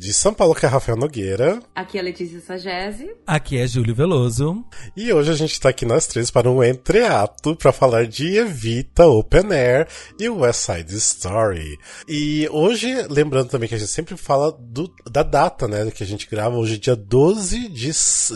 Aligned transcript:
De 0.00 0.14
São 0.14 0.32
Paulo, 0.32 0.54
que 0.54 0.64
é 0.64 0.68
Rafael 0.68 0.96
Nogueira. 0.96 1.60
Aqui 1.74 1.98
é 1.98 2.02
Letícia 2.02 2.40
Sagese. 2.40 3.14
Aqui 3.26 3.58
é 3.58 3.66
Júlio 3.66 3.94
Veloso. 3.94 4.64
E 4.96 5.12
hoje 5.12 5.30
a 5.30 5.34
gente 5.34 5.60
tá 5.60 5.68
aqui 5.68 5.84
nós 5.84 6.06
três 6.06 6.30
para 6.30 6.50
um 6.50 6.64
entreato 6.64 7.54
para 7.54 7.70
falar 7.70 8.06
de 8.06 8.38
Evita 8.38 9.06
Open 9.06 9.52
Air 9.52 9.86
e 10.18 10.26
West 10.26 10.60
Side 10.60 10.96
Story. 10.96 11.76
E 12.08 12.48
hoje, 12.50 12.90
lembrando 13.10 13.50
também 13.50 13.68
que 13.68 13.74
a 13.74 13.78
gente 13.78 13.90
sempre 13.90 14.16
fala 14.16 14.50
do, 14.50 14.90
da 15.10 15.22
data, 15.22 15.68
né, 15.68 15.90
que 15.90 16.02
a 16.02 16.06
gente 16.06 16.26
grava 16.30 16.56
hoje, 16.56 16.78
dia 16.78 16.96
12 16.96 17.68
de, 17.68 17.90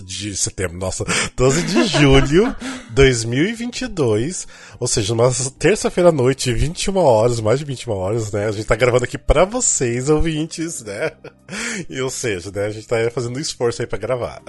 de 0.04 0.36
setembro, 0.36 0.76
nossa, 0.76 1.02
12 1.34 1.62
de 1.62 1.86
julho 1.86 2.54
2022. 2.92 4.46
Ou 4.78 4.86
seja, 4.86 5.14
uma 5.14 5.32
terça-feira 5.58 6.10
à 6.10 6.12
noite, 6.12 6.52
21 6.52 6.94
horas, 6.98 7.40
mais 7.40 7.58
de 7.58 7.64
21 7.64 7.90
horas, 7.90 8.32
né? 8.32 8.48
A 8.48 8.52
gente 8.52 8.66
tá 8.66 8.76
gravando 8.76 9.04
aqui 9.04 9.16
para 9.16 9.46
vocês, 9.46 10.10
ouvintes, 10.10 10.82
né? 10.82 11.10
E, 11.88 12.00
ou 12.00 12.10
seja, 12.10 12.50
né, 12.50 12.66
a 12.66 12.70
gente 12.70 12.86
tá 12.86 12.96
fazendo 13.10 13.36
um 13.36 13.40
esforço 13.40 13.82
aí 13.82 13.88
pra 13.88 13.98
gravar. 13.98 14.42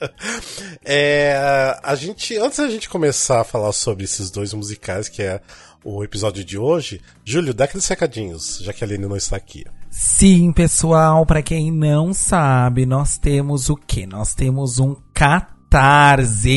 é, 0.84 1.78
a 1.82 1.94
gente, 1.94 2.36
antes 2.36 2.58
da 2.58 2.68
gente 2.68 2.88
começar 2.88 3.40
a 3.40 3.44
falar 3.44 3.72
sobre 3.72 4.04
esses 4.04 4.30
dois 4.30 4.52
musicais, 4.52 5.08
que 5.08 5.22
é 5.22 5.40
o 5.84 6.04
episódio 6.04 6.44
de 6.44 6.58
hoje, 6.58 7.00
Júlio, 7.24 7.54
dá 7.54 7.64
aqueles 7.64 7.88
recadinhos, 7.88 8.58
já 8.62 8.72
que 8.72 8.84
a 8.84 8.86
Aline 8.86 9.06
não 9.06 9.16
está 9.16 9.36
aqui. 9.36 9.64
Sim, 9.90 10.52
pessoal, 10.52 11.24
para 11.26 11.42
quem 11.42 11.72
não 11.72 12.12
sabe, 12.12 12.86
nós 12.86 13.18
temos 13.18 13.68
o 13.70 13.76
quê? 13.76 14.06
Nós 14.06 14.34
temos 14.34 14.78
um 14.78 14.94
Catarse 15.12 16.52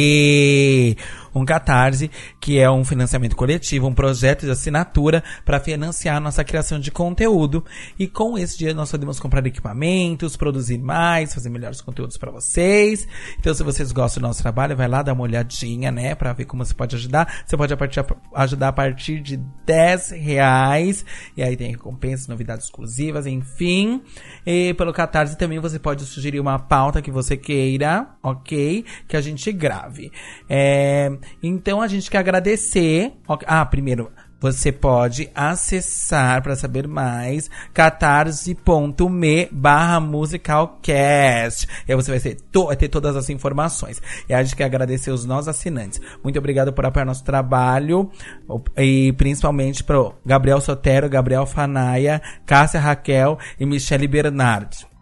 um 1.33 1.45
Catarse, 1.45 2.09
que 2.39 2.59
é 2.59 2.69
um 2.69 2.83
financiamento 2.83 3.35
coletivo, 3.35 3.87
um 3.87 3.93
projeto 3.93 4.45
de 4.45 4.51
assinatura 4.51 5.23
para 5.43 5.59
financiar 5.59 6.17
a 6.17 6.19
nossa 6.19 6.43
criação 6.43 6.79
de 6.79 6.91
conteúdo. 6.91 7.63
E 7.97 8.07
com 8.07 8.37
esse 8.37 8.57
dinheiro 8.57 8.77
nós 8.77 8.91
podemos 8.91 9.19
comprar 9.19 9.45
equipamentos, 9.45 10.37
produzir 10.37 10.77
mais, 10.77 11.33
fazer 11.33 11.49
melhores 11.49 11.81
conteúdos 11.81 12.17
para 12.17 12.31
vocês. 12.31 13.07
Então, 13.39 13.53
se 13.53 13.63
vocês 13.63 13.91
gostam 13.91 14.21
do 14.21 14.27
nosso 14.27 14.41
trabalho, 14.41 14.75
vai 14.75 14.87
lá 14.87 15.01
dar 15.01 15.13
uma 15.13 15.23
olhadinha, 15.23 15.91
né, 15.91 16.15
para 16.15 16.33
ver 16.33 16.45
como 16.45 16.63
você 16.63 16.73
pode 16.73 16.95
ajudar. 16.95 17.43
Você 17.45 17.57
pode 17.57 17.73
ajudar 18.35 18.67
a 18.67 18.73
partir 18.73 19.19
de 19.21 19.37
10 19.65 20.11
reais. 20.11 21.05
E 21.35 21.43
aí 21.43 21.55
tem 21.55 21.71
recompensas, 21.71 22.27
novidades 22.27 22.65
exclusivas, 22.65 23.25
enfim. 23.25 24.01
E 24.45 24.73
pelo 24.73 24.93
Catarse 24.93 25.37
também 25.37 25.59
você 25.59 25.79
pode 25.79 26.03
sugerir 26.05 26.39
uma 26.39 26.59
pauta 26.59 27.01
que 27.01 27.11
você 27.11 27.37
queira, 27.37 28.07
ok? 28.21 28.85
Que 29.07 29.17
a 29.17 29.21
gente 29.21 29.51
grave. 29.51 30.11
É, 30.49 31.11
então 31.41 31.81
a 31.81 31.87
gente 31.87 32.09
quer 32.09 32.19
agradecer. 32.19 33.13
Ah, 33.45 33.65
primeiro, 33.65 34.11
você 34.43 34.73
pode 34.73 35.29
acessar 35.33 36.43
para 36.43 36.53
saber 36.53 36.85
mais 36.85 37.49
catarse.me 37.73 39.47
barra 39.49 40.01
musicalcast. 40.01 41.65
E 41.87 41.93
aí 41.93 41.95
você 41.95 42.11
vai 42.11 42.19
ter, 42.19 42.35
ter 42.77 42.89
todas 42.89 43.15
as 43.15 43.29
informações. 43.29 44.01
E 44.27 44.33
a 44.33 44.43
gente 44.43 44.57
quer 44.57 44.65
agradecer 44.65 45.11
os 45.11 45.23
nossos 45.23 45.47
assinantes. 45.47 46.01
Muito 46.21 46.37
obrigado 46.37 46.73
por 46.73 46.85
apoiar 46.85 47.05
nosso 47.05 47.23
trabalho. 47.23 48.11
E 48.77 49.13
principalmente 49.13 49.81
para 49.81 50.11
Gabriel 50.25 50.59
Sotero, 50.59 51.07
Gabriel 51.07 51.45
Fanaia, 51.45 52.21
Cássia 52.45 52.81
Raquel 52.81 53.39
e 53.57 53.65
Michele 53.65 54.09
Bernardi. 54.09 54.92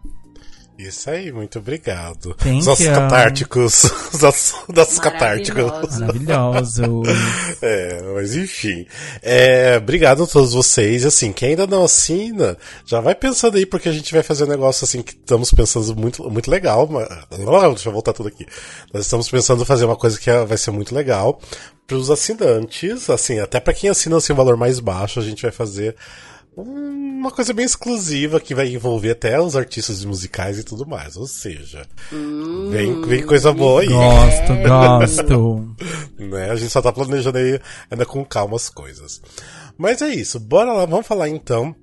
Isso 0.78 1.10
aí, 1.10 1.30
muito 1.30 1.58
obrigado. 1.58 2.34
Thank 2.34 2.58
os 2.58 2.66
nossos 2.66 2.84
you. 2.84 2.92
catárticos. 2.92 3.84
Os 4.12 4.20
nossos, 4.20 4.54
nossos 4.68 4.98
catárticos. 4.98 5.98
Maravilhoso. 5.98 7.02
é, 7.62 8.02
mas 8.14 8.34
enfim. 8.34 8.86
É, 9.22 9.76
obrigado 9.76 10.24
a 10.24 10.26
todos 10.26 10.52
vocês. 10.52 11.04
Assim, 11.04 11.32
quem 11.32 11.50
ainda 11.50 11.66
não 11.66 11.84
assina, 11.84 12.56
já 12.84 13.00
vai 13.00 13.14
pensando 13.14 13.56
aí, 13.56 13.66
porque 13.66 13.88
a 13.88 13.92
gente 13.92 14.12
vai 14.12 14.22
fazer 14.22 14.44
um 14.44 14.48
negócio 14.48 14.84
assim 14.84 15.02
que 15.02 15.12
estamos 15.12 15.52
pensando 15.52 15.94
muito, 15.94 16.28
muito 16.30 16.50
legal. 16.50 16.88
Mas... 16.88 17.08
Deixa 17.74 17.88
eu 17.88 17.92
voltar 17.92 18.12
tudo 18.12 18.28
aqui. 18.28 18.46
Nós 18.92 19.04
estamos 19.04 19.30
pensando 19.30 19.62
em 19.62 19.66
fazer 19.66 19.84
uma 19.84 19.96
coisa 19.96 20.18
que 20.18 20.30
é, 20.30 20.44
vai 20.44 20.58
ser 20.58 20.70
muito 20.70 20.94
legal. 20.94 21.40
Para 21.86 21.96
os 21.96 22.10
assinantes, 22.10 23.10
assim, 23.10 23.38
até 23.38 23.60
para 23.60 23.74
quem 23.74 23.90
assina 23.90 24.16
assim, 24.16 24.32
um 24.32 24.36
valor 24.36 24.56
mais 24.56 24.80
baixo, 24.80 25.20
a 25.20 25.22
gente 25.22 25.42
vai 25.42 25.52
fazer 25.52 25.94
uma 26.56 27.30
coisa 27.30 27.54
bem 27.54 27.64
exclusiva 27.64 28.40
que 28.40 28.54
vai 28.54 28.68
envolver 28.68 29.12
até 29.12 29.40
os 29.40 29.56
artistas 29.56 30.04
musicais 30.04 30.58
e 30.58 30.64
tudo 30.64 30.86
mais. 30.86 31.16
Ou 31.16 31.26
seja, 31.26 31.86
hum, 32.12 32.68
vem, 32.70 33.00
vem 33.02 33.26
coisa 33.26 33.52
boa 33.52 33.80
aí. 33.80 33.88
Gosto, 33.88 34.52
gosto. 34.66 35.76
né? 36.18 36.50
A 36.50 36.56
gente 36.56 36.70
só 36.70 36.82
tá 36.82 36.92
planejando 36.92 37.38
aí 37.38 37.58
ainda 37.90 38.04
com 38.04 38.24
calma 38.24 38.56
as 38.56 38.68
coisas. 38.68 39.22
Mas 39.78 40.02
é 40.02 40.08
isso, 40.08 40.38
bora 40.38 40.72
lá, 40.72 40.84
vamos 40.84 41.06
falar 41.06 41.28
então 41.28 41.74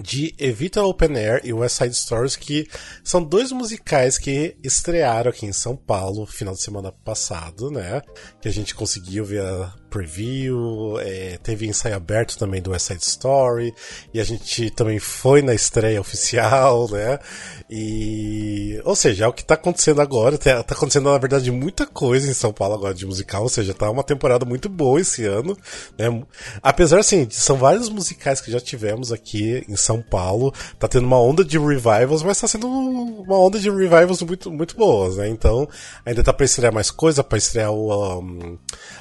de 0.00 0.34
Evita 0.38 0.82
Open 0.82 1.16
Air 1.16 1.42
e 1.44 1.52
West 1.52 1.76
Side 1.76 1.94
Stories, 1.94 2.34
que 2.34 2.66
são 3.04 3.22
dois 3.22 3.52
musicais 3.52 4.16
que 4.16 4.56
estrearam 4.62 5.30
aqui 5.30 5.44
em 5.44 5.52
São 5.52 5.76
Paulo 5.76 6.26
final 6.26 6.54
de 6.54 6.62
semana 6.62 6.90
passado, 6.90 7.70
né? 7.70 8.00
Que 8.40 8.48
a 8.48 8.52
gente 8.52 8.74
conseguiu 8.74 9.24
ver 9.24 9.42
a 9.42 9.74
preview, 9.92 10.98
é, 11.00 11.38
teve 11.42 11.66
ensaio 11.66 11.94
aberto 11.94 12.38
também 12.38 12.62
do 12.62 12.70
West 12.70 12.86
Side 12.86 13.04
Story, 13.04 13.74
e 14.12 14.18
a 14.18 14.24
gente 14.24 14.70
também 14.70 14.98
foi 14.98 15.42
na 15.42 15.54
estreia 15.54 16.00
oficial, 16.00 16.88
né? 16.90 17.18
E. 17.70 18.80
Ou 18.84 18.96
seja, 18.96 19.26
é 19.26 19.28
o 19.28 19.32
que 19.32 19.44
tá 19.44 19.54
acontecendo 19.54 20.00
agora. 20.00 20.38
Tá, 20.38 20.62
tá 20.62 20.74
acontecendo, 20.74 21.10
na 21.10 21.18
verdade, 21.18 21.50
muita 21.50 21.86
coisa 21.86 22.30
em 22.30 22.34
São 22.34 22.52
Paulo 22.52 22.74
agora 22.74 22.94
de 22.94 23.04
musical, 23.04 23.42
ou 23.42 23.48
seja, 23.48 23.74
tá 23.74 23.90
uma 23.90 24.02
temporada 24.02 24.46
muito 24.46 24.68
boa 24.68 25.00
esse 25.00 25.26
ano, 25.26 25.56
né? 25.98 26.22
Apesar, 26.62 27.00
assim, 27.00 27.28
são 27.30 27.56
vários 27.56 27.90
musicais 27.90 28.40
que 28.40 28.50
já 28.50 28.60
tivemos 28.60 29.12
aqui 29.12 29.64
em 29.68 29.76
São 29.76 30.00
Paulo, 30.00 30.52
tá 30.78 30.88
tendo 30.88 31.06
uma 31.06 31.20
onda 31.20 31.44
de 31.44 31.58
revivals, 31.58 32.22
mas 32.22 32.40
tá 32.40 32.48
sendo 32.48 32.66
uma 32.66 33.38
onda 33.38 33.58
de 33.58 33.68
revivals 33.68 34.22
muito, 34.22 34.50
muito 34.50 34.74
boas, 34.76 35.16
né? 35.18 35.28
Então, 35.28 35.68
ainda 36.04 36.22
tá 36.22 36.32
pra 36.32 36.46
estrear 36.46 36.72
mais 36.72 36.90
coisa, 36.90 37.22
pra 37.22 37.36
estrear 37.36 37.70
o, 37.70 38.20
um, 38.20 38.58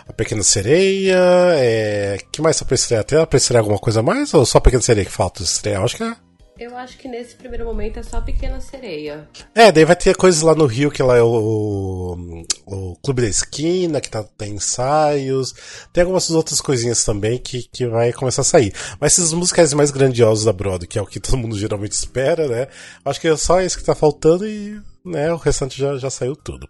A 0.08 0.14
Pequena 0.14 0.44
Sereia 0.44 0.81
Sereia. 0.82 1.20
É... 1.56 2.18
que 2.32 2.42
mais 2.42 2.62
pra 2.62 2.76
estrear? 2.76 3.04
Tem 3.04 3.26
pra 3.26 3.38
estrear 3.38 3.62
alguma 3.62 3.80
coisa 3.80 4.02
mais? 4.02 4.34
Ou 4.34 4.46
só 4.46 4.60
Pequena 4.60 4.82
Sereia 4.82 5.06
que 5.06 5.12
falta 5.12 5.44
estrear? 5.44 5.84
Acho 5.84 5.98
que 5.98 6.04
é. 6.04 6.16
Eu 6.62 6.78
acho 6.78 6.96
que 6.96 7.08
nesse 7.08 7.34
primeiro 7.34 7.66
momento 7.66 7.98
é 7.98 8.04
só 8.04 8.22
Pequena 8.22 8.62
Sereia. 8.62 9.28
É, 9.56 9.72
daí 9.72 9.84
vai 9.84 9.96
ter 9.96 10.16
coisas 10.16 10.44
lá 10.44 10.54
no 10.54 10.68
Rio, 10.68 10.92
que 10.92 11.02
lá 11.02 11.18
é 11.18 11.22
o, 11.24 12.46
o 12.68 12.96
Clube 13.04 13.24
da 13.24 13.28
Esquina, 13.28 14.00
que 14.00 14.12
tá, 14.12 14.24
tem 14.38 14.54
ensaios. 14.54 15.56
Tem 15.92 16.04
algumas 16.04 16.30
outras 16.30 16.62
coisinhas 16.62 17.04
também 17.04 17.40
que, 17.40 17.64
que 17.64 17.88
vai 17.88 18.14
começar 18.14 18.44
a 18.44 18.46
sair. 18.46 18.72
Mas 19.00 19.18
esses 19.18 19.34
musicais 19.34 19.74
mais 19.74 19.90
grandiosos 19.90 20.46
da 20.46 20.54
Broadway, 20.54 20.88
que 20.88 21.00
é 21.00 21.02
o 21.02 21.08
que 21.08 21.20
todo 21.20 21.40
mundo 21.40 21.58
geralmente 21.58 21.94
espera, 21.94 22.48
né? 22.48 22.68
Acho 23.04 23.20
que 23.20 23.28
é 23.28 23.36
só 23.36 23.60
esse 23.60 23.76
que 23.76 23.84
tá 23.84 23.96
faltando 23.96 24.48
e 24.48 24.80
né, 25.04 25.34
o 25.34 25.38
restante 25.38 25.80
já, 25.80 25.98
já 25.98 26.12
saiu 26.12 26.36
tudo. 26.36 26.70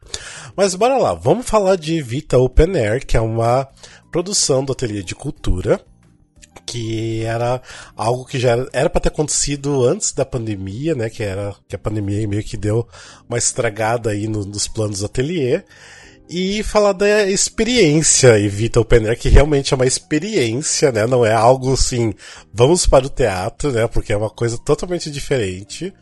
Mas 0.56 0.74
bora 0.74 0.98
lá, 0.98 1.14
vamos 1.14 1.46
falar 1.46 1.76
de 1.76 2.02
Vita 2.02 2.38
Open 2.38 2.78
Air, 2.78 3.06
que 3.06 3.18
é 3.18 3.22
uma 3.22 3.68
produção 4.10 4.64
do 4.64 4.72
Ateliê 4.72 5.04
de 5.04 5.16
Cultura, 5.16 5.82
que 6.66 7.24
era 7.24 7.62
algo 7.96 8.26
que 8.26 8.40
já 8.40 8.56
era 8.72 8.90
para 8.90 9.02
ter 9.02 9.10
acontecido 9.10 9.86
antes 9.86 10.12
da 10.12 10.26
pandemia, 10.26 10.96
né? 10.96 11.10
Que 11.10 11.24
era 11.24 11.54
que 11.68 11.76
a 11.76 11.80
pandemia 11.80 12.28
meio 12.28 12.44
que 12.44 12.58
deu 12.58 12.88
uma 13.28 13.38
estragada 13.38 14.12
aí 14.12 14.28
no, 14.28 14.46
nos 14.46 14.68
planos 14.68 15.00
do 15.00 15.06
ateliê. 15.06 15.64
E 16.30 16.64
falar 16.64 16.94
da 16.94 17.30
experiência 17.30 18.40
Evita 18.40 18.80
Open 18.80 19.06
Air, 19.06 19.20
que 19.20 19.28
realmente 19.28 19.74
é 19.74 19.76
uma 19.76 19.86
experiência, 19.86 20.90
né? 20.90 21.06
Não 21.06 21.26
é 21.26 21.34
algo 21.34 21.74
assim, 21.74 22.14
vamos 22.54 22.86
para 22.86 23.06
o 23.06 23.10
teatro, 23.10 23.72
né? 23.72 23.86
Porque 23.88 24.14
é 24.14 24.18
uma 24.18 24.30
coisa 24.30 24.58
totalmente 24.58 25.12
diferente. 25.12 25.94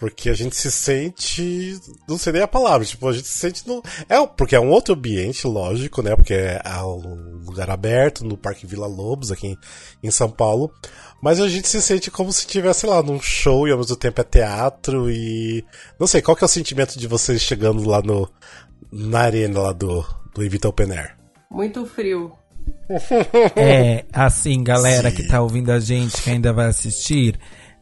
Porque 0.00 0.30
a 0.30 0.34
gente 0.34 0.56
se 0.56 0.72
sente. 0.72 1.78
Não 2.08 2.16
sei 2.16 2.32
nem 2.32 2.40
a 2.40 2.48
palavra, 2.48 2.86
tipo, 2.86 3.06
a 3.06 3.12
gente 3.12 3.28
se 3.28 3.38
sente 3.38 3.68
no. 3.68 3.82
É, 4.08 4.26
porque 4.26 4.56
é 4.56 4.60
um 4.60 4.70
outro 4.70 4.94
ambiente, 4.94 5.46
lógico, 5.46 6.00
né? 6.00 6.16
Porque 6.16 6.32
é 6.32 6.82
um 6.82 7.42
lugar 7.44 7.68
aberto, 7.68 8.24
no 8.24 8.34
Parque 8.34 8.66
Vila 8.66 8.86
Lobos, 8.86 9.30
aqui 9.30 9.58
em, 10.02 10.10
São 10.10 10.30
Paulo. 10.30 10.72
Mas 11.20 11.38
a 11.38 11.46
gente 11.50 11.68
se 11.68 11.82
sente 11.82 12.10
como 12.10 12.32
se 12.32 12.46
estivesse, 12.46 12.86
lá, 12.86 13.02
num 13.02 13.20
show 13.20 13.68
e 13.68 13.72
ao 13.72 13.76
mesmo 13.76 13.94
tempo 13.94 14.22
é 14.22 14.24
teatro 14.24 15.10
e. 15.10 15.62
Não 15.98 16.06
sei, 16.06 16.22
qual 16.22 16.34
que 16.34 16.42
é 16.42 16.46
o 16.46 16.48
sentimento 16.48 16.98
de 16.98 17.06
vocês 17.06 17.42
chegando 17.42 17.86
lá 17.86 18.00
no. 18.00 18.26
na 18.90 19.20
arena 19.20 19.60
lá 19.60 19.72
do, 19.74 20.02
do 20.34 20.42
Evita 20.42 20.66
Open 20.66 20.92
Air? 20.92 21.14
Muito 21.50 21.84
frio. 21.84 22.32
é, 23.54 24.06
assim, 24.14 24.64
galera 24.64 25.10
Sim. 25.12 25.16
que 25.16 25.28
tá 25.28 25.42
ouvindo 25.42 25.70
a 25.70 25.78
gente, 25.78 26.22
que 26.22 26.30
ainda 26.30 26.54
vai 26.54 26.68
assistir 26.68 27.38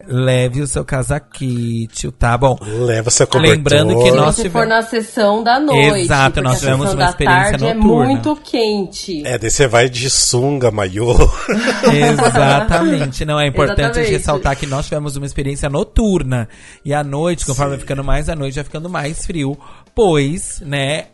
leve 0.06 0.62
o 0.62 0.66
seu 0.66 0.84
casaquite, 0.84 2.10
tá 2.12 2.36
bom? 2.38 2.56
Leva 2.62 3.10
seu 3.10 3.26
cobertor. 3.26 3.56
Lembrando 3.56 4.02
que 4.02 4.10
nós 4.12 4.36
Se 4.36 4.42
tivemos... 4.42 4.60
for 4.60 4.66
na 4.66 4.82
sessão 4.82 5.42
da 5.42 5.58
noite. 5.58 6.00
Exato, 6.00 6.40
nós 6.40 6.60
tivemos 6.60 6.94
uma 6.94 7.08
experiência 7.08 7.56
é 7.56 7.74
noturna. 7.74 8.04
É 8.04 8.06
muito 8.06 8.36
quente. 8.36 9.26
É, 9.26 9.38
daí 9.38 9.50
você 9.50 9.66
vai 9.66 9.88
de 9.88 10.08
sunga, 10.08 10.70
maiô. 10.70 11.14
Exatamente. 11.92 13.24
Não, 13.24 13.40
é 13.40 13.46
importante 13.46 13.80
Exatamente. 13.80 14.10
ressaltar 14.10 14.56
que 14.56 14.66
nós 14.66 14.86
tivemos 14.86 15.16
uma 15.16 15.26
experiência 15.26 15.68
noturna. 15.68 16.48
E 16.84 16.94
à 16.94 17.02
noite, 17.02 17.44
conforme 17.44 17.70
vai 17.72 17.80
ficando 17.80 18.04
mais 18.04 18.28
à 18.28 18.36
noite, 18.36 18.54
vai 18.54 18.64
ficando 18.64 18.88
mais 18.88 19.26
frio. 19.26 19.58
Pois, 19.94 20.60
né, 20.64 21.06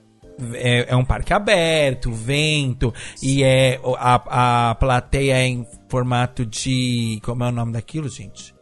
é, 0.55 0.87
é, 0.91 0.97
um 0.97 1.05
parque 1.05 1.33
aberto, 1.33 2.13
vento, 2.13 2.93
Sim. 3.17 3.27
e 3.27 3.43
é 3.43 3.81
a, 3.97 4.71
a 4.71 4.75
plateia 4.75 5.35
é 5.35 5.47
em 5.47 5.67
formato 5.89 6.45
de. 6.45 7.19
Como 7.23 7.43
é 7.45 7.49
o 7.49 7.53
nome 7.53 7.73
daquilo, 7.73 8.09
gente? 8.09 8.54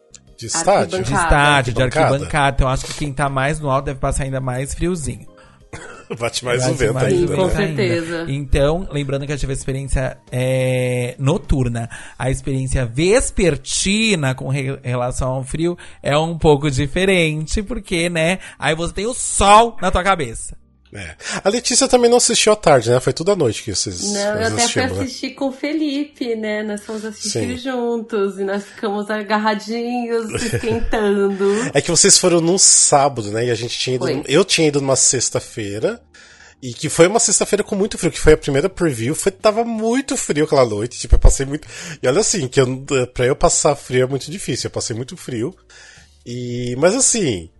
De 0.43 0.47
estádio? 0.47 1.03
De 1.03 1.13
estádio, 1.15 1.73
de 1.75 1.83
Arquibancada. 1.83 2.55
Então 2.57 2.69
acho 2.69 2.85
que 2.87 2.95
quem 2.95 3.13
tá 3.13 3.29
mais 3.29 3.61
no 3.61 3.71
alto 3.71 3.87
deve 3.87 3.99
passar 4.01 4.25
ainda 4.25 4.41
mais 4.41 4.75
friozinho. 4.75 5.27
Bate 6.19 6.45
mais 6.45 6.61
Bate 6.61 6.73
o 6.73 6.75
vento 6.77 6.95
mais 6.95 7.13
ainda. 7.13 7.35
com 7.37 7.47
né? 7.47 7.55
certeza. 7.55 8.27
Então, 8.29 8.87
lembrando 8.93 9.27
que 9.27 9.33
eu 9.33 9.39
tive 9.39 9.53
a 9.53 9.57
experiência 9.57 10.19
é, 10.31 11.15
noturna. 11.19 11.89
A 12.19 12.29
experiência 12.31 12.85
vespertina 12.85 14.35
com 14.35 14.49
re- 14.49 14.79
relação 14.83 15.31
ao 15.31 15.45
frio 15.45 15.77
é 16.03 16.17
um 16.19 16.37
pouco 16.37 16.71
diferente, 16.71 17.63
porque, 17.63 18.11
né? 18.11 18.39
Aí 18.59 18.75
você 18.75 18.93
tem 18.93 19.07
o 19.07 19.15
sol 19.15 19.77
na 19.81 19.91
tua 19.91 20.03
cabeça. 20.03 20.57
É. 20.95 21.17
A 21.43 21.49
Letícia 21.49 21.89
também 21.89 22.11
não 22.11 22.19
assistiu 22.19 22.53
à 22.53 22.57
tarde, 22.57 22.91
né? 22.91 23.01
Foi 23.01 23.15
tudo 23.15 23.33
à 23.33 23.37
noite 23.37 23.63
que 23.63 23.75
vocês, 23.75 24.13
Não, 24.13 24.21
eu 24.21 24.49
até 24.49 24.69
fui 24.69 24.83
né? 24.83 24.93
assistir 24.93 25.31
com 25.31 25.49
o 25.49 25.53
Felipe, 25.53 26.37
né? 26.37 26.63
Nós 26.63 26.85
fomos 26.85 27.03
assistir 27.03 27.31
Sim. 27.31 27.57
juntos 27.57 28.39
e 28.39 28.45
nós 28.45 28.63
ficamos 28.63 29.09
agarradinhos, 29.09 30.31
esquentando. 30.53 31.71
É 31.73 31.81
que 31.81 31.91
vocês 31.91 32.19
foram 32.19 32.43
num 32.43 32.59
sábado, 32.59 33.31
né? 33.31 33.47
E 33.47 33.51
a 33.51 33.55
gente 33.55 33.79
tinha 33.79 33.97
ido. 33.97 34.05
Foi. 34.05 34.23
Eu 34.27 34.45
tinha 34.45 34.69
ido 34.69 34.81
numa 34.83 34.97
sexta-feira. 34.97 36.01
E 36.63 36.73
que 36.73 36.89
foi 36.89 37.09
uma 37.09 37.19
sexta-feira 37.19 37.65
com 37.65 37.75
muito 37.75 37.99
frio, 37.99 38.13
que 38.13 38.21
foi 38.21 38.35
a 38.35 38.37
primeira 38.37 38.69
preview. 38.69 39.17
Foi, 39.17 39.33
tava 39.33 39.65
muito 39.65 40.17
frio 40.17 40.45
aquela 40.45 40.65
noite. 40.65 40.97
Tipo, 40.97 41.17
eu 41.17 41.19
passei 41.19 41.45
muito. 41.45 41.67
E 42.01 42.07
olha 42.07 42.21
assim, 42.21 42.47
que 42.47 42.61
eu, 42.61 42.85
pra 43.13 43.27
eu 43.27 43.35
passar 43.35 43.75
frio 43.75 44.05
é 44.05 44.07
muito 44.07 44.31
difícil. 44.31 44.69
Eu 44.69 44.71
passei 44.71 44.95
muito 44.95 45.17
frio. 45.17 45.53
E. 46.25 46.77
Mas 46.79 46.95
assim. 46.95 47.51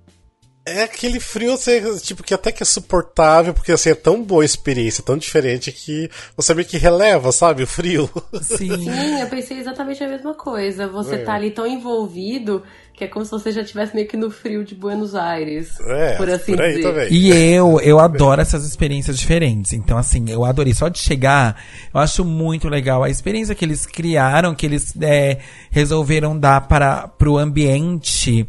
É 0.65 0.85
aquele 0.85 1.19
frio, 1.19 1.55
assim, 1.55 1.81
tipo, 1.99 2.23
que 2.23 2.33
até 2.33 2.53
que 2.53 2.63
é 2.63 2.67
suportável, 2.67 3.53
porque 3.53 3.73
assim, 3.73 3.91
é 3.91 3.95
tão 3.97 4.23
boa 4.23 4.43
a 4.43 4.45
experiência, 4.45 5.03
tão 5.03 5.19
diferente 5.19 5.73
que 5.73 6.09
você 6.37 6.55
meio 6.55 6.69
que 6.69 6.79
releva, 6.79 7.33
sabe, 7.33 7.65
o 7.65 7.67
frio. 7.67 8.09
Sim. 8.41 8.77
Sim, 8.79 9.21
eu 9.21 9.27
pensei 9.27 9.59
exatamente 9.59 10.05
a 10.05 10.09
mesma 10.09 10.35
coisa. 10.35 10.87
Você 10.87 11.17
É. 11.17 11.19
tá 11.19 11.35
ali 11.35 11.51
tão 11.51 11.67
envolvido 11.67 12.63
que 12.95 13.03
é 13.05 13.09
como 13.09 13.25
se 13.25 13.31
você 13.33 13.51
já 13.51 13.63
estivesse 13.63 13.93
meio 13.95 14.07
que 14.07 14.17
no 14.17 14.31
frio 14.31 14.65
de 14.65 14.75
Buenos 14.77 15.15
Aires. 15.17 15.81
É, 15.81 16.17
por 16.17 16.31
assim 16.31 16.53
aí 16.61 16.77
dizer. 16.77 16.83
também. 16.83 17.09
E 17.13 17.55
eu, 17.55 17.81
eu 17.81 17.99
adoro 17.99 18.41
essas 18.41 18.65
experiências 18.65 19.19
diferentes. 19.19 19.73
Então, 19.73 19.99
assim, 19.99 20.31
eu 20.31 20.45
adorei. 20.45 20.75
Só 20.75 20.87
de 20.89 20.99
chegar, 21.01 21.61
eu 21.93 21.99
acho 21.99 22.25
muito 22.25 22.69
legal 22.69 23.03
a 23.03 23.11
experiência 23.11 23.55
que 23.55 23.65
eles 23.65 23.85
criaram, 23.87 24.55
que 24.55 24.67
eles 24.67 24.95
é, 25.01 25.39
resolveram 25.71 26.39
dar 26.39 26.69
para 26.69 27.09
pro 27.09 27.37
ambiente 27.39 28.47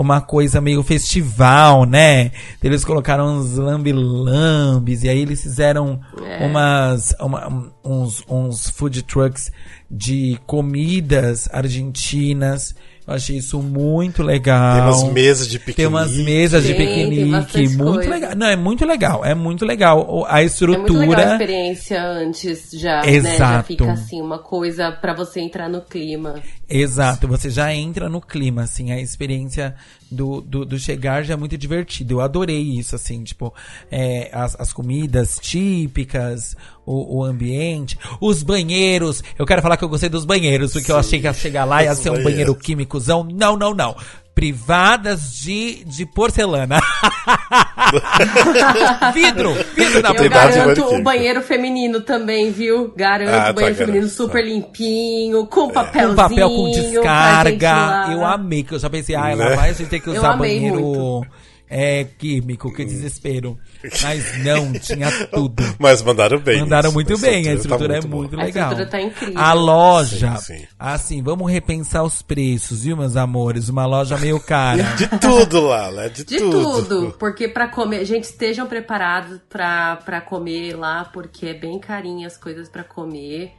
uma 0.00 0.20
coisa 0.20 0.60
meio 0.60 0.80
festival, 0.84 1.84
né? 1.84 2.30
Eles 2.62 2.84
colocaram 2.84 3.26
uns 3.38 3.56
lambi-lambis 3.56 5.02
e 5.02 5.08
aí 5.08 5.18
eles 5.20 5.42
fizeram 5.42 6.00
É. 6.24 6.46
umas 6.46 7.14
uma- 7.20 7.48
um- 7.48 7.70
uns, 7.84 8.22
uns 8.28 8.70
food 8.70 9.02
trucks 9.02 9.50
de 9.90 10.38
comidas 10.46 11.48
argentinas. 11.52 12.74
Eu 13.08 13.14
achei 13.14 13.38
isso 13.38 13.62
muito 13.62 14.22
legal. 14.22 14.74
Tem 14.74 14.82
umas 14.82 15.12
mesas 15.14 15.48
de 15.48 15.58
piquenique. 15.58 15.76
Tem 15.76 15.86
umas 15.86 16.14
mesas 16.14 16.62
de 16.62 16.74
piquenique, 16.74 17.68
muito 17.74 17.94
coisa. 17.94 18.10
legal. 18.10 18.36
Não, 18.36 18.46
é 18.46 18.54
muito 18.56 18.84
legal, 18.84 19.24
é 19.24 19.34
muito 19.34 19.64
legal. 19.64 20.26
A 20.26 20.42
É 20.42 20.76
muito 20.76 20.92
legal 20.92 21.06
a 21.08 21.14
estrutura. 21.14 21.32
experiência 21.32 22.02
antes 22.04 22.68
já, 22.74 23.00
né? 23.00 23.12
Já 23.12 23.34
Exato. 23.34 23.66
fica 23.66 23.92
assim, 23.92 24.20
uma 24.20 24.38
coisa 24.38 24.92
pra 24.92 25.14
você 25.14 25.40
entrar 25.40 25.70
no 25.70 25.80
clima. 25.80 26.34
Exato, 26.68 27.26
você 27.26 27.48
já 27.48 27.74
entra 27.74 28.10
no 28.10 28.20
clima, 28.20 28.64
assim, 28.64 28.92
a 28.92 29.00
experiência 29.00 29.74
do, 30.10 30.40
do, 30.40 30.64
do 30.64 30.78
chegar 30.78 31.22
já 31.22 31.34
é 31.34 31.36
muito 31.36 31.56
divertido. 31.56 32.14
Eu 32.14 32.20
adorei 32.20 32.60
isso, 32.60 32.94
assim, 32.94 33.22
tipo, 33.22 33.52
é, 33.90 34.30
as, 34.32 34.58
as 34.58 34.72
comidas 34.72 35.38
típicas, 35.40 36.56
o, 36.84 37.18
o 37.18 37.24
ambiente, 37.24 37.98
os 38.20 38.42
banheiros. 38.42 39.22
Eu 39.38 39.46
quero 39.46 39.62
falar 39.62 39.76
que 39.76 39.84
eu 39.84 39.88
gostei 39.88 40.08
dos 40.08 40.24
banheiros, 40.24 40.72
porque 40.72 40.90
eu 40.90 40.96
achei 40.96 41.20
que 41.20 41.26
ia 41.26 41.32
chegar 41.32 41.64
lá 41.64 41.82
e 41.82 41.86
ia 41.86 41.94
ser 41.94 42.10
um 42.10 42.22
banheiro 42.22 42.54
químicozão. 42.54 43.24
Não, 43.24 43.56
não, 43.56 43.74
não. 43.74 43.94
Privadas 44.38 45.32
de, 45.34 45.82
de 45.84 46.06
porcelana. 46.06 46.78
vidro! 49.12 49.52
Vidro 49.74 50.00
na 50.00 50.10
Eu 50.10 50.30
garanto 50.30 50.94
o 50.94 51.02
banheiro 51.02 51.42
feminino 51.42 52.00
também, 52.02 52.52
viu? 52.52 52.92
Garanto 52.96 53.34
Ah, 53.34 53.44
tá, 53.46 53.50
o 53.50 53.54
banheiro 53.54 53.74
feminino 53.74 54.02
garanto. 54.04 54.16
super 54.16 54.44
limpinho, 54.44 55.44
com 55.46 55.68
papelzinho. 55.70 56.12
um 56.12 56.14
papel 56.14 56.48
com 56.50 56.70
descarga. 56.70 58.06
Eu 58.12 58.24
amei, 58.24 58.62
que 58.62 58.74
eu 58.74 58.78
já 58.78 58.88
pensei, 58.88 59.16
ai, 59.16 59.34
Né? 59.34 59.44
lá 59.44 59.56
vai 59.56 59.70
a 59.70 59.72
gente 59.72 59.88
ter 59.88 59.98
que 59.98 60.10
usar 60.10 60.36
banheiro 60.36 60.80
muito. 60.80 61.26
É, 61.70 62.04
químico, 62.04 62.72
que 62.72 62.84
desespero. 62.84 63.58
Mas 64.02 64.44
não, 64.44 64.72
tinha 64.72 65.10
tudo. 65.28 65.62
Mas 65.78 66.02
mandaram 66.02 66.38
bem. 66.38 66.60
Mandaram 66.60 66.88
isso. 66.88 66.94
muito 66.94 67.18
bem, 67.18 67.48
a 67.48 67.54
estrutura 67.54 67.98
é 67.98 68.00
tá 68.00 68.08
muito 68.08 68.30
boa. 68.30 68.42
A 68.42 68.46
legal. 68.46 68.70
estrutura 68.72 68.86
tá 68.90 69.00
incrível. 69.00 69.38
A 69.40 69.52
loja, 69.52 70.36
Sim, 70.36 70.58
sim. 70.58 70.66
assim, 70.78 71.22
vamos 71.22 71.50
repensar 71.50 72.02
os 72.02 72.22
preços, 72.22 72.84
viu, 72.84 72.96
meus 72.96 73.16
amores? 73.16 73.68
Uma 73.68 73.86
loja 73.86 74.16
meio 74.18 74.40
cara. 74.40 74.82
De 74.96 75.06
tudo 75.18 75.60
lá, 75.62 75.90
né? 75.92 76.08
De, 76.08 76.24
De 76.24 76.38
tudo. 76.38 77.14
porque 77.18 77.48
pra 77.48 77.68
comer, 77.68 78.04
gente, 78.04 78.24
estejam 78.24 78.66
preparados 78.66 79.40
pra, 79.48 79.96
pra 79.96 80.20
comer 80.20 80.74
lá, 80.76 81.04
porque 81.04 81.46
é 81.46 81.54
bem 81.54 81.78
carinho 81.78 82.26
as 82.26 82.36
coisas 82.36 82.68
pra 82.68 82.82
comer. 82.84 83.52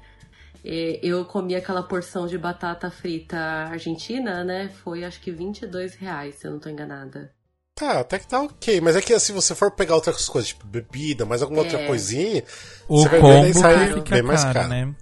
É, 0.65 0.99
Eu 1.01 1.23
comi 1.23 1.55
aquela 1.55 1.81
porção 1.83 2.27
de 2.27 2.37
batata 2.37 2.91
frita 2.91 3.37
argentina, 3.37 4.43
né? 4.43 4.69
Foi 4.83 5.05
acho 5.05 5.21
que 5.21 5.31
22 5.31 5.95
reais, 5.95 6.35
se 6.35 6.47
eu 6.47 6.51
não 6.51 6.59
tô 6.59 6.69
enganada. 6.69 7.31
Tá, 7.79 7.99
até 8.01 8.19
que 8.19 8.27
tá 8.27 8.41
ok. 8.41 8.81
Mas 8.81 8.95
é 8.97 9.01
que 9.01 9.17
se 9.19 9.31
você 9.31 9.55
for 9.55 9.71
pegar 9.71 9.95
outras 9.95 10.27
coisas, 10.27 10.49
tipo 10.49 10.67
bebida, 10.67 11.25
mais 11.25 11.41
alguma 11.41 11.61
outra 11.61 11.79
É. 11.79 11.87
coisinha, 11.87 12.43
O 12.89 12.97
você 13.03 13.09
vai 13.09 13.19
ver 13.19 13.21
combo 13.21 13.41
daí 13.41 13.53
sai 13.53 14.01
bem 14.01 14.21
mais 14.21 14.41
caro, 14.43 14.53
caro. 14.55 14.67
né? 14.69 14.93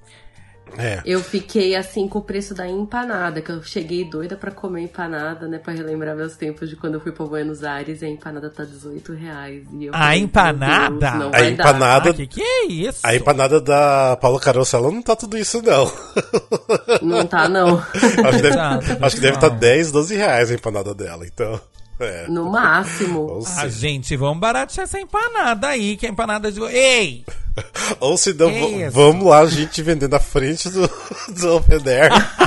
É. 0.77 1.01
Eu 1.05 1.23
fiquei 1.23 1.75
assim 1.75 2.07
com 2.07 2.19
o 2.19 2.21
preço 2.21 2.53
da 2.53 2.67
empanada, 2.67 3.41
que 3.41 3.49
eu 3.51 3.63
cheguei 3.63 4.03
doida 4.07 4.35
pra 4.35 4.51
comer 4.51 4.81
empanada, 4.81 5.47
né? 5.47 5.57
Pra 5.57 5.73
relembrar 5.73 6.15
meus 6.15 6.35
tempos 6.35 6.69
de 6.69 6.75
quando 6.75 6.95
eu 6.95 6.99
fui 6.99 7.11
pra 7.11 7.25
Buenos 7.25 7.63
Aires 7.63 8.01
e 8.01 8.05
a 8.05 8.09
empanada 8.09 8.49
tá 8.49 8.63
18 8.63 9.13
reais. 9.13 9.63
E 9.73 9.85
eu 9.85 9.95
A 9.95 9.97
falei, 9.97 10.19
empanada? 10.19 10.89
Deus, 10.99 11.13
não 11.13 11.27
A 11.29 11.31
vai 11.31 11.55
dar. 11.55 11.63
empanada- 11.69 12.09
Ah, 12.11 12.13
que 12.13 12.27
que 12.27 12.41
é 12.43 12.65
isso? 12.67 12.99
A 13.01 13.15
empanada 13.15 13.59
da 13.61 14.17
Paula 14.21 14.39
Carosella 14.39 14.91
não 14.91 15.01
tá 15.01 15.15
tudo 15.15 15.35
isso, 15.37 15.63
não. 15.63 15.91
Não 17.01 17.25
tá, 17.25 17.47
não. 17.49 17.79
acho 17.79 18.35
que 18.35 18.41
deve, 18.41 18.47
Exato, 18.49 18.97
acho 19.01 19.15
que 19.15 19.21
deve 19.21 19.35
estar 19.35 19.49
pessoal. 19.49 19.59
10, 19.59 19.91
12 19.91 20.15
reais 20.15 20.51
a 20.51 20.53
empanada 20.53 20.93
dela, 20.93 21.25
então. 21.25 21.59
É. 21.99 22.27
No 22.27 22.51
máximo. 22.51 23.21
Ou, 23.21 23.39
Ah, 23.39 23.69
se, 23.69 23.69
gente, 23.69 24.15
vamos 24.15 24.39
baratear 24.39 24.83
essa 24.83 24.99
empanada 24.99 25.67
aí, 25.67 25.97
que 25.97 26.05
é 26.05 26.09
empanada 26.09 26.51
de. 26.51 26.61
Ei! 26.61 27.25
ou 27.99 28.17
se 28.17 28.33
não, 28.33 28.49
isso? 28.51 28.91
vamos 28.91 29.25
lá, 29.25 29.39
a 29.39 29.47
gente 29.47 29.81
vender 29.81 30.07
na 30.07 30.19
frente 30.19 30.69
do, 30.69 30.87
do 31.29 31.55
Open 31.55 31.81
Air. 31.87 32.11
a 32.13 32.46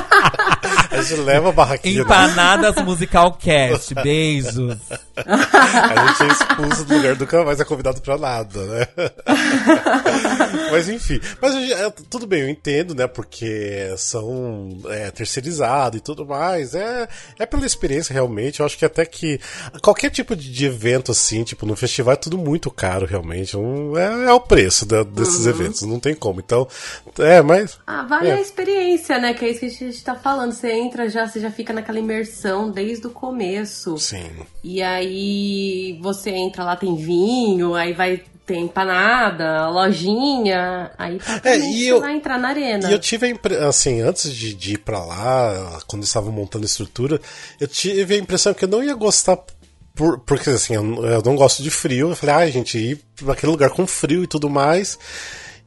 gente 1.01 1.21
leva 1.21 1.49
a 1.49 1.51
barraquinha. 1.51 1.95
né? 1.95 2.01
Empanadas 2.01 2.75
Musical 2.83 3.33
Cast. 3.33 3.93
Beijos. 4.01 4.77
A 5.15 6.07
gente 6.07 6.23
é 6.23 6.27
expulso 6.33 6.85
do 6.85 6.95
lugar, 6.95 7.15
nunca 7.17 7.43
mais 7.43 7.59
é 7.59 7.65
convidado 7.65 8.01
pra 8.01 8.17
nada, 8.17 8.59
né? 8.65 8.87
Mas 10.71 10.87
enfim. 10.89 11.19
Mas 11.41 11.55
é, 11.71 11.89
tudo 12.09 12.25
bem, 12.25 12.41
eu 12.41 12.49
entendo, 12.49 12.95
né? 12.95 13.07
Porque 13.07 13.93
são 13.97 14.77
é, 14.89 15.11
terceirizados 15.11 15.99
e 15.99 16.01
tudo 16.03 16.25
mais. 16.25 16.73
É, 16.75 17.07
é 17.39 17.45
pela 17.45 17.65
experiência, 17.65 18.13
realmente. 18.13 18.59
Eu 18.59 18.65
acho 18.65 18.77
que 18.77 18.85
até 18.85 19.05
que 19.05 19.39
qualquer 19.81 20.09
tipo 20.09 20.35
de, 20.35 20.51
de 20.51 20.65
evento, 20.65 21.11
assim, 21.11 21.43
tipo, 21.43 21.65
no 21.65 21.75
festival 21.75 22.13
é 22.13 22.17
tudo 22.17 22.37
muito 22.37 22.69
caro, 22.71 23.05
realmente. 23.05 23.55
Um, 23.57 23.97
é, 23.97 24.25
é 24.29 24.33
o 24.33 24.39
preço 24.39 24.85
da- 24.85 25.03
desses 25.03 25.45
eventos, 25.45 25.81
não 25.83 25.99
tem 25.99 26.15
como. 26.15 26.39
Então, 26.39 26.67
é, 27.19 27.41
mas. 27.41 27.77
Ah, 27.85 28.03
vale 28.03 28.29
É. 28.29 28.33
a 28.33 28.41
experiência, 28.41 29.19
né? 29.19 29.33
Que 29.33 29.45
é 29.45 29.49
isso 29.51 29.59
que 29.59 29.65
a 29.65 29.69
gente 29.91 30.03
tá 30.03 30.15
falando. 30.15 30.51
Você 30.53 30.71
entra 30.91 31.09
já, 31.09 31.25
você 31.27 31.39
já 31.39 31.49
fica 31.49 31.71
naquela 31.71 31.97
imersão 31.99 32.69
desde 32.69 33.07
o 33.07 33.09
começo. 33.09 33.97
Sim. 33.97 34.29
E 34.63 34.81
aí 34.81 35.97
você 36.01 36.29
entra 36.31 36.63
lá, 36.63 36.75
tem 36.75 36.95
vinho, 36.95 37.73
aí 37.73 37.93
vai 37.93 38.21
ter 38.45 38.57
empanada, 38.57 39.69
lojinha, 39.69 40.91
aí 40.97 41.17
praticamente 41.17 41.65
É, 41.65 41.71
e 41.71 41.87
eu- 41.87 42.01
vai 42.01 42.15
entrar 42.15 42.37
na 42.37 42.49
arena. 42.49 42.89
E 42.89 42.93
eu 42.93 42.99
tive 42.99 43.27
a 43.27 43.29
impressão, 43.29 43.69
assim, 43.69 44.01
antes 44.01 44.33
de, 44.33 44.53
de 44.53 44.73
ir 44.73 44.77
pra 44.79 45.03
lá, 45.03 45.79
quando 45.87 46.03
estavam 46.03 46.31
montando 46.31 46.65
a 46.65 46.67
estrutura, 46.67 47.21
eu 47.59 47.67
tive 47.67 48.15
a 48.15 48.17
impressão 48.17 48.53
que 48.53 48.65
eu 48.65 48.69
não 48.69 48.83
ia 48.83 48.93
gostar. 48.95 49.37
Por, 49.93 50.19
porque 50.19 50.49
assim, 50.49 50.73
eu, 50.73 50.83
não- 50.83 51.05
eu 51.05 51.21
não 51.21 51.35
gosto 51.35 51.61
de 51.61 51.69
frio. 51.69 52.09
Eu 52.09 52.15
falei, 52.15 52.35
ai, 52.35 52.51
gente, 52.51 52.77
ir 52.77 53.01
pra 53.23 53.33
aquele 53.33 53.51
lugar 53.51 53.69
com 53.69 53.85
frio 53.85 54.23
e 54.23 54.27
tudo 54.27 54.49
mais. 54.49 54.97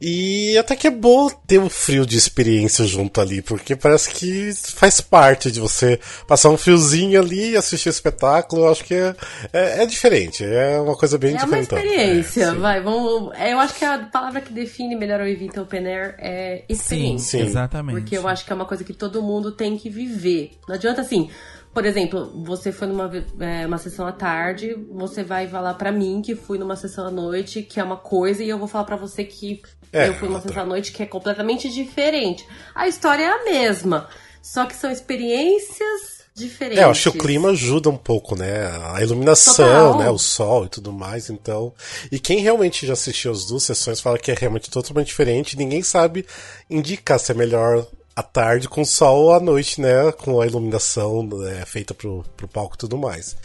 E 0.01 0.57
até 0.57 0.75
que 0.75 0.87
é 0.87 0.91
bom 0.91 1.29
ter 1.47 1.59
um 1.59 1.69
frio 1.69 2.05
de 2.05 2.17
experiência 2.17 2.85
junto 2.85 3.21
ali, 3.21 3.41
porque 3.41 3.75
parece 3.75 4.09
que 4.09 4.51
faz 4.53 4.99
parte 5.01 5.51
de 5.51 5.59
você 5.59 5.99
passar 6.27 6.49
um 6.49 6.57
friozinho 6.57 7.19
ali 7.19 7.51
e 7.51 7.57
assistir 7.57 7.89
o 7.89 7.91
espetáculo. 7.91 8.63
Eu 8.65 8.71
acho 8.71 8.83
que 8.83 8.93
é, 8.93 9.15
é, 9.53 9.83
é 9.83 9.85
diferente, 9.85 10.43
é 10.43 10.79
uma 10.79 10.95
coisa 10.97 11.17
bem 11.17 11.31
É 11.35 11.43
uma 11.43 11.59
diferente. 11.61 11.73
experiência, 11.87 12.43
É, 12.43 12.51
sim. 12.51 12.57
vai, 12.59 12.81
vamos. 12.81 13.33
é, 13.37 13.53
Eu 13.53 13.59
acho 13.59 13.73
que 13.75 13.85
a 13.85 13.99
palavra 13.99 14.41
que 14.41 14.51
define 14.53 14.95
melhor 14.95 15.21
o 15.21 15.27
Evita 15.27 15.61
Open 15.61 15.85
Air 15.87 16.15
é 16.19 16.63
Sim, 16.67 16.73
experiência. 16.73 17.39
Sim. 17.39 17.45
exatamente. 17.45 17.99
Porque 17.99 18.17
eu 18.17 18.27
acho 18.27 18.45
que 18.45 18.51
é 18.51 18.55
uma 18.55 18.65
coisa 18.65 18.83
que 18.83 18.93
todo 18.93 19.21
mundo 19.21 19.51
tem 19.51 19.77
que 19.77 19.89
viver. 19.89 20.51
Não 20.67 20.75
adianta 20.75 21.01
assim. 21.01 21.29
Por 21.75 21.85
exemplo, 21.85 22.31
você 22.45 22.71
foi 22.71 22.87
numa 22.87 23.11
é, 23.41 23.67
uma 23.67 23.77
sessão 23.77 24.07
à 24.07 24.11
tarde, 24.13 24.73
você 24.93 25.23
vai 25.25 25.45
falar 25.45 25.73
pra 25.73 25.91
mim 25.91 26.21
que 26.21 26.33
fui 26.33 26.57
numa 26.57 26.77
sessão 26.77 27.05
à 27.05 27.11
noite, 27.11 27.61
que 27.61 27.81
é 27.81 27.83
uma 27.83 27.97
coisa, 27.97 28.41
e 28.41 28.47
eu 28.49 28.57
vou 28.57 28.67
falar 28.67 28.85
pra 28.85 28.95
você 28.95 29.25
que 29.25 29.61
É, 29.91 30.07
eu 30.07 30.13
fui 30.13 30.29
numa 30.29 30.37
outra. 30.37 30.49
sessão 30.53 30.63
à 30.63 30.65
noite 30.65 30.93
que 30.93 31.03
é 31.03 31.05
completamente 31.05 31.69
diferente. 31.69 32.47
A 32.73 32.87
história 32.87 33.23
é 33.23 33.27
a 33.27 33.43
mesma, 33.43 34.07
só 34.41 34.65
que 34.65 34.73
são 34.73 34.89
experiências 34.89 36.23
diferentes. 36.33 36.79
É, 36.81 36.85
eu 36.85 36.91
acho 36.91 37.11
que 37.11 37.17
o 37.17 37.21
clima 37.21 37.49
ajuda 37.49 37.89
um 37.89 37.97
pouco, 37.97 38.35
né? 38.37 38.67
A 38.93 39.01
iluminação, 39.01 39.91
Total. 39.91 39.99
né? 39.99 40.09
O 40.09 40.17
sol 40.17 40.65
e 40.65 40.69
tudo 40.69 40.93
mais, 40.93 41.29
então. 41.29 41.73
E 42.11 42.19
quem 42.19 42.39
realmente 42.39 42.87
já 42.87 42.93
assistiu 42.93 43.31
as 43.33 43.45
duas 43.45 43.63
sessões 43.63 43.99
fala 43.99 44.17
que 44.17 44.31
é 44.31 44.33
realmente 44.33 44.69
totalmente 44.69 45.07
diferente. 45.07 45.57
Ninguém 45.57 45.83
sabe 45.83 46.25
indicar 46.69 47.19
se 47.19 47.31
é 47.31 47.35
melhor 47.35 47.85
à 48.15 48.23
tarde 48.23 48.69
com 48.69 48.85
sol 48.85 49.23
ou 49.23 49.33
à 49.33 49.39
noite, 49.39 49.81
né? 49.81 50.11
Com 50.13 50.39
a 50.39 50.47
iluminação 50.47 51.21
né, 51.23 51.63
feita 51.65 51.93
pro, 51.93 52.23
pro 52.37 52.47
palco 52.47 52.75
e 52.75 52.77
tudo 52.77 52.97
mais. 52.97 53.35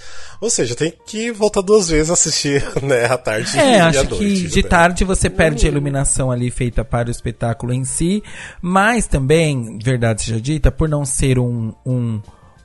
Ou 0.41 0.49
seja, 0.49 0.77
tem 0.77 0.93
que 1.07 1.33
voltar 1.33 1.61
duas 1.61 1.89
vezes 1.89 2.11
assistir, 2.11 2.65
né? 2.81 3.07
À 3.07 3.19
tarde 3.19 3.59
é, 3.59 3.79
e 3.79 3.81
à 3.81 3.85
noite. 3.85 3.97
É, 3.97 4.01
acho 4.01 4.09
que 4.17 4.49
de 4.49 4.63
né? 4.63 4.69
tarde 4.69 5.05
você 5.05 5.29
perde 5.29 5.67
a 5.67 5.71
iluminação 5.71 6.31
ali 6.31 6.51
feita 6.51 6.85
para 6.85 7.09
o 7.09 7.11
espetáculo 7.11 7.73
em 7.73 7.85
si, 7.85 8.23
mas 8.63 9.09
também, 9.09 9.77
verdade 9.83 10.23
seja 10.23 10.41
dita, 10.41 10.71
por 10.71 10.89
não 10.89 11.05
ser 11.05 11.39
um, 11.39 11.75
um 11.85 12.21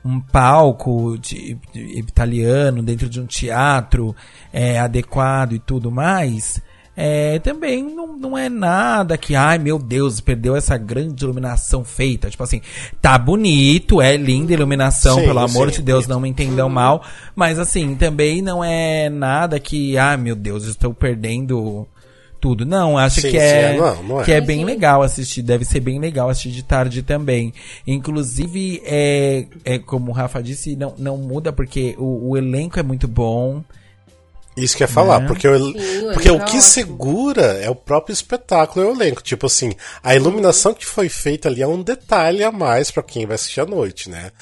um 0.06 0.20
palco 0.20 1.18
de, 1.18 1.58
de, 1.72 1.98
italiano 1.98 2.80
dentro 2.80 3.08
de 3.08 3.20
um 3.20 3.26
teatro 3.26 4.14
é, 4.52 4.78
adequado 4.78 5.54
e 5.54 5.58
tudo 5.58 5.90
mais, 5.90 6.60
é, 6.96 7.38
também 7.40 7.82
não, 7.82 8.16
não 8.16 8.38
é 8.38 8.48
nada 8.48 9.18
que, 9.18 9.34
ai 9.34 9.58
meu 9.58 9.78
Deus, 9.78 10.18
perdeu 10.18 10.56
essa 10.56 10.78
grande 10.78 11.22
iluminação 11.22 11.84
feita. 11.84 12.30
Tipo 12.30 12.42
assim, 12.42 12.62
tá 13.02 13.18
bonito, 13.18 14.00
é 14.00 14.16
linda 14.16 14.52
a 14.52 14.56
iluminação, 14.56 15.16
sim, 15.18 15.26
pelo 15.26 15.40
amor 15.40 15.70
sim, 15.70 15.76
de 15.76 15.82
Deus, 15.82 16.06
não 16.06 16.20
me 16.20 16.28
entendam 16.28 16.70
mal. 16.70 17.02
Mas 17.34 17.58
assim, 17.58 17.94
também 17.94 18.40
não 18.40 18.64
é 18.64 19.10
nada 19.10 19.60
que, 19.60 19.98
ai 19.98 20.16
meu 20.16 20.34
Deus, 20.34 20.64
estou 20.64 20.94
perdendo 20.94 21.86
tudo. 22.40 22.64
Não, 22.64 22.96
acho 22.96 23.20
sim, 23.20 23.30
que 23.30 23.36
é, 23.36 23.74
é, 23.74 23.76
não, 23.76 24.02
não 24.02 24.20
é. 24.20 24.24
que 24.24 24.32
é 24.32 24.40
bem 24.40 24.64
legal 24.64 25.02
assistir. 25.02 25.42
Deve 25.42 25.64
ser 25.64 25.80
bem 25.80 25.98
legal 25.98 26.30
assistir 26.30 26.52
de 26.52 26.62
tarde 26.62 27.02
também. 27.02 27.52
Inclusive, 27.86 28.80
é, 28.84 29.46
é 29.64 29.78
como 29.78 30.10
o 30.10 30.14
Rafa 30.14 30.42
disse, 30.42 30.76
não, 30.76 30.94
não 30.96 31.16
muda 31.18 31.52
porque 31.52 31.94
o, 31.98 32.30
o 32.30 32.36
elenco 32.36 32.78
é 32.78 32.82
muito 32.82 33.06
bom. 33.06 33.62
Isso 34.56 34.74
que 34.74 34.82
ia 34.82 34.88
falar, 34.88 35.20
né? 35.20 35.26
porque, 35.26 35.46
o, 35.46 35.58
Sim, 35.58 36.12
porque 36.14 36.30
o 36.30 36.42
que 36.42 36.62
segura 36.62 37.58
é 37.62 37.68
o 37.68 37.74
próprio 37.74 38.14
espetáculo 38.14 38.86
e 38.86 38.88
o 38.88 38.94
elenco. 38.94 39.22
Tipo 39.22 39.46
assim, 39.46 39.74
a 40.02 40.14
iluminação 40.14 40.72
que 40.72 40.86
foi 40.86 41.10
feita 41.10 41.48
ali 41.48 41.62
é 41.62 41.66
um 41.66 41.82
detalhe 41.82 42.42
a 42.42 42.50
mais 42.50 42.90
para 42.90 43.02
quem 43.02 43.26
vai 43.26 43.34
assistir 43.34 43.60
à 43.60 43.66
noite, 43.66 44.08
né? 44.08 44.32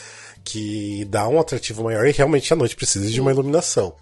Que 0.44 1.04
dá 1.06 1.26
um 1.26 1.40
atrativo 1.40 1.82
maior 1.82 2.06
e 2.06 2.12
realmente 2.12 2.52
à 2.52 2.56
noite 2.56 2.76
precisa 2.76 3.10
de 3.10 3.20
uma 3.20 3.32
iluminação. 3.32 3.92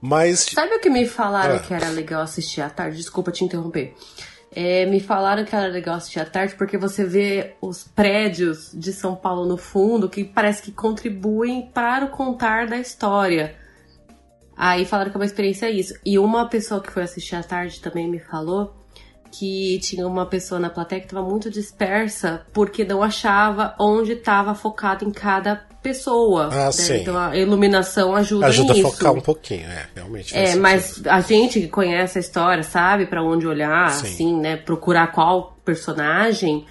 Mas. 0.00 0.46
Sabe 0.52 0.74
o 0.74 0.80
que 0.80 0.90
me 0.90 1.06
falaram 1.06 1.56
ah. 1.56 1.60
que 1.60 1.72
era 1.72 1.88
legal 1.90 2.22
assistir 2.22 2.62
à 2.62 2.70
tarde? 2.70 2.96
Desculpa 2.96 3.30
te 3.30 3.44
interromper. 3.44 3.94
É, 4.52 4.84
me 4.86 4.98
falaram 4.98 5.44
que 5.44 5.54
era 5.54 5.68
legal 5.68 5.94
assistir 5.94 6.18
à 6.18 6.24
tarde 6.24 6.56
porque 6.56 6.76
você 6.76 7.04
vê 7.04 7.54
os 7.60 7.84
prédios 7.84 8.72
de 8.74 8.92
São 8.92 9.14
Paulo 9.14 9.46
no 9.46 9.56
fundo 9.56 10.08
que 10.08 10.24
parece 10.24 10.60
que 10.62 10.72
contribuem 10.72 11.70
para 11.72 12.06
o 12.06 12.08
contar 12.08 12.66
da 12.66 12.76
história. 12.76 13.59
Aí 14.62 14.84
falaram 14.84 15.10
que 15.10 15.16
é 15.16 15.20
uma 15.20 15.24
experiência 15.24 15.70
isso. 15.70 15.94
E 16.04 16.18
uma 16.18 16.46
pessoa 16.46 16.82
que 16.82 16.92
foi 16.92 17.02
assistir 17.02 17.34
à 17.34 17.42
tarde 17.42 17.80
também 17.80 18.06
me 18.06 18.18
falou 18.18 18.74
que 19.32 19.78
tinha 19.78 20.06
uma 20.06 20.26
pessoa 20.26 20.60
na 20.60 20.68
plateia 20.68 21.00
que 21.00 21.06
estava 21.06 21.26
muito 21.26 21.48
dispersa 21.48 22.42
porque 22.52 22.84
não 22.84 23.02
achava 23.02 23.74
onde 23.80 24.12
estava 24.12 24.54
focado 24.54 25.02
em 25.02 25.10
cada 25.10 25.56
pessoa. 25.82 26.50
Ah, 26.52 26.66
né? 26.66 26.72
sim. 26.72 26.96
Então 26.96 27.16
a 27.16 27.34
iluminação 27.34 28.14
ajuda, 28.14 28.48
ajuda 28.48 28.74
nisso. 28.74 28.86
a 28.86 28.90
focar 28.90 29.12
um 29.14 29.20
pouquinho, 29.22 29.66
é, 29.66 29.86
realmente. 29.94 30.36
É, 30.36 30.54
mas 30.56 31.00
a 31.06 31.22
gente 31.22 31.58
que 31.58 31.68
conhece 31.68 32.18
a 32.18 32.20
história 32.20 32.62
sabe 32.62 33.06
para 33.06 33.22
onde 33.22 33.46
olhar, 33.46 33.90
sim. 33.92 34.08
assim, 34.08 34.36
né? 34.38 34.58
Procurar 34.58 35.10
qual 35.10 35.56
personagem 35.64 36.66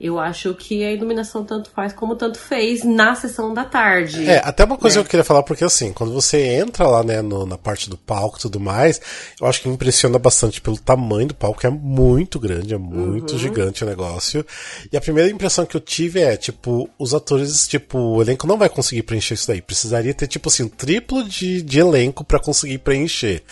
eu 0.00 0.18
acho 0.18 0.54
que 0.54 0.84
a 0.84 0.92
iluminação 0.92 1.44
tanto 1.44 1.70
faz 1.70 1.92
como 1.92 2.16
tanto 2.16 2.38
fez 2.38 2.84
na 2.84 3.14
sessão 3.14 3.54
da 3.54 3.64
tarde. 3.64 4.28
É, 4.28 4.42
até 4.44 4.64
uma 4.64 4.76
coisa 4.76 4.98
né? 4.98 5.02
que 5.02 5.06
eu 5.06 5.10
queria 5.10 5.24
falar, 5.24 5.42
porque 5.42 5.64
assim, 5.64 5.92
quando 5.92 6.12
você 6.12 6.56
entra 6.56 6.86
lá, 6.86 7.02
né, 7.02 7.22
no, 7.22 7.46
na 7.46 7.56
parte 7.56 7.88
do 7.88 7.96
palco 7.96 8.36
e 8.38 8.40
tudo 8.42 8.60
mais, 8.60 9.00
eu 9.40 9.46
acho 9.46 9.62
que 9.62 9.68
impressiona 9.68 10.18
bastante 10.18 10.60
pelo 10.60 10.78
tamanho 10.78 11.28
do 11.28 11.34
palco, 11.34 11.60
que 11.60 11.66
é 11.66 11.70
muito 11.70 12.38
grande, 12.38 12.74
é 12.74 12.78
muito 12.78 13.32
uhum. 13.32 13.38
gigante 13.38 13.84
o 13.84 13.86
negócio. 13.86 14.44
E 14.92 14.96
a 14.96 15.00
primeira 15.00 15.30
impressão 15.30 15.64
que 15.64 15.76
eu 15.76 15.80
tive 15.80 16.20
é, 16.20 16.36
tipo, 16.36 16.88
os 16.98 17.14
atores, 17.14 17.66
tipo, 17.66 17.98
o 17.98 18.22
elenco 18.22 18.46
não 18.46 18.58
vai 18.58 18.68
conseguir 18.68 19.02
preencher 19.02 19.34
isso 19.34 19.48
daí. 19.48 19.62
Precisaria 19.62 20.12
ter, 20.12 20.26
tipo 20.26 20.48
assim, 20.48 20.64
um 20.64 20.68
triplo 20.68 21.24
de, 21.24 21.62
de 21.62 21.78
elenco 21.80 22.22
para 22.22 22.38
conseguir 22.38 22.78
preencher. 22.78 23.42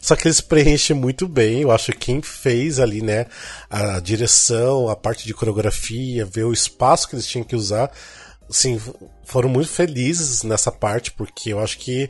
Só 0.00 0.14
que 0.14 0.28
eles 0.28 0.40
preenchem 0.42 0.94
muito 0.94 1.26
bem, 1.26 1.62
eu 1.62 1.70
acho 1.70 1.92
que 1.92 2.04
quem 2.04 2.20
fez 2.20 2.78
ali, 2.78 3.00
né, 3.00 3.26
a 3.74 3.98
direção, 3.98 4.88
a 4.88 4.94
parte 4.94 5.26
de 5.26 5.34
coreografia, 5.34 6.24
ver 6.24 6.44
o 6.44 6.52
espaço 6.52 7.08
que 7.08 7.16
eles 7.16 7.26
tinham 7.26 7.44
que 7.44 7.56
usar, 7.56 7.90
assim, 8.48 8.80
foram 9.24 9.48
muito 9.48 9.68
felizes 9.68 10.44
nessa 10.44 10.70
parte, 10.70 11.10
porque 11.10 11.52
eu 11.52 11.58
acho 11.58 11.78
que 11.78 12.08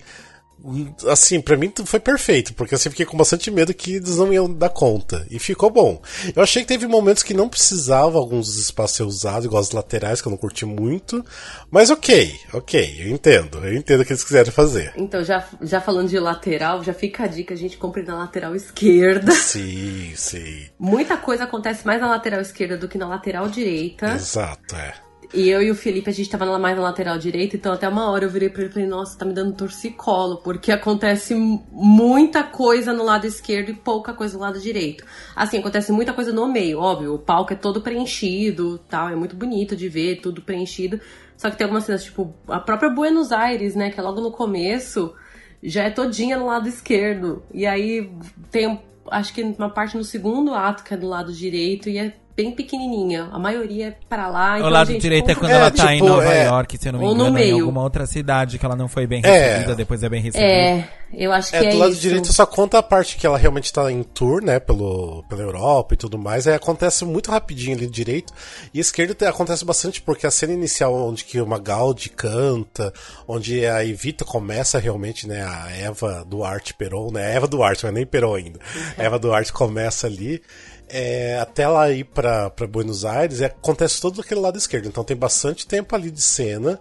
assim, 1.09 1.40
para 1.40 1.56
mim 1.56 1.73
foi 1.85 2.00
perfeito, 2.00 2.54
porque 2.54 2.75
assim, 2.75 2.90
fiquei 2.90 3.06
com 3.06 3.16
bastante 3.16 3.50
medo 3.50 3.75
que 3.75 3.97
eles 3.97 4.16
não 4.16 4.33
iam 4.33 4.52
dar 4.52 4.71
conta. 4.71 5.26
E 5.30 5.38
ficou 5.38 5.71
bom. 5.71 6.00
Eu 6.35 6.42
achei 6.42 6.62
que 6.62 6.68
teve 6.68 6.87
momentos 6.87 7.23
que 7.23 7.35
não 7.35 7.49
precisava 7.49 8.18
alguns 8.18 8.56
espaços 8.56 8.94
ser 8.94 9.02
usados, 9.02 9.44
igual 9.44 9.61
as 9.61 9.71
laterais, 9.71 10.23
que 10.23 10.28
eu 10.28 10.30
não 10.30 10.37
curti 10.37 10.64
muito. 10.64 11.25
Mas 11.71 11.90
ok, 11.90 12.35
ok, 12.52 12.97
eu 13.00 13.09
entendo. 13.09 13.59
Eu 13.59 13.75
entendo 13.75 14.00
o 14.00 14.04
que 14.04 14.12
eles 14.12 14.25
quiserem 14.25 14.52
fazer. 14.52 14.92
Então, 14.97 15.23
já, 15.25 15.47
já 15.61 15.80
falando 15.80 16.09
de 16.09 16.18
lateral, 16.18 16.83
já 16.83 16.94
fica 16.94 17.25
a 17.25 17.26
dica, 17.26 17.54
a 17.54 17.56
gente 17.56 17.76
compre 17.76 18.02
na 18.02 18.16
lateral 18.16 18.54
esquerda. 18.54 19.33
Sim, 19.54 20.12
sim. 20.16 20.66
Muita 20.78 21.16
coisa 21.16 21.44
acontece 21.44 21.87
mais 21.87 22.00
na 22.00 22.09
lateral 22.09 22.40
esquerda 22.40 22.76
do 22.76 22.88
que 22.88 22.99
na 22.99 23.06
lateral 23.06 23.49
direita. 23.49 24.14
Exato, 24.14 24.75
é. 24.76 25.04
E 25.35 25.49
eu 25.49 25.61
e 25.61 25.69
o 25.69 25.75
Felipe, 25.75 26.09
a 26.09 26.12
gente 26.12 26.31
tava 26.31 26.59
mais 26.61 26.76
na 26.76 26.83
lateral 26.83 27.19
direita, 27.19 27.57
então 27.57 27.73
até 27.73 27.88
uma 27.88 28.09
hora 28.09 28.25
eu 28.25 28.31
virei 28.31 28.49
pra 28.49 28.62
ele 28.62 28.71
e 28.71 28.73
falei, 28.73 28.88
nossa, 28.88 29.19
tá 29.19 29.25
me 29.25 29.33
dando 29.33 29.53
torcicolo, 29.53 30.37
porque 30.45 30.71
acontece 30.71 31.35
muita 31.35 32.45
coisa 32.45 32.93
no 32.93 33.03
lado 33.03 33.26
esquerdo 33.26 33.71
e 33.71 33.75
pouca 33.75 34.14
coisa 34.14 34.35
no 34.35 34.43
lado 34.43 34.61
direito. 34.61 35.05
Assim, 35.35 35.59
acontece 35.59 35.91
muita 35.91 36.12
coisa 36.12 36.33
no 36.33 36.47
meio, 36.47 36.79
óbvio, 36.79 37.14
o 37.14 37.19
palco 37.19 37.53
é 37.53 37.57
todo 37.57 37.81
preenchido, 37.81 38.79
tal, 38.88 39.09
é 39.09 39.17
muito 39.17 39.35
bonito 39.35 39.75
de 39.75 39.88
ver, 39.88 40.21
tudo 40.21 40.41
preenchido. 40.41 41.00
Só 41.37 41.50
que 41.50 41.57
tem 41.57 41.64
algumas 41.64 41.83
cenas, 41.83 42.05
tipo, 42.05 42.33
a 42.47 42.61
própria 42.61 42.88
Buenos 42.88 43.33
Aires, 43.33 43.75
né, 43.75 43.91
que 43.91 43.99
é 43.99 44.03
logo 44.05 44.21
no 44.21 44.31
começo, 44.31 45.14
já 45.61 45.83
é 45.83 45.91
todinha 45.91 46.37
no 46.37 46.47
lado 46.47 46.69
esquerdo. 46.69 47.43
E 47.53 47.67
aí 47.67 48.09
tem, 48.53 48.81
acho 49.11 49.35
que 49.35 49.43
uma 49.43 49.69
parte 49.69 49.97
no 49.97 50.05
segundo 50.05 50.55
ato 50.55 50.85
que 50.85 50.95
é 50.95 50.97
do 50.97 51.09
lado 51.09 51.33
direito, 51.33 51.88
e 51.88 51.99
é 51.99 52.14
bem 52.37 52.50
pequenininha. 52.53 53.29
A 53.33 53.38
maioria 53.38 53.88
é 53.88 53.97
pra 54.09 54.29
lá. 54.29 54.57
Então 54.59 54.69
o 54.69 54.73
lado 54.73 54.99
direito 54.99 55.31
é 55.31 55.35
quando 55.35 55.53
é, 55.53 55.55
ela 55.55 55.71
tá 55.71 55.88
tipo, 55.88 55.93
em 55.93 56.03
Nova 56.03 56.35
é... 56.35 56.47
York, 56.47 56.79
se 56.79 56.88
eu 56.88 56.93
não 56.93 57.00
me 57.00 57.07
engano, 57.07 57.38
em 57.38 57.53
alguma 57.53 57.83
outra 57.83 58.07
cidade 58.07 58.59
que 58.59 58.67
ela 58.67 58.76
não 58.76 58.88
foi 58.88 59.07
bem 59.07 59.23
é. 59.25 59.31
recebida, 59.31 59.73
é... 59.73 59.76
depois 59.76 60.03
é 60.03 60.09
bem 60.09 60.21
recebida. 60.21 60.50
É, 60.50 60.88
eu 61.12 61.33
acho 61.33 61.50
que 61.50 61.57
é, 61.57 61.67
é 61.67 61.71
do 61.71 61.79
lado 61.79 61.95
direito 61.95 62.33
só 62.33 62.45
conta 62.45 62.79
a 62.79 62.83
parte 62.83 63.17
que 63.17 63.26
ela 63.26 63.38
realmente 63.38 63.73
tá 63.73 63.91
em 63.91 64.03
tour, 64.03 64.43
né, 64.43 64.59
pelo, 64.59 65.23
pela 65.29 65.43
Europa 65.43 65.95
e 65.95 65.97
tudo 65.97 66.19
mais. 66.19 66.47
Aí 66.49 66.55
acontece 66.55 67.05
muito 67.05 67.31
rapidinho 67.31 67.76
ali 67.76 67.87
direito. 67.87 68.33
E 68.73 68.81
esquerdo 68.81 69.17
acontece 69.25 69.64
bastante 69.64 70.03
porque 70.03 70.26
a 70.26 70.31
cena 70.31 70.53
inicial 70.53 70.93
onde 70.93 71.25
que 71.25 71.41
uma 71.41 71.59
Gaudi 71.59 72.09
canta, 72.11 72.93
onde 73.29 73.64
a 73.64 73.85
Evita 73.85 74.25
começa 74.25 74.79
realmente, 74.79 75.29
né, 75.29 75.45
a 75.45 75.71
Eva 75.71 76.25
Duarte 76.26 76.75
Peron, 76.75 77.12
né, 77.12 77.26
a 77.26 77.31
Eva 77.31 77.47
Duarte, 77.47 77.85
mas 77.85 77.95
nem 77.95 78.05
Peron 78.05 78.35
ainda. 78.35 78.59
A 78.99 79.03
Eva 79.03 79.19
Duarte 79.19 79.53
começa 79.53 80.07
ali 80.07 80.43
é, 80.88 81.38
até 81.41 81.62
ela 81.62 81.91
ir 81.91 82.05
para 82.05 82.50
Buenos 82.69 83.05
Aires, 83.05 83.41
é, 83.41 83.47
acontece 83.47 84.00
todo 84.00 84.21
aquele 84.21 84.41
lado 84.41 84.59
esquerdo. 84.59 84.87
Então 84.87 85.05
tem 85.05 85.17
bastante 85.17 85.67
tempo 85.67 85.95
ali 85.95 86.11
de 86.11 86.23
cena 86.23 86.81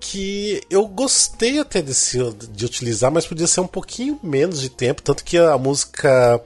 que 0.00 0.60
eu 0.68 0.86
gostei 0.86 1.58
até 1.58 1.80
desse, 1.80 2.18
de 2.50 2.64
utilizar, 2.66 3.10
mas 3.10 3.26
podia 3.26 3.46
ser 3.46 3.60
um 3.60 3.66
pouquinho 3.66 4.20
menos 4.22 4.60
de 4.60 4.68
tempo. 4.68 5.00
Tanto 5.00 5.24
que 5.24 5.38
a 5.38 5.56
música 5.56 6.42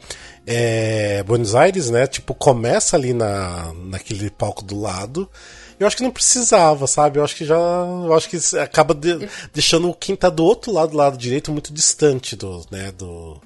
é, 0.46 1.22
Buenos 1.24 1.54
Aires, 1.54 1.90
né? 1.90 2.06
Tipo, 2.06 2.34
começa 2.34 2.96
ali 2.96 3.12
na, 3.12 3.72
naquele 3.74 4.30
palco 4.30 4.64
do 4.64 4.80
lado. 4.80 5.28
Eu 5.78 5.86
acho 5.86 5.96
que 5.96 6.02
não 6.02 6.10
precisava, 6.10 6.86
sabe? 6.86 7.18
Eu 7.18 7.24
acho 7.24 7.36
que 7.36 7.44
já. 7.44 7.56
Eu 7.56 8.14
acho 8.14 8.28
que 8.28 8.38
acaba 8.58 8.94
de, 8.94 9.28
deixando 9.52 9.92
quem 9.94 10.16
tá 10.16 10.28
do 10.28 10.44
outro 10.44 10.72
lado, 10.72 10.92
do 10.92 10.96
lado 10.96 11.18
direito, 11.18 11.52
muito 11.52 11.72
distante 11.72 12.34
do, 12.34 12.64
né, 12.70 12.92
do, 12.92 13.40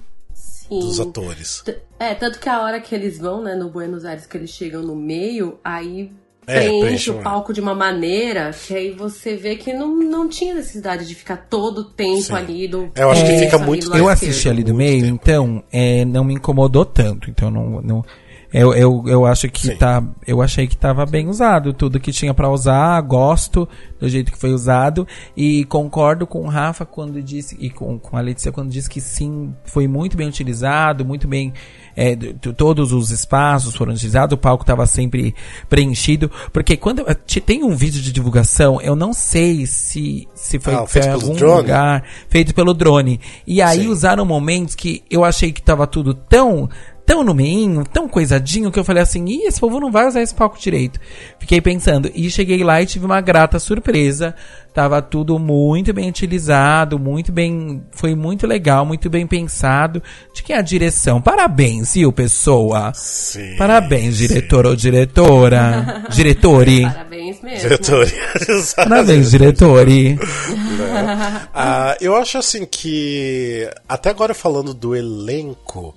dos 0.79 0.99
atores. 0.99 1.63
É, 1.99 2.13
tanto 2.13 2.39
que 2.39 2.49
a 2.49 2.61
hora 2.61 2.79
que 2.79 2.93
eles 2.93 3.17
vão, 3.17 3.41
né, 3.41 3.55
no 3.55 3.69
Buenos 3.69 4.05
Aires, 4.05 4.25
que 4.25 4.37
eles 4.37 4.49
chegam 4.49 4.81
no 4.81 4.95
meio, 4.95 5.59
aí 5.63 6.11
é, 6.45 6.67
preenche 6.67 7.09
o 7.09 7.21
palco 7.21 7.53
de 7.53 7.61
uma 7.61 7.73
maneira 7.73 8.51
que 8.51 8.75
aí 8.75 8.91
você 8.91 9.35
vê 9.35 9.55
que 9.55 9.71
não, 9.73 9.95
não 9.95 10.27
tinha 10.27 10.53
necessidade 10.53 11.07
de 11.07 11.15
ficar 11.15 11.37
todo 11.49 11.79
o 11.79 11.83
tempo 11.85 12.21
Sim. 12.21 12.33
ali 12.33 12.67
do. 12.67 12.91
Eu 12.95 13.09
acho 13.09 13.25
que 13.25 13.37
fica 13.39 13.57
muito. 13.57 13.95
Eu 13.95 14.09
assisti 14.09 14.49
ali 14.49 14.63
do 14.63 14.73
meio, 14.73 15.03
tempo. 15.03 15.19
então 15.21 15.63
é, 15.71 16.03
não 16.05 16.23
me 16.23 16.33
incomodou 16.33 16.85
tanto. 16.85 17.29
Então 17.29 17.49
não, 17.49 17.81
não 17.81 18.05
Eu, 18.53 18.71
eu, 18.75 19.03
eu 19.07 19.25
acho 19.25 19.49
que 19.49 19.67
Sim. 19.67 19.75
tá. 19.77 20.03
Eu 20.27 20.39
achei 20.39 20.67
que 20.67 20.77
tava 20.77 21.05
bem 21.07 21.27
usado. 21.27 21.73
Tudo 21.73 21.99
que 21.99 22.11
tinha 22.11 22.33
pra 22.35 22.49
usar, 22.51 23.01
gosto 23.01 23.67
do 23.99 24.07
jeito 24.07 24.31
que 24.31 24.37
foi 24.37 24.53
usado. 24.53 25.07
E 25.35 25.65
concordo 25.65 26.27
com 26.27 26.43
o 26.43 26.47
Rafa 26.47 26.85
quando 26.85 27.19
disse. 27.21 27.57
E 27.59 27.69
com, 27.71 27.97
com 27.97 28.15
a 28.15 28.21
Letícia 28.21 28.51
quando 28.51 28.69
disse 28.69 28.87
que 28.89 29.01
sim, 29.01 29.55
foi 29.65 29.87
muito 29.87 30.15
bem 30.15 30.27
utilizado, 30.27 31.03
muito 31.03 31.27
bem. 31.27 31.51
é, 31.95 32.15
todos 32.55 32.91
os 32.93 33.09
espaços 33.09 33.75
foram 33.75 33.93
utilizados, 33.93 34.33
o 34.35 34.37
palco 34.37 34.63
tava 34.63 34.85
sempre 34.85 35.33
preenchido. 35.67 36.29
Porque 36.51 36.77
quando. 36.77 37.03
te- 37.25 37.41
Tem 37.41 37.63
um 37.63 37.75
vídeo 37.75 38.01
de 38.01 38.11
divulgação, 38.11 38.79
eu 38.81 38.95
não 38.95 39.13
sei 39.13 39.65
se, 39.65 40.27
se 40.35 40.59
foi 40.59 40.75
Ah, 40.75 40.85
feito 40.85 41.09
algum 41.09 41.33
drone? 41.33 41.57
lugar 41.61 42.03
feito 42.29 42.53
pelo 42.53 42.73
drone. 42.73 43.19
E 43.47 43.63
aí 43.63 43.81
Sim. 43.81 43.87
usaram 43.87 44.23
momentos 44.25 44.75
que 44.75 45.03
eu 45.09 45.23
achei 45.25 45.51
que 45.51 45.61
tava 45.61 45.87
tudo 45.87 46.13
tão 46.13 46.69
tão 47.05 47.23
no 47.23 47.33
meinho, 47.33 47.83
tão 47.83 48.07
coisadinho 48.07 48.71
que 48.71 48.79
eu 48.79 48.83
falei 48.83 49.03
assim, 49.03 49.25
ih, 49.25 49.45
esse 49.45 49.59
povo 49.59 49.79
não 49.79 49.91
vai 49.91 50.07
usar 50.07 50.21
esse 50.21 50.33
palco 50.33 50.59
direito. 50.59 50.99
Fiquei 51.39 51.61
pensando 51.61 52.09
e 52.13 52.29
cheguei 52.29 52.63
lá 52.63 52.81
e 52.81 52.85
tive 52.85 53.05
uma 53.05 53.21
grata 53.21 53.59
surpresa. 53.59 54.35
Tava 54.73 55.03
tudo 55.03 55.37
muito 55.37 55.93
bem 55.93 56.09
utilizado, 56.09 56.97
muito 56.97 57.31
bem, 57.31 57.83
foi 57.91 58.15
muito 58.15 58.47
legal, 58.47 58.83
muito 58.83 59.07
bem 59.07 59.27
pensado. 59.27 60.01
De 60.33 60.41
que 60.41 60.51
é 60.51 60.57
a 60.57 60.63
direção. 60.63 61.21
Parabéns, 61.21 61.93
viu, 61.93 62.11
pessoa? 62.11 62.91
Sim. 62.95 63.55
Parabéns, 63.55 64.17
diretor 64.17 64.65
ou 64.65 64.75
diretora. 64.75 66.05
Diretore. 66.09 66.81
Parabéns 66.81 67.41
mesmo. 67.41 67.59
Diretoria. 67.59 68.33
Parabéns, 68.75 69.31
diretore. 69.31 70.19
Ah, 71.53 71.95
eu 72.01 72.15
acho 72.15 72.39
assim 72.39 72.65
que. 72.65 73.69
Até 73.87 74.09
agora 74.09 74.33
falando 74.33 74.73
do 74.73 74.95
elenco. 74.95 75.93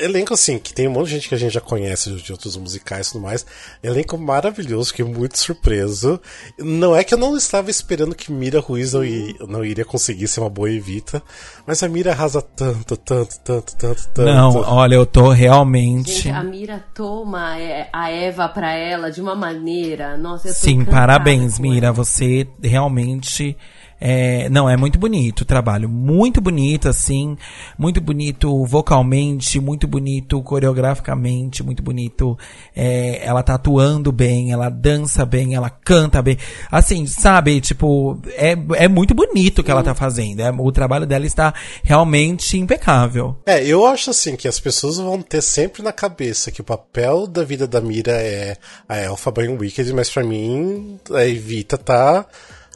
Elenco, 0.00 0.34
assim, 0.34 0.58
que 0.58 0.72
tem 0.72 0.88
um 0.88 0.92
monte 0.92 1.08
de 1.08 1.14
gente 1.14 1.28
que 1.28 1.34
a 1.34 1.38
gente 1.38 1.52
já 1.52 1.60
conhece 1.60 2.10
de 2.10 2.32
outros 2.32 2.56
musicais 2.56 3.08
e 3.08 3.12
tudo 3.12 3.22
mais. 3.22 3.44
Elenco 3.82 4.16
maravilhoso, 4.18 4.88
fiquei 4.90 5.04
muito 5.04 5.38
surpreso. 5.38 6.20
Não 6.58 6.94
é 6.94 7.04
que 7.04 7.14
eu 7.14 7.18
não 7.18 7.36
estava 7.36 7.70
esperando 7.70 8.14
que 8.14 8.32
Mira 8.32 8.60
Ruiz 8.60 8.92
não, 8.92 9.02
não 9.48 9.64
iria 9.64 9.84
conseguir 9.84 10.28
ser 10.28 10.40
uma 10.40 10.50
boa 10.50 10.70
Evita, 10.70 11.22
mas 11.66 11.82
a 11.82 11.88
Mira 11.88 12.12
arrasa 12.12 12.40
tanto, 12.40 12.96
tanto, 12.96 13.40
tanto, 13.44 13.76
tanto, 13.76 14.08
tanto. 14.08 14.22
Não, 14.22 14.56
olha, 14.62 14.94
eu 14.94 15.06
tô 15.06 15.30
realmente. 15.30 16.12
Gente, 16.12 16.30
a 16.30 16.42
Mira 16.42 16.84
toma 16.94 17.58
é, 17.58 17.88
a 17.92 18.10
Eva 18.10 18.48
pra 18.48 18.72
ela 18.72 19.10
de 19.10 19.20
uma 19.20 19.34
maneira. 19.34 20.16
Nossa, 20.16 20.48
eu 20.48 20.54
tô 20.54 20.60
Sim, 20.60 20.84
parabéns, 20.84 21.58
Mira. 21.58 21.88
ela. 21.88 21.94
Você 21.94 22.48
realmente. 22.62 23.56
É, 24.00 24.48
não, 24.48 24.68
é 24.68 24.76
muito 24.76 24.98
bonito 24.98 25.42
o 25.42 25.44
trabalho. 25.44 25.88
Muito 25.88 26.40
bonito, 26.40 26.88
assim. 26.88 27.36
Muito 27.78 28.00
bonito 28.00 28.64
vocalmente, 28.64 29.60
muito 29.60 29.86
bonito 29.86 30.42
coreograficamente, 30.42 31.62
muito 31.62 31.82
bonito. 31.82 32.38
É, 32.74 33.24
ela 33.24 33.42
tá 33.42 33.54
atuando 33.54 34.10
bem, 34.10 34.52
ela 34.52 34.70
dança 34.70 35.26
bem, 35.26 35.54
ela 35.54 35.68
canta 35.68 36.22
bem. 36.22 36.38
Assim, 36.70 37.06
sabe? 37.06 37.60
Tipo, 37.60 38.18
é, 38.30 38.56
é 38.76 38.88
muito 38.88 39.14
bonito 39.14 39.58
o 39.58 39.64
que 39.64 39.70
ela 39.70 39.82
tá 39.82 39.94
fazendo. 39.94 40.40
É, 40.40 40.50
o 40.50 40.72
trabalho 40.72 41.06
dela 41.06 41.26
está 41.26 41.52
realmente 41.82 42.56
impecável. 42.56 43.36
É, 43.44 43.64
eu 43.64 43.84
acho 43.86 44.10
assim 44.10 44.36
que 44.36 44.48
as 44.48 44.58
pessoas 44.58 44.96
vão 44.96 45.20
ter 45.20 45.42
sempre 45.42 45.82
na 45.82 45.92
cabeça 45.92 46.50
que 46.50 46.60
o 46.60 46.64
papel 46.64 47.26
da 47.26 47.44
vida 47.44 47.66
da 47.66 47.80
Mira 47.80 48.12
é 48.12 48.56
a 48.88 48.98
Elphaba 48.98 49.44
em 49.44 49.56
Wicked, 49.56 49.92
mas 49.92 50.08
pra 50.08 50.24
mim 50.24 50.98
a 51.12 51.26
Evita 51.26 51.76
tá 51.76 52.26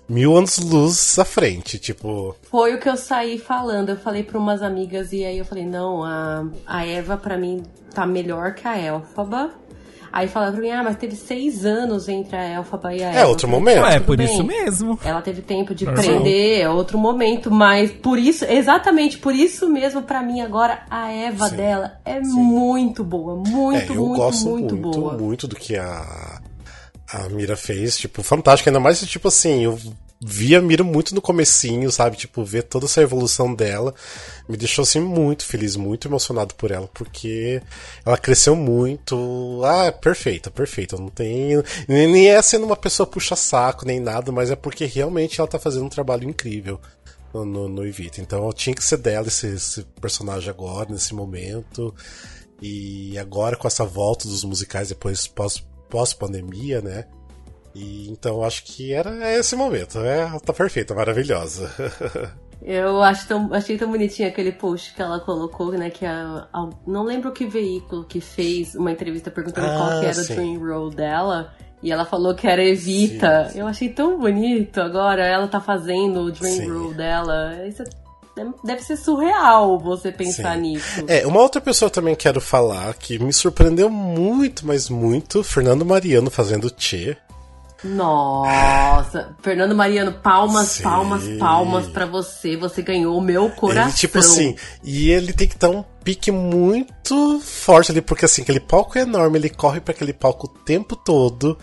mil 0.09 0.37
anos 0.37 0.59
luz 0.59 1.19
à 1.19 1.25
frente, 1.25 1.79
tipo. 1.79 2.35
Foi 2.51 2.75
o 2.75 2.81
que 2.81 2.89
eu 2.89 2.97
saí 2.97 3.39
falando. 3.39 3.91
Eu 3.91 3.97
falei 3.97 4.23
pra 4.23 4.39
umas 4.39 4.63
amigas 4.63 5.13
e 5.13 5.25
aí 5.25 5.39
eu 5.39 5.45
falei, 5.45 5.65
não, 5.67 6.03
a, 6.05 6.45
a 6.67 6.87
Eva 6.87 7.17
pra 7.17 7.37
mim 7.39 7.63
tá 7.95 8.07
melhor 8.07 8.55
que 8.55 8.67
a 8.67 8.79
Elfaba. 8.79 9.51
Aí 10.17 10.29
falaram 10.29 10.53
pra 10.53 10.63
mim, 10.63 10.71
ah, 10.71 10.81
mas 10.85 10.95
teve 10.95 11.17
seis 11.17 11.65
anos 11.67 12.09
entre 12.09 12.37
a 12.37 12.45
Elfaba 12.51 12.95
e 12.95 13.03
a 13.03 13.11
Eva. 13.11 13.27
outro 13.29 13.49
Eu 13.49 13.51
falei, 13.51 13.75
momento. 13.75 13.85
"Tá, 13.85 13.93
É, 13.95 13.99
por 14.01 14.17
bem. 14.17 14.27
isso 14.27 14.45
mesmo. 14.45 14.97
Ela 15.05 15.21
teve 15.21 15.43
tempo 15.43 15.75
de 15.75 15.85
Normal. 15.87 16.05
aprender, 16.05 16.61
é 16.61 16.69
outro 16.71 16.97
momento, 16.97 17.51
mas 17.51 17.91
por 17.91 18.17
isso, 18.17 18.45
exatamente 18.45 19.19
por 19.19 19.35
isso 19.35 19.69
mesmo, 19.69 20.03
pra 20.03 20.23
mim 20.23 20.41
agora, 20.41 20.83
a 20.89 21.11
Eva 21.11 21.49
Sim, 21.49 21.57
dela 21.57 21.95
é 22.05 22.21
muito 22.21 23.03
boa, 23.03 23.35
muito, 23.35 23.93
é, 23.93 23.97
eu 23.97 24.05
muito, 24.05 24.17
gosto 24.17 24.49
muito, 24.51 24.77
muito, 24.77 25.01
boa. 25.01 25.13
muito 25.19 25.49
do 25.49 25.57
que 25.57 25.77
a, 25.77 26.41
a 27.15 27.29
Mira 27.29 27.57
fez, 27.57 27.97
tipo, 27.97 28.23
fantástico, 28.25 28.69
ainda 28.69 28.81
mais 28.81 28.99
tipo 29.01 29.29
assim, 29.29 29.65
eu 29.65 29.79
vi 30.21 30.57
a 30.57 30.61
Mira 30.61 30.83
muito 30.83 31.15
no 31.15 31.23
comecinho, 31.23 31.91
sabe, 31.93 32.17
tipo, 32.17 32.45
ver 32.45 32.65
toda 32.65 32.87
essa 32.87 33.01
evolução 33.01 33.55
dela, 33.55 33.95
me 34.49 34.57
deixou 34.57 34.83
assim 34.83 34.99
muito 34.99 35.45
feliz, 35.45 35.77
muito 35.77 36.09
emocionado 36.09 36.55
por 36.57 36.73
ela, 36.73 36.89
porque 36.93 37.63
ela 38.05 38.19
cresceu 38.19 38.57
muito, 38.57 39.63
ah, 39.65 39.93
perfeita, 39.93 40.51
perfeita, 40.51 40.97
não 40.97 41.09
tem, 41.09 41.63
nem 41.87 42.31
é 42.31 42.43
sendo 42.43 42.67
uma 42.67 42.77
pessoa 42.77 43.07
puxa-saco, 43.07 43.87
nem 43.87 44.01
nada, 44.01 44.33
mas 44.33 44.51
é 44.51 44.57
porque 44.57 44.85
realmente 44.85 45.41
ela 45.41 45.49
tá 45.49 45.59
fazendo 45.59 45.85
um 45.85 45.91
trabalho 45.91 46.29
incrível. 46.29 46.81
No, 47.33 47.69
no, 47.69 47.85
Evita. 47.85 48.21
Então 48.21 48.53
tinha 48.53 48.77
que 48.77 48.85
ser 48.85 48.97
dela 48.99 49.27
esse, 49.27 49.49
esse 49.49 49.83
personagem 50.01 50.49
agora, 50.49 50.89
nesse 50.89 51.13
momento. 51.13 51.93
E 52.63 53.19
agora 53.19 53.57
com 53.57 53.67
essa 53.67 53.85
volta 53.85 54.29
dos 54.29 54.45
musicais 54.45 54.91
depois 54.91 55.27
pós, 55.27 55.61
pós-pandemia, 55.95 56.81
né? 56.81 57.05
E 57.73 58.09
então 58.11 58.43
acho 58.43 58.65
que 58.65 58.93
era 58.93 59.33
esse 59.39 59.55
momento. 59.55 60.01
É, 60.01 60.27
tá 60.45 60.53
perfeita, 60.53 60.93
maravilhosa. 60.95 61.71
Eu 62.63 63.03
acho 63.03 63.29
tão, 63.29 63.53
achei 63.53 63.77
tão 63.77 63.91
bonitinho 63.91 64.27
aquele 64.29 64.51
post 64.51 64.95
que 64.95 65.03
ela 65.03 65.21
colocou, 65.21 65.71
né? 65.73 65.91
Que 65.91 66.05
a, 66.07 66.49
a- 66.53 66.71
não 66.87 67.05
lembro 67.05 67.31
que 67.31 67.47
veículo 67.47 68.05
que 68.05 68.21
fez 68.21 68.75
uma 68.75 68.91
entrevista 68.91 69.31
perguntando 69.31 69.67
Ah, 69.67 69.77
qual 69.77 70.01
que 70.01 70.07
era 70.07 70.15
sim. 70.15 70.33
o 70.33 70.37
dream 70.37 70.59
role 70.61 70.95
dela. 70.95 71.53
E 71.83 71.93
ela 71.93 72.05
falou 72.07 72.35
que 72.35 72.47
era 72.47 72.65
Evita. 72.65 73.45
Sim, 73.47 73.53
sim. 73.53 73.61
Eu 73.61 73.67
achei 73.67 73.89
tão 73.91 74.19
bonito. 74.19 74.81
Agora 74.81 75.27
ela 75.27 75.47
tá 75.47 75.61
fazendo 75.61 76.21
o 76.21 76.33
dream 76.33 76.67
role 76.73 76.95
dela. 76.95 77.67
Isso 77.69 77.83
é- 77.83 77.87
deve 78.65 78.83
ser 78.83 78.97
surreal 78.97 79.79
você 79.79 80.11
pensar 80.11 80.55
Sim. 80.57 80.61
nisso. 80.63 81.05
É, 81.07 81.27
uma 81.27 81.41
outra 81.41 81.61
pessoa 81.61 81.91
também 81.91 82.15
quero 82.15 82.41
falar 82.41 82.93
que 82.95 83.19
me 83.19 83.33
surpreendeu 83.33 83.89
muito, 83.89 84.67
mas 84.67 84.89
muito, 84.89 85.45
Fernando 85.45 85.85
Mariano 85.85 86.31
fazendo 86.31 86.71
Tchê. 86.71 87.17
Nossa, 87.85 89.37
Fernando 89.43 89.75
Mariano, 89.75 90.13
palmas, 90.13 90.69
Sim. 90.69 90.83
palmas, 90.83 91.23
palmas 91.39 91.87
pra 91.87 92.07
você. 92.07 92.57
Você 92.57 92.81
ganhou 92.81 93.17
o 93.17 93.21
meu 93.21 93.51
coração. 93.51 93.89
Ele, 93.89 93.93
tipo 93.93 94.19
assim, 94.19 94.57
e 94.83 95.11
ele 95.11 95.35
tem 95.35 95.47
que 95.47 95.59
dar 95.59 95.69
um 95.69 95.85
pique 96.03 96.31
muito 96.31 97.41
forte 97.41 97.93
ali, 97.93 98.01
porque 98.01 98.25
assim, 98.25 98.43
aquele 98.43 98.61
palco 98.61 98.99
é 98.99 99.03
enorme, 99.03 99.39
ele 99.39 99.51
corre 99.51 99.81
pra 99.81 99.93
aquele 99.93 100.15
palco 100.15 100.47
o 100.47 100.65
tempo 100.65 100.97
todo, 100.97 101.59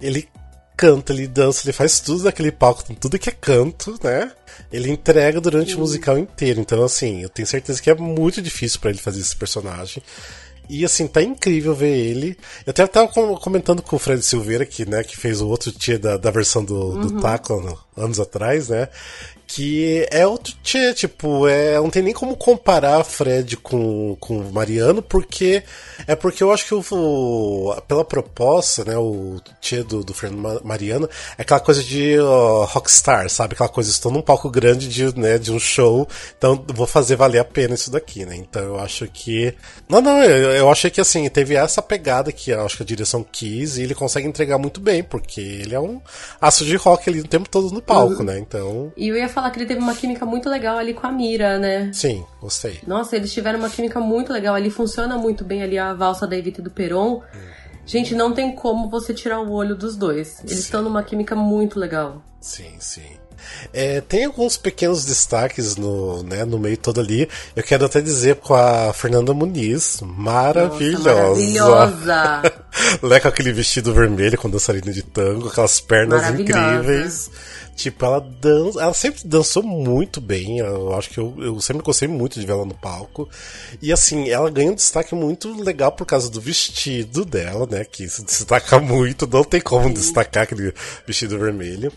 ele 0.00 0.28
canta, 0.76 1.12
ele 1.12 1.26
dança, 1.26 1.62
ele 1.64 1.72
faz 1.72 2.00
tudo 2.00 2.24
naquele 2.24 2.50
palco, 2.52 2.82
tudo 2.94 3.18
que 3.18 3.28
é 3.28 3.32
canto, 3.32 3.98
né? 4.02 4.30
Ele 4.72 4.90
entrega 4.90 5.40
durante 5.40 5.74
o 5.74 5.78
musical 5.78 6.18
inteiro. 6.18 6.60
Então, 6.60 6.82
assim, 6.82 7.22
eu 7.22 7.28
tenho 7.28 7.46
certeza 7.46 7.80
que 7.80 7.90
é 7.90 7.94
muito 7.94 8.40
difícil 8.42 8.80
pra 8.80 8.90
ele 8.90 8.98
fazer 8.98 9.20
esse 9.20 9.36
personagem. 9.36 10.02
E 10.68 10.84
assim, 10.84 11.06
tá 11.06 11.20
incrível 11.22 11.74
ver 11.74 11.94
ele. 11.96 12.36
Eu 12.64 12.70
até 12.70 12.86
tava 12.86 13.08
com- 13.08 13.34
comentando 13.36 13.82
com 13.82 13.96
o 13.96 13.98
Fred 13.98 14.22
Silveira, 14.22 14.64
que, 14.64 14.88
né, 14.88 15.02
que 15.04 15.16
fez 15.16 15.40
o 15.40 15.48
outro 15.48 15.70
tia 15.72 15.98
da, 15.98 16.16
da 16.16 16.30
versão 16.30 16.64
do, 16.64 16.92
do 16.98 17.20
Taco 17.20 17.60
no- 17.60 17.78
anos 17.96 18.18
atrás, 18.20 18.68
né? 18.68 18.88
Que 19.54 20.06
é 20.10 20.26
outro 20.26 20.54
tia, 20.62 20.94
tipo, 20.94 21.46
é, 21.46 21.74
não 21.76 21.90
tem 21.90 22.02
nem 22.02 22.14
como 22.14 22.34
comparar 22.36 23.04
Fred 23.04 23.56
com, 23.58 24.16
com 24.18 24.38
o 24.38 24.52
Mariano, 24.52 25.02
porque 25.02 25.62
é 26.06 26.14
porque 26.16 26.42
eu 26.42 26.50
acho 26.50 26.64
que 26.66 26.74
o, 26.74 27.74
pela 27.86 28.04
proposta, 28.04 28.84
né, 28.84 28.96
o 28.96 29.36
tia 29.60 29.84
do, 29.84 30.02
do 30.02 30.14
Fernando 30.14 30.40
Ma- 30.40 30.60
Mariano 30.64 31.08
é 31.36 31.42
aquela 31.42 31.60
coisa 31.60 31.82
de 31.82 32.18
ó, 32.18 32.64
rockstar, 32.64 33.28
sabe? 33.28 33.54
Aquela 33.54 33.68
coisa, 33.68 33.90
estou 33.90 34.10
num 34.10 34.22
palco 34.22 34.48
grande 34.48 34.88
de, 34.88 35.18
né, 35.18 35.36
de 35.38 35.52
um 35.52 35.58
show, 35.58 36.08
então 36.38 36.64
vou 36.68 36.86
fazer 36.86 37.16
valer 37.16 37.38
a 37.40 37.44
pena 37.44 37.74
isso 37.74 37.90
daqui, 37.90 38.24
né? 38.24 38.34
Então 38.36 38.62
eu 38.62 38.78
acho 38.78 39.06
que. 39.08 39.54
Não, 39.88 40.00
não, 40.00 40.22
eu, 40.22 40.50
eu 40.52 40.70
achei 40.70 40.90
que 40.90 41.00
assim, 41.00 41.28
teve 41.28 41.54
essa 41.56 41.82
pegada 41.82 42.32
que 42.32 42.50
eu 42.52 42.64
acho 42.64 42.76
que 42.78 42.82
a 42.82 42.86
direção 42.86 43.22
quis 43.30 43.76
e 43.76 43.82
ele 43.82 43.94
consegue 43.94 44.26
entregar 44.26 44.56
muito 44.56 44.80
bem, 44.80 45.02
porque 45.02 45.40
ele 45.40 45.74
é 45.74 45.80
um 45.80 46.00
aço 46.40 46.64
de 46.64 46.76
rock 46.76 47.10
ali 47.10 47.20
o 47.20 47.28
tempo 47.28 47.48
todo 47.50 47.70
no 47.70 47.82
palco, 47.82 48.22
né? 48.22 48.38
Então, 48.38 48.92
E 48.96 49.08
eu 49.08 49.16
ia 49.16 49.28
falar 49.28 49.41
que 49.50 49.58
ele 49.58 49.66
teve 49.66 49.80
uma 49.80 49.94
química 49.94 50.24
muito 50.24 50.48
legal 50.48 50.78
ali 50.78 50.94
com 50.94 51.06
a 51.06 51.12
Mira, 51.12 51.58
né? 51.58 51.90
sim, 51.92 52.24
gostei. 52.40 52.80
Nossa, 52.86 53.16
eles 53.16 53.32
tiveram 53.32 53.58
uma 53.58 53.70
química 53.70 54.00
muito 54.00 54.32
legal 54.32 54.54
ali, 54.54 54.70
funciona 54.70 55.16
muito 55.16 55.44
bem 55.44 55.62
ali 55.62 55.78
a 55.78 55.92
valsa 55.94 56.26
da 56.26 56.36
Evita 56.36 56.60
e 56.60 56.64
do 56.64 56.70
Peron. 56.70 57.22
Gente, 57.84 58.14
não 58.14 58.32
tem 58.32 58.54
como 58.54 58.88
você 58.88 59.12
tirar 59.12 59.40
o 59.40 59.50
olho 59.50 59.74
dos 59.74 59.96
dois. 59.96 60.38
Eles 60.40 60.52
Sim. 60.52 60.60
estão 60.60 60.82
numa 60.82 61.02
química 61.02 61.34
muito 61.34 61.80
legal. 61.80 62.22
Sim, 62.40 62.76
sim. 62.78 63.16
É, 63.72 64.00
tem 64.00 64.24
alguns 64.24 64.56
pequenos 64.56 65.04
destaques 65.04 65.76
no, 65.76 66.22
né, 66.22 66.44
no 66.44 66.58
meio 66.58 66.76
todo 66.76 67.00
ali. 67.00 67.28
Eu 67.54 67.62
quero 67.62 67.84
até 67.84 68.00
dizer 68.00 68.36
com 68.36 68.54
a 68.54 68.92
Fernanda 68.92 69.32
Muniz, 69.32 70.00
maravilhosa. 70.02 71.12
Nossa, 71.12 71.22
maravilhosa. 71.24 72.42
Lé 73.02 73.20
com 73.20 73.28
aquele 73.28 73.52
vestido 73.52 73.92
vermelho 73.92 74.38
com 74.38 74.48
dançarina 74.48 74.92
de 74.92 75.02
tango, 75.02 75.48
aquelas 75.48 75.80
pernas 75.80 76.28
incríveis. 76.30 77.30
Tipo, 77.74 78.04
ela 78.04 78.20
dança. 78.20 78.82
Ela 78.82 78.94
sempre 78.94 79.26
dançou 79.26 79.62
muito 79.62 80.20
bem. 80.20 80.58
Eu 80.58 80.94
acho 80.94 81.10
que 81.10 81.18
eu, 81.18 81.34
eu 81.38 81.60
sempre 81.60 81.82
gostei 81.82 82.06
muito 82.06 82.38
de 82.38 82.46
ver 82.46 82.52
ela 82.52 82.66
no 82.66 82.74
palco. 82.74 83.28
E 83.80 83.92
assim, 83.92 84.28
ela 84.28 84.50
ganha 84.50 84.70
um 84.70 84.74
destaque 84.74 85.14
muito 85.14 85.52
legal 85.62 85.90
por 85.92 86.06
causa 86.06 86.30
do 86.30 86.40
vestido 86.40 87.24
dela, 87.24 87.66
né? 87.70 87.84
Que 87.84 88.08
se 88.08 88.24
destaca 88.24 88.78
muito, 88.80 89.26
não 89.26 89.42
tem 89.42 89.60
como 89.60 89.92
destacar 89.92 90.44
aquele 90.44 90.74
vestido 91.06 91.38
vermelho. 91.38 91.92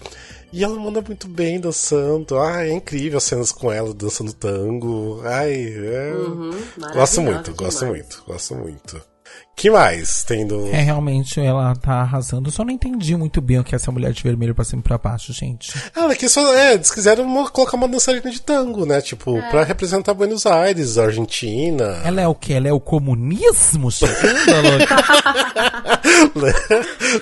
E 0.51 0.63
ela 0.63 0.77
manda 0.79 1.01
muito 1.01 1.27
bem 1.27 1.59
dançando. 1.59 2.37
Ah, 2.39 2.65
é 2.65 2.71
incrível 2.71 3.17
as 3.17 3.23
cenas 3.23 3.51
com 3.51 3.71
ela 3.71 3.93
dançando 3.93 4.33
tango. 4.33 5.21
Ai, 5.23 5.53
é... 5.53 6.13
Uhum, 6.15 6.51
gosto 6.93 7.21
muito, 7.21 7.51
demais. 7.51 7.57
gosto 7.57 7.85
muito, 7.85 8.23
gosto 8.25 8.55
muito 8.55 9.14
que 9.55 9.69
mais 9.69 10.23
tem 10.23 10.45
do. 10.45 10.67
É, 10.67 10.81
realmente 10.81 11.39
ela 11.39 11.73
tá 11.75 12.01
arrasando. 12.01 12.51
Só 12.51 12.65
não 12.65 12.71
entendi 12.71 13.15
muito 13.15 13.39
bem 13.41 13.59
o 13.59 13.63
que 13.63 13.73
é 13.73 13.77
essa 13.77 13.91
mulher 13.91 14.11
de 14.11 14.21
vermelho 14.21 14.53
pra 14.53 14.65
cima 14.65 14.81
e 14.81 14.83
pra 14.83 14.97
baixo, 14.97 15.31
gente. 15.31 15.73
Ah, 15.95 16.13
que 16.13 16.27
só. 16.27 16.53
É, 16.53 16.73
eles 16.73 16.91
quiseram 16.91 17.23
uma, 17.23 17.49
colocar 17.49 17.77
uma 17.77 17.87
dançarina 17.87 18.29
de 18.29 18.41
tango, 18.41 18.85
né? 18.85 18.99
Tipo, 19.01 19.37
é. 19.37 19.49
pra 19.49 19.63
representar 19.63 20.13
Buenos 20.13 20.45
Aires, 20.45 20.97
Argentina. 20.97 22.01
Ela 22.03 22.21
é 22.21 22.27
o 22.27 22.35
que? 22.35 22.53
Ela 22.53 22.67
é 22.67 22.73
o 22.73 22.79
comunismo 22.79 23.89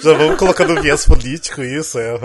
Já 0.04 0.14
vamos 0.18 0.38
colocar 0.38 0.66
no 0.66 0.82
viés 0.82 1.06
político 1.06 1.62
isso, 1.62 2.00
é. 2.00 2.20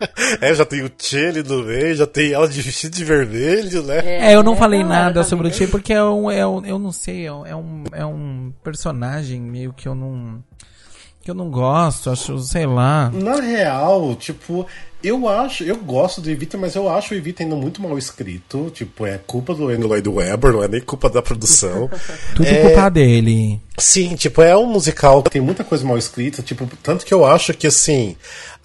é, 0.40 0.54
já 0.54 0.64
tem 0.64 0.82
o 0.82 0.88
Tchê 0.88 1.26
ali 1.26 1.42
no 1.42 1.64
meio, 1.64 1.94
já 1.94 2.06
tem 2.06 2.32
ela 2.32 2.48
de 2.48 2.60
vestido 2.60 2.96
de 2.96 3.04
vermelho, 3.04 3.82
né? 3.82 4.00
É, 4.04 4.34
eu 4.34 4.42
não 4.42 4.54
é, 4.54 4.56
falei 4.56 4.84
nada 4.84 5.22
sobre 5.24 5.48
o 5.48 5.50
Tchê 5.50 5.66
porque 5.66 5.92
é 5.92 6.02
um, 6.02 6.30
é 6.30 6.46
um. 6.46 6.64
Eu 6.64 6.78
não 6.78 6.92
sei, 6.92 7.26
é 7.26 7.32
um. 7.32 7.84
É 7.92 8.04
um 8.04 8.52
personagem 8.62 9.40
meio 9.40 9.72
que 9.72 9.88
eu 9.88 9.94
não. 9.94 10.42
que 11.22 11.30
eu 11.30 11.34
não 11.34 11.50
gosto, 11.50 12.10
acho, 12.10 12.38
sei 12.40 12.66
lá. 12.66 13.10
Na 13.10 13.40
real, 13.40 14.14
tipo, 14.16 14.66
eu 15.06 15.28
acho, 15.28 15.62
eu 15.62 15.76
gosto 15.76 16.20
do 16.20 16.28
Evita, 16.28 16.58
mas 16.58 16.74
eu 16.74 16.88
acho 16.88 17.14
o 17.14 17.16
Evita 17.16 17.42
ainda 17.42 17.54
muito 17.54 17.80
mal 17.80 17.96
escrito. 17.96 18.70
Tipo, 18.74 19.06
é 19.06 19.18
culpa 19.18 19.54
do 19.54 19.68
Andrew 19.68 19.88
Lloyd 19.88 20.08
Webber, 20.08 20.52
não 20.52 20.64
é 20.64 20.68
nem 20.68 20.80
culpa 20.80 21.08
da 21.08 21.22
produção. 21.22 21.88
Tudo 22.34 22.48
é... 22.48 22.62
culpa 22.62 22.90
dele. 22.90 23.60
Sim, 23.78 24.16
tipo, 24.16 24.42
é 24.42 24.56
um 24.56 24.66
musical 24.66 25.22
que 25.22 25.30
tem 25.30 25.40
muita 25.40 25.62
coisa 25.62 25.84
mal 25.84 25.98
escrita, 25.98 26.42
tipo, 26.42 26.68
tanto 26.82 27.04
que 27.04 27.12
eu 27.12 27.24
acho 27.24 27.52
que 27.54 27.66
assim, 27.66 28.16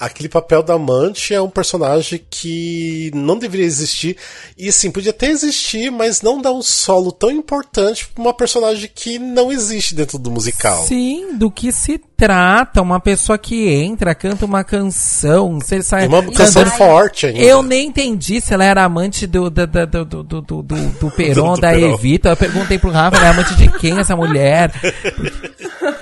aquele 0.02 0.28
papel 0.28 0.64
da 0.64 0.74
amante 0.74 1.32
é 1.32 1.40
um 1.40 1.50
personagem 1.50 2.20
que 2.28 3.12
não 3.14 3.38
deveria 3.38 3.68
existir. 3.68 4.18
E 4.58 4.68
assim, 4.68 4.90
podia 4.90 5.12
até 5.12 5.28
existir, 5.28 5.92
mas 5.92 6.24
não 6.24 6.42
dá 6.42 6.52
um 6.52 6.64
solo 6.64 7.12
tão 7.12 7.30
importante 7.30 8.08
pra 8.08 8.24
uma 8.24 8.34
personagem 8.34 8.90
que 8.94 9.20
não 9.20 9.52
existe 9.52 9.94
dentro 9.94 10.18
do 10.18 10.32
musical. 10.32 10.84
Sim, 10.88 11.38
do 11.38 11.52
que 11.52 11.72
se 11.72 12.02
trata, 12.18 12.82
uma 12.82 13.00
pessoa 13.00 13.38
que 13.38 13.68
entra, 13.68 14.16
canta 14.16 14.46
uma 14.46 14.64
canção, 14.64 15.60
você 15.60 15.84
sai. 15.84 16.08
Uma 16.08 16.24
canção 16.32 16.66
forte 16.66 17.28
ainda. 17.28 17.40
Eu 17.40 17.62
nem 17.62 17.88
entendi 17.88 18.42
se 18.42 18.54
ela 18.54 18.64
era 18.64 18.84
amante 18.84 19.28
do, 19.28 19.50
do, 19.50 19.68
do, 19.68 19.86
do, 19.88 20.06
do, 20.06 20.42
do, 20.42 20.62
do 20.64 21.12
Peron, 21.18 21.58
da 21.58 21.78
Evita. 21.78 22.30
Eu 22.30 22.38
perguntei 22.38 22.80
pro 22.80 22.90
Rafa, 22.90 23.18
ela 23.18 23.28
é 23.28 23.30
amante 23.30 23.56
de 23.56 23.70
quem 23.78 24.00
essa 24.00 24.16
mulher? 24.16 24.72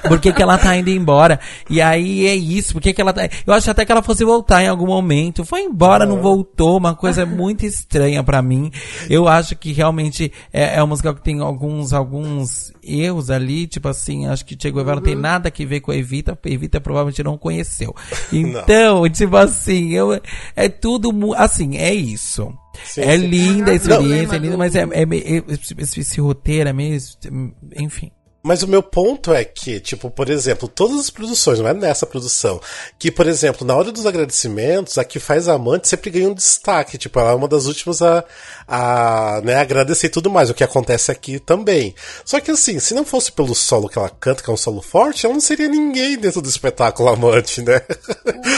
Por 0.07 0.19
que, 0.19 0.33
que 0.33 0.41
ela 0.41 0.57
tá 0.57 0.75
indo 0.75 0.89
embora? 0.89 1.39
E 1.69 1.81
aí 1.81 2.27
é 2.27 2.35
isso, 2.35 2.73
por 2.73 2.81
que, 2.81 2.93
que 2.93 3.01
ela 3.01 3.13
tá. 3.13 3.29
Eu 3.45 3.53
acho 3.53 3.69
até 3.71 3.85
que 3.85 3.88
ela 3.91 4.01
fosse 4.01 4.23
voltar 4.23 4.63
em 4.63 4.67
algum 4.67 4.87
momento. 4.87 5.45
Foi 5.45 5.61
embora, 5.61 6.05
não, 6.05 6.15
não 6.15 6.21
voltou, 6.21 6.77
uma 6.77 6.93
coisa 6.95 7.25
muito 7.25 7.65
estranha 7.65 8.23
para 8.23 8.41
mim. 8.41 8.71
Eu 9.09 9.27
acho 9.27 9.55
que 9.55 9.71
realmente 9.71 10.31
é, 10.51 10.75
é 10.75 10.81
uma 10.81 10.87
música 10.87 11.13
que 11.13 11.21
tem 11.21 11.39
alguns, 11.39 11.93
alguns 11.93 12.71
erros 12.83 13.29
ali, 13.29 13.67
tipo 13.67 13.87
assim, 13.87 14.27
acho 14.27 14.45
que 14.45 14.57
Che 14.59 14.71
Guevara 14.71 14.89
uhum. 14.89 14.95
não 14.95 15.03
tem 15.03 15.15
uhum. 15.15 15.21
nada 15.21 15.49
a 15.49 15.65
ver 15.65 15.79
com 15.81 15.91
a 15.91 15.95
Evita, 15.95 16.37
Evita 16.45 16.81
provavelmente 16.81 17.23
não 17.23 17.37
conheceu. 17.37 17.95
Então, 18.31 19.01
não. 19.01 19.09
tipo 19.09 19.35
assim, 19.35 19.89
eu, 19.89 20.19
é 20.55 20.69
tudo, 20.69 21.11
assim, 21.35 21.77
é 21.77 21.93
isso. 21.93 22.53
Sim, 22.83 23.01
é 23.01 23.17
sim. 23.17 23.27
linda 23.27 23.71
a 23.71 23.75
experiência, 23.75 24.35
é 24.35 24.39
linda, 24.39 24.57
mas 24.57 24.75
é, 24.75 24.81
é, 24.81 25.01
é 25.01 25.43
esse, 25.79 25.99
esse 25.99 26.21
roteiro 26.21 26.69
é 26.69 26.73
meio, 26.73 26.97
enfim. 27.75 28.11
Mas 28.41 28.63
o 28.63 28.67
meu 28.67 28.81
ponto 28.81 29.33
é 29.33 29.43
que, 29.43 29.81
tipo, 29.81 30.09
por 30.09 30.29
exemplo, 30.29 30.69
todas 30.69 30.97
as 30.97 31.09
produções, 31.09 31.59
não 31.59 31.67
é 31.67 31.73
nessa 31.73 32.05
produção, 32.05 32.61
que, 32.97 33.11
por 33.11 33.27
exemplo, 33.27 33.67
na 33.67 33.75
hora 33.75 33.91
dos 33.91 34.05
agradecimentos, 34.05 34.97
a 34.97 35.03
que 35.03 35.19
faz 35.19 35.49
a 35.49 35.55
amante 35.55 35.89
sempre 35.89 36.09
ganha 36.09 36.29
um 36.29 36.33
destaque. 36.33 36.97
Tipo, 36.97 37.19
ela 37.19 37.31
é 37.31 37.35
uma 37.35 37.49
das 37.49 37.65
últimas 37.65 38.01
a, 38.01 38.23
a 38.65 39.41
né, 39.43 39.55
agradecer 39.55 40.07
e 40.07 40.09
tudo 40.09 40.29
mais, 40.29 40.49
o 40.49 40.53
que 40.53 40.63
acontece 40.63 41.11
aqui 41.11 41.37
também. 41.37 41.93
Só 42.23 42.39
que 42.39 42.51
assim, 42.51 42.79
se 42.79 42.93
não 42.93 43.03
fosse 43.03 43.29
pelo 43.29 43.53
solo 43.53 43.89
que 43.89 43.97
ela 43.97 44.09
canta, 44.09 44.41
que 44.41 44.49
é 44.49 44.53
um 44.53 44.57
solo 44.57 44.81
forte, 44.81 45.25
ela 45.25 45.33
não 45.33 45.41
seria 45.41 45.67
ninguém 45.67 46.17
dentro 46.17 46.41
do 46.41 46.47
espetáculo 46.47 47.09
amante, 47.09 47.61
né? 47.61 47.81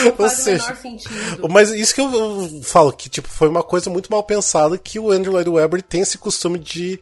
Não 0.02 0.26
Ou 0.26 0.30
seja, 0.30 0.76
mas 1.50 1.70
isso 1.70 1.94
que 1.94 2.02
eu, 2.02 2.12
eu 2.12 2.62
falo, 2.64 2.92
que 2.92 3.08
tipo, 3.08 3.28
foi 3.28 3.48
uma 3.48 3.62
coisa 3.62 3.90
muito 3.90 4.12
mal 4.12 4.24
pensada 4.24 4.78
que 4.78 5.00
o 5.00 5.12
Andrew 5.12 5.34
Lloyd 5.34 5.50
Webber 5.50 5.82
tem 5.82 6.02
esse 6.02 6.18
costume 6.18 6.58
de 6.58 7.00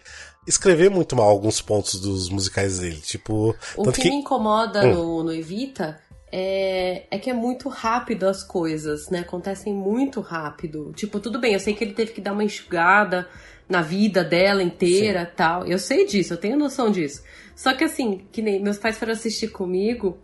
escrever 0.50 0.90
muito 0.90 1.16
mal 1.16 1.30
alguns 1.30 1.62
pontos 1.62 2.00
dos 2.00 2.30
musicais 2.30 2.80
dele. 2.80 2.98
Tipo. 2.98 3.56
O 3.78 3.92
que, 3.92 4.02
que, 4.02 4.10
me 4.10 4.16
incomoda 4.16 4.86
hum. 4.86 4.94
no, 4.94 5.24
no 5.26 5.34
Evita 5.34 6.00
é, 6.32 7.04
é 7.12 7.20
que 7.20 7.30
é 7.30 7.34
muito 7.34 7.70
rápido 7.70 8.28
as 8.28 8.44
coisas, 8.44 9.10
né? 9.10 9.20
Acontecem 9.20 9.74
muito 9.74 10.20
rápido. 10.20 10.92
Tipo, 10.96 11.20
tudo 11.20 11.40
bem, 11.40 11.54
eu 11.54 11.60
sei 11.60 11.74
que 11.74 11.84
ele 11.84 11.94
teve 11.94 12.12
que 12.12 12.22
dar 12.22 12.34
uma 12.34 12.44
enxugada 12.44 13.28
na 13.68 13.82
vida 13.82 14.24
dela 14.24 14.64
inteira 14.64 15.26
Sim. 15.26 15.32
tal. 15.36 15.66
Eu 15.66 15.78
sei 15.78 16.06
disso, 16.06 16.34
eu 16.34 16.38
tenho 16.38 16.58
noção 16.58 16.92
disso. 16.92 17.24
Só 17.56 17.74
que 17.74 17.84
assim, 17.84 18.26
que 18.32 18.42
nem 18.42 18.62
meus 18.62 18.80
pais 18.80 18.98
foram 18.98 19.14
assistir 19.14 19.50
comigo 19.50 20.18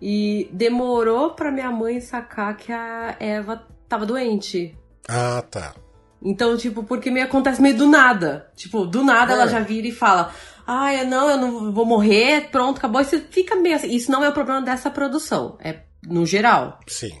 e 0.00 0.48
demorou 0.52 1.30
pra 1.30 1.50
minha 1.50 1.70
mãe 1.70 2.00
sacar 2.00 2.56
que 2.56 2.70
a 2.72 3.16
Eva 3.18 3.66
tava 3.88 4.04
doente. 4.04 4.76
Ah, 5.08 5.42
tá. 5.50 5.74
Então, 6.22 6.56
tipo, 6.56 6.82
porque 6.82 7.10
me 7.10 7.20
acontece 7.20 7.62
meio 7.62 7.76
do 7.76 7.86
nada. 7.86 8.50
Tipo, 8.54 8.84
do 8.84 9.02
nada 9.02 9.32
é. 9.32 9.36
ela 9.36 9.46
já 9.46 9.60
vira 9.60 9.88
e 9.88 9.92
fala: 9.92 10.32
Ai, 10.66 11.04
não, 11.04 11.30
eu 11.30 11.36
não 11.36 11.72
vou 11.72 11.86
morrer, 11.86 12.48
pronto, 12.50 12.78
acabou. 12.78 13.00
Isso 13.00 13.20
fica 13.30 13.56
meio 13.56 13.76
assim. 13.76 13.94
Isso 13.94 14.10
não 14.10 14.22
é 14.22 14.28
o 14.28 14.32
problema 14.32 14.62
dessa 14.62 14.90
produção. 14.90 15.56
É 15.60 15.80
no 16.06 16.24
geral. 16.24 16.78
Sim. 16.86 17.12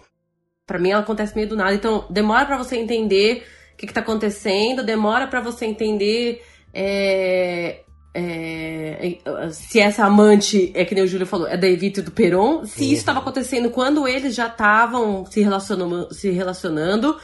Pra 0.66 0.78
mim 0.78 0.90
ela 0.90 1.02
acontece 1.02 1.34
meio 1.34 1.48
do 1.48 1.56
nada. 1.56 1.74
Então, 1.74 2.06
demora 2.10 2.46
para 2.46 2.58
você 2.58 2.76
entender 2.76 3.44
o 3.74 3.76
que, 3.76 3.86
que 3.86 3.92
tá 3.92 4.00
acontecendo, 4.00 4.82
demora 4.82 5.26
para 5.26 5.40
você 5.40 5.66
entender. 5.66 6.42
É, 6.72 7.80
é, 8.14 9.18
se 9.50 9.80
essa 9.80 10.04
amante, 10.04 10.72
é 10.74 10.84
que 10.84 10.94
nem 10.94 11.04
o 11.04 11.06
Júlio 11.06 11.26
falou, 11.26 11.46
é 11.46 11.56
da 11.56 11.68
Evita 11.68 12.00
e 12.00 12.02
do 12.02 12.10
Peron, 12.10 12.64
se 12.64 12.82
uhum. 12.82 12.86
isso 12.86 13.00
estava 13.00 13.20
acontecendo 13.20 13.70
quando 13.70 14.06
eles 14.06 14.34
já 14.34 14.46
estavam 14.46 15.24
se 15.26 15.40
relacionando, 15.40 16.12
se 16.12 16.30
relacionando 16.30 17.16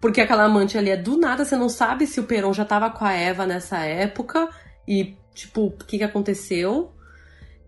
porque 0.00 0.20
aquela 0.20 0.44
amante 0.44 0.78
ali 0.78 0.90
é 0.90 0.96
do 0.96 1.18
nada, 1.18 1.44
você 1.44 1.56
não 1.56 1.68
sabe 1.68 2.06
se 2.06 2.18
o 2.18 2.24
Peron 2.24 2.52
já 2.52 2.64
tava 2.64 2.90
com 2.90 3.04
a 3.04 3.12
Eva 3.12 3.46
nessa 3.46 3.78
época 3.78 4.48
e, 4.88 5.14
tipo, 5.34 5.66
o 5.66 5.70
que, 5.70 5.98
que 5.98 6.04
aconteceu. 6.04 6.90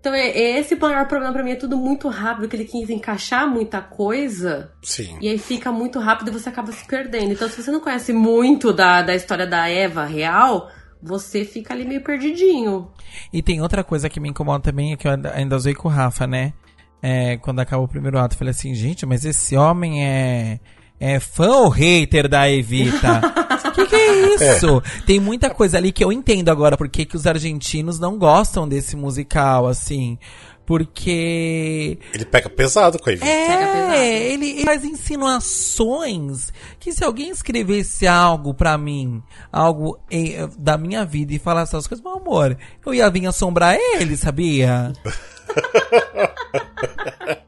Então, 0.00 0.14
é, 0.14 0.30
é 0.30 0.58
esse 0.58 0.74
o 0.74 0.80
maior 0.80 1.06
problema 1.06 1.32
para 1.32 1.44
mim. 1.44 1.52
É 1.52 1.56
tudo 1.56 1.76
muito 1.76 2.08
rápido, 2.08 2.48
que 2.48 2.56
ele 2.56 2.64
quis 2.64 2.90
encaixar 2.90 3.46
muita 3.48 3.80
coisa. 3.80 4.72
Sim. 4.82 5.16
E 5.20 5.28
aí 5.28 5.38
fica 5.38 5.70
muito 5.70 6.00
rápido 6.00 6.28
e 6.28 6.32
você 6.32 6.48
acaba 6.48 6.72
se 6.72 6.84
perdendo. 6.86 7.32
Então, 7.32 7.48
se 7.48 7.62
você 7.62 7.70
não 7.70 7.78
conhece 7.78 8.12
muito 8.12 8.72
da, 8.72 9.02
da 9.02 9.14
história 9.14 9.46
da 9.46 9.68
Eva 9.68 10.04
real, 10.04 10.70
você 11.00 11.44
fica 11.44 11.74
ali 11.74 11.84
meio 11.84 12.02
perdidinho. 12.02 12.90
E 13.32 13.42
tem 13.42 13.60
outra 13.60 13.84
coisa 13.84 14.08
que 14.08 14.18
me 14.18 14.30
incomoda 14.30 14.64
também, 14.64 14.92
é 14.92 14.96
que 14.96 15.06
eu 15.06 15.12
ainda 15.12 15.54
usei 15.54 15.74
com 15.74 15.86
o 15.86 15.90
Rafa, 15.90 16.26
né? 16.26 16.54
É, 17.00 17.36
quando 17.36 17.60
acaba 17.60 17.82
o 17.82 17.88
primeiro 17.88 18.18
ato, 18.18 18.34
eu 18.34 18.38
falei 18.38 18.52
assim, 18.52 18.74
gente, 18.74 19.04
mas 19.04 19.24
esse 19.24 19.56
homem 19.56 20.04
é 20.04 20.58
é 21.02 21.18
fã 21.18 21.48
ou 21.48 21.68
hater 21.68 22.28
da 22.28 22.48
Evita? 22.48 23.20
O 23.66 23.72
que, 23.74 23.86
que, 23.86 23.96
é 23.96 24.34
isso? 24.34 24.78
É. 24.78 24.82
Tem 25.04 25.18
muita 25.18 25.50
coisa 25.50 25.76
ali 25.76 25.90
que 25.90 26.04
eu 26.04 26.12
entendo 26.12 26.48
agora 26.48 26.76
porque 26.76 27.04
que 27.04 27.16
os 27.16 27.26
argentinos 27.26 27.98
não 27.98 28.16
gostam 28.16 28.68
desse 28.68 28.94
musical, 28.94 29.66
assim. 29.66 30.16
Porque. 30.64 31.98
Ele 32.14 32.24
pega 32.24 32.48
pesado 32.48 33.00
com 33.00 33.10
a 33.10 33.12
Evita. 33.12 33.26
É, 33.26 34.32
ele, 34.32 34.50
ele, 34.50 34.64
faz 34.64 34.84
insinuações 34.84 36.52
que 36.78 36.92
se 36.92 37.02
alguém 37.02 37.30
escrevesse 37.30 38.06
algo 38.06 38.54
para 38.54 38.78
mim, 38.78 39.20
algo 39.50 39.98
em, 40.08 40.36
da 40.56 40.78
minha 40.78 41.04
vida 41.04 41.34
e 41.34 41.38
falasse 41.40 41.74
essas 41.74 41.88
coisas, 41.88 42.04
meu 42.04 42.14
amor, 42.14 42.56
eu 42.86 42.94
ia 42.94 43.10
vir 43.10 43.26
assombrar 43.26 43.76
ele, 43.76 44.16
sabia? 44.16 44.92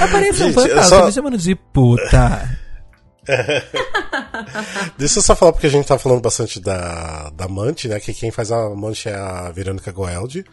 Aparece 0.00 0.44
um 0.44 0.52
fantasma 0.52 0.82
só... 0.84 1.06
me 1.06 1.12
chamando 1.12 1.38
de 1.38 1.54
puta. 1.54 2.58
Deixa 4.98 5.18
eu 5.18 5.22
só 5.22 5.36
falar 5.36 5.52
porque 5.52 5.66
a 5.66 5.70
gente 5.70 5.86
tá 5.86 5.98
falando 5.98 6.20
bastante 6.20 6.60
da, 6.60 7.30
da 7.30 7.44
Amante, 7.44 7.88
né? 7.88 8.00
Que 8.00 8.12
quem 8.12 8.30
faz 8.30 8.50
a 8.50 8.66
Amante 8.66 9.08
é 9.08 9.14
a 9.14 9.50
Verônica 9.50 9.92
Goeldi. 9.92 10.44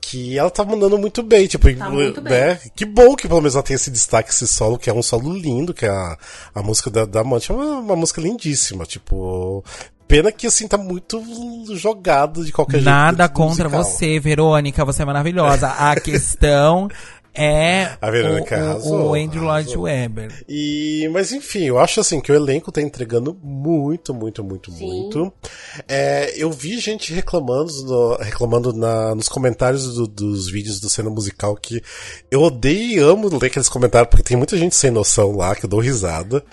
Que 0.00 0.38
ela 0.38 0.50
tá 0.50 0.62
mandando 0.64 0.98
muito 0.98 1.22
bem, 1.22 1.46
tipo, 1.46 1.74
Tá 1.74 1.88
muito 1.88 2.20
né? 2.20 2.60
Que 2.76 2.84
bom 2.84 3.16
que 3.16 3.26
pelo 3.26 3.40
menos 3.40 3.54
ela 3.54 3.62
tem 3.62 3.74
esse 3.74 3.90
destaque, 3.90 4.28
esse 4.30 4.46
solo, 4.46 4.78
que 4.78 4.90
é 4.90 4.92
um 4.92 5.02
solo 5.02 5.32
lindo, 5.32 5.72
que 5.72 5.86
é 5.86 5.88
a, 5.88 6.18
a 6.54 6.62
música 6.62 6.90
da, 6.90 7.06
da 7.06 7.20
Amante, 7.20 7.50
é 7.50 7.54
uma, 7.54 7.78
uma 7.78 7.96
música 7.96 8.20
lindíssima, 8.20 8.84
tipo. 8.84 9.64
Pena 10.06 10.30
que 10.30 10.46
assim 10.46 10.68
tá 10.68 10.76
muito 10.76 11.22
jogado 11.74 12.44
de 12.44 12.52
qualquer 12.52 12.76
jeito. 12.76 12.84
Nada 12.84 13.26
dentro 13.26 13.32
do 13.32 13.36
contra 13.36 13.68
musical. 13.70 13.84
você, 13.84 14.20
Verônica, 14.20 14.84
você 14.84 15.00
é 15.00 15.06
maravilhosa. 15.06 15.68
A 15.68 15.96
questão 15.98 16.88
é 17.34 17.96
A 18.00 18.10
Verônica 18.10 18.56
o, 18.56 18.58
o, 18.58 18.64
arrasou, 18.70 19.10
o 19.10 19.14
Andrew 19.14 19.42
Lloyd 19.42 19.68
arrasou. 19.68 19.82
Webber. 19.82 20.44
E, 20.48 21.08
mas 21.12 21.32
enfim, 21.32 21.64
eu 21.64 21.78
acho 21.78 22.00
assim 22.00 22.20
que 22.20 22.30
o 22.30 22.34
elenco 22.34 22.70
tá 22.70 22.80
entregando 22.80 23.36
muito, 23.42 24.14
muito, 24.14 24.42
muito, 24.44 24.70
Sim. 24.72 24.86
muito. 24.86 25.32
É, 25.88 26.32
eu 26.36 26.50
vi 26.50 26.78
gente 26.78 27.12
reclamando, 27.12 27.72
no- 27.84 28.16
reclamando 28.16 28.72
na- 28.72 29.14
nos 29.14 29.28
comentários 29.28 29.94
do- 29.94 30.06
dos 30.06 30.48
vídeos 30.50 30.78
do 30.80 30.88
cena 30.88 31.10
musical 31.10 31.56
que 31.56 31.82
eu 32.30 32.40
odeio 32.42 32.92
e 32.92 32.98
amo 32.98 33.28
ler 33.28 33.46
aqueles 33.48 33.68
comentários 33.68 34.08
porque 34.10 34.22
tem 34.22 34.36
muita 34.36 34.56
gente 34.56 34.76
sem 34.76 34.90
noção 34.90 35.32
lá 35.36 35.54
que 35.54 35.64
eu 35.64 35.68
dou 35.68 35.80
risada. 35.80 36.44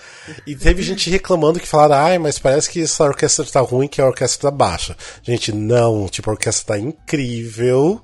E 0.46 0.54
teve 0.56 0.82
gente 0.82 1.08
reclamando 1.10 1.60
que 1.60 1.66
falaram, 1.68 1.94
ai, 2.04 2.18
mas 2.18 2.38
parece 2.38 2.68
que 2.70 2.80
essa 2.82 3.04
orquestra 3.04 3.44
tá 3.44 3.60
ruim, 3.60 3.86
que 3.88 4.00
a 4.00 4.06
orquestra 4.06 4.50
tá 4.50 4.56
baixa. 4.56 4.96
Gente, 5.22 5.52
não, 5.52 6.08
tipo, 6.08 6.28
a 6.28 6.32
orquestra 6.32 6.74
tá 6.74 6.78
incrível, 6.80 8.00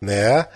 né? 0.00 0.46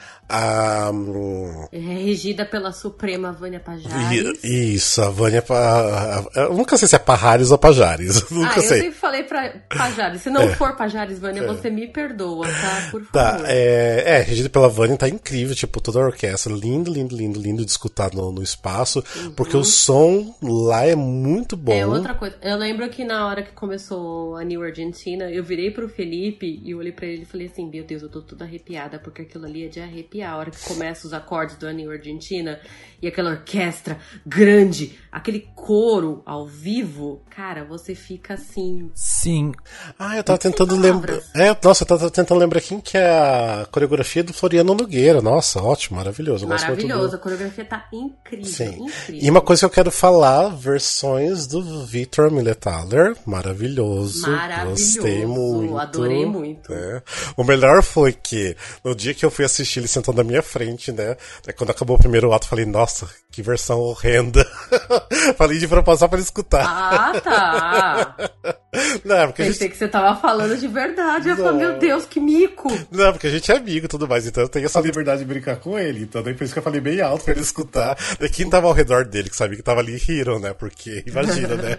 É 1.72 1.78
regida 1.78 2.44
pela 2.44 2.72
Suprema 2.72 3.32
Vânia 3.32 3.60
Pajares. 3.60 4.42
I- 4.42 4.74
Isso, 4.74 5.02
a 5.02 5.10
Vânia. 5.10 5.42
Pa- 5.42 6.24
Eu 6.34 6.54
nunca 6.54 6.76
sei 6.76 6.88
se 6.88 6.96
é 6.96 6.98
Pajares 6.98 7.50
ou 7.50 7.58
Pajares. 7.58 8.28
Nunca 8.30 8.54
Ah, 8.54 8.58
eu 8.58 8.62
sei. 8.62 8.80
sempre 8.82 8.98
falei 8.98 9.22
pra 9.24 9.54
Pajares. 9.68 10.22
Se 10.22 10.30
não 10.30 10.48
for 10.54 10.74
Pajares, 10.76 11.18
Vânia, 11.18 11.46
você 11.46 11.70
me 11.70 11.86
perdoa, 11.88 12.46
tá? 12.46 12.88
Por 12.90 13.02
favor. 13.04 13.12
Tá, 13.12 13.40
é, 13.46 14.02
é, 14.06 14.20
regido 14.22 14.48
pela 14.50 14.68
Vânia 14.68 14.96
tá 14.96 15.08
incrível, 15.08 15.54
tipo, 15.54 15.80
toda 15.80 16.00
a 16.00 16.06
orquestra, 16.06 16.52
lindo, 16.52 16.92
lindo, 16.92 17.16
lindo, 17.16 17.40
lindo 17.40 17.64
de 17.64 17.70
escutar 17.70 18.12
no, 18.14 18.32
no 18.32 18.42
espaço, 18.42 19.02
porque 19.36 19.56
o 19.56 19.64
som 19.64 20.34
lá 20.42 20.86
é 20.86 20.94
muito 20.94 21.56
bom. 21.56 21.72
Uhum. 21.72 21.78
É 21.78 21.86
outra 21.86 22.14
coisa. 22.14 22.36
Eu 22.42 22.56
lembro 22.56 22.88
que 22.88 23.04
na 23.04 23.26
hora 23.26 23.42
que 23.42 23.52
começou 23.52 24.36
a 24.36 24.44
New 24.44 24.62
Argentina, 24.62 25.30
eu 25.30 25.42
virei 25.44 25.70
pro 25.70 25.88
Felipe 25.88 26.60
e 26.64 26.70
eu 26.70 26.78
olhei 26.78 26.92
pra 26.92 27.06
ele 27.06 27.22
e 27.22 27.26
falei 27.26 27.46
assim: 27.46 27.68
Meu 27.68 27.84
Deus, 27.84 28.02
eu 28.02 28.08
tô 28.08 28.20
toda 28.22 28.44
arrepiada, 28.44 28.98
porque 28.98 29.22
aquilo 29.22 29.44
ali 29.46 29.64
é 29.64 29.68
de 29.68 29.80
arrepiar. 29.80 30.21
A 30.24 30.36
hora 30.36 30.50
que 30.50 30.62
começa 30.64 31.06
os 31.06 31.12
acordes 31.12 31.56
do 31.56 31.66
A 31.66 31.72
New 31.72 31.90
Argentina 31.90 32.60
e 33.02 33.08
aquela 33.08 33.30
orquestra 33.30 33.98
grande, 34.24 34.96
aquele 35.10 35.48
coro 35.56 36.22
ao 36.24 36.46
vivo, 36.46 37.20
cara, 37.28 37.64
você 37.64 37.96
fica 37.96 38.34
assim. 38.34 38.90
Sim, 38.94 39.52
Ah, 39.98 40.16
eu 40.16 40.22
tava 40.22 40.38
tentando 40.38 40.76
lembrar. 40.76 41.18
É, 41.34 41.56
nossa, 41.64 41.82
eu 41.82 41.86
tava 41.88 42.10
tentando 42.10 42.38
lembrar 42.38 42.60
quem 42.60 42.80
que 42.80 42.96
é 42.96 43.10
a 43.10 43.66
coreografia 43.72 44.22
do 44.22 44.32
Floriano 44.32 44.72
Nogueira. 44.74 45.20
Nossa, 45.20 45.60
ótimo, 45.60 45.96
maravilhoso. 45.96 46.46
Maravilhoso. 46.46 47.16
A 47.16 47.18
coreografia 47.18 47.64
tá 47.64 47.88
incrível. 47.92 48.46
Sim. 48.52 48.84
incrível. 48.84 49.20
E 49.20 49.28
uma 49.28 49.40
coisa 49.40 49.60
que 49.60 49.66
eu 49.66 49.70
quero 49.70 49.90
falar, 49.90 50.48
versões 50.50 51.48
do 51.48 51.84
Victor 51.84 52.30
Millethaler, 52.30 53.16
maravilhoso. 53.26 54.22
Maravilhoso, 54.30 54.96
Gostei 54.96 55.26
muito. 55.26 55.76
adorei 55.76 56.24
muito. 56.24 56.72
É. 56.72 57.02
O 57.36 57.42
melhor 57.42 57.82
foi 57.82 58.12
que, 58.12 58.56
no 58.84 58.94
dia 58.94 59.12
que 59.12 59.24
eu 59.24 59.30
fui 59.30 59.44
assistir, 59.44 59.80
ele 59.80 59.88
sentou 60.02 60.12
na 60.14 60.24
minha 60.24 60.42
frente, 60.42 60.90
né? 60.90 61.16
Quando 61.56 61.70
acabou 61.70 61.96
o 61.96 61.98
primeiro 61.98 62.32
ato, 62.32 62.48
falei, 62.48 62.66
nossa, 62.66 63.08
que 63.30 63.40
versão 63.40 63.78
horrenda. 63.78 64.44
falei 65.38 65.58
de 65.58 65.68
propósito 65.68 66.08
pra 66.08 66.18
ele 66.18 66.24
escutar. 66.24 66.64
Ah, 66.66 67.20
tá. 67.20 68.16
Não, 69.04 69.26
porque 69.26 69.42
a 69.42 69.44
gente 69.44 69.54
Pensei 69.54 69.68
que 69.68 69.76
você 69.76 69.86
tava 69.86 70.18
falando 70.18 70.56
de 70.56 70.66
verdade. 70.66 71.28
Eu 71.28 71.36
falei, 71.36 71.52
Não. 71.52 71.58
meu 71.58 71.78
Deus, 71.78 72.06
que 72.06 72.18
mico. 72.18 72.70
Não, 72.90 73.12
porque 73.12 73.26
a 73.26 73.30
gente 73.30 73.52
é 73.52 73.56
amigo 73.56 73.84
e 73.84 73.88
tudo 73.88 74.08
mais, 74.08 74.26
então 74.26 74.42
eu 74.42 74.48
tenho 74.48 74.64
essa 74.64 74.80
liberdade 74.80 75.20
de 75.20 75.26
brincar 75.26 75.56
com 75.56 75.78
ele. 75.78 76.02
Então 76.02 76.22
daí 76.22 76.34
por 76.34 76.44
isso 76.44 76.54
que 76.54 76.58
eu 76.58 76.62
falei 76.62 76.80
bem 76.80 77.00
alto 77.00 77.24
pra 77.24 77.34
ele 77.34 77.42
escutar. 77.42 77.96
Daí 78.18 78.30
quem 78.30 78.48
tava 78.48 78.66
ao 78.66 78.72
redor 78.72 79.04
dele, 79.04 79.28
que 79.28 79.36
sabia 79.36 79.56
que 79.56 79.62
tava 79.62 79.80
ali, 79.80 79.96
riram, 79.96 80.38
né? 80.38 80.54
Porque, 80.54 81.04
imagina, 81.06 81.54
né? 81.54 81.78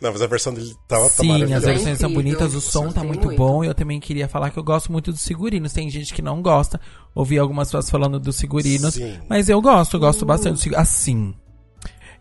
Não, 0.00 0.12
mas 0.12 0.20
a 0.20 0.26
versão 0.26 0.52
dele 0.52 0.74
tava 0.86 1.04
tá 1.04 1.10
sim, 1.10 1.22
as 1.22 1.38
maravilhosa. 1.38 1.66
versões 1.66 1.98
são 1.98 2.12
bonitas, 2.12 2.54
o 2.54 2.60
som 2.60 2.92
tá 2.92 3.02
muito, 3.02 3.24
muito. 3.24 3.38
bom. 3.38 3.64
E 3.64 3.66
eu 3.66 3.74
também 3.74 3.98
queria 3.98 4.28
falar 4.28 4.50
que 4.50 4.58
eu 4.58 4.64
gosto 4.64 4.92
muito 4.92 5.10
dos 5.10 5.26
figurinos. 5.26 5.72
Tem 5.72 5.88
gente 5.88 6.12
que 6.12 6.20
não 6.20 6.42
gosta. 6.42 6.78
Ouvi 7.14 7.38
algumas 7.38 7.68
pessoas 7.68 7.90
falando 7.90 8.18
dos 8.20 8.40
figurinos. 8.40 8.94
Sim. 8.94 9.18
Mas 9.28 9.48
eu 9.48 9.60
gosto, 9.60 9.96
eu 9.96 10.00
gosto 10.00 10.24
bastante 10.26 10.54
dos 10.54 10.62
figurinos. 10.62 10.88
Assim. 10.88 11.34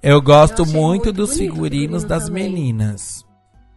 Eu 0.01 0.21
gosto 0.21 0.61
Eu 0.61 0.65
muito, 0.67 0.77
muito 0.77 1.11
dos 1.13 1.29
bonito 1.31 1.51
figurinos 1.53 2.03
figurino 2.03 2.07
das 2.07 2.25
também. 2.25 2.43
meninas. 2.51 3.25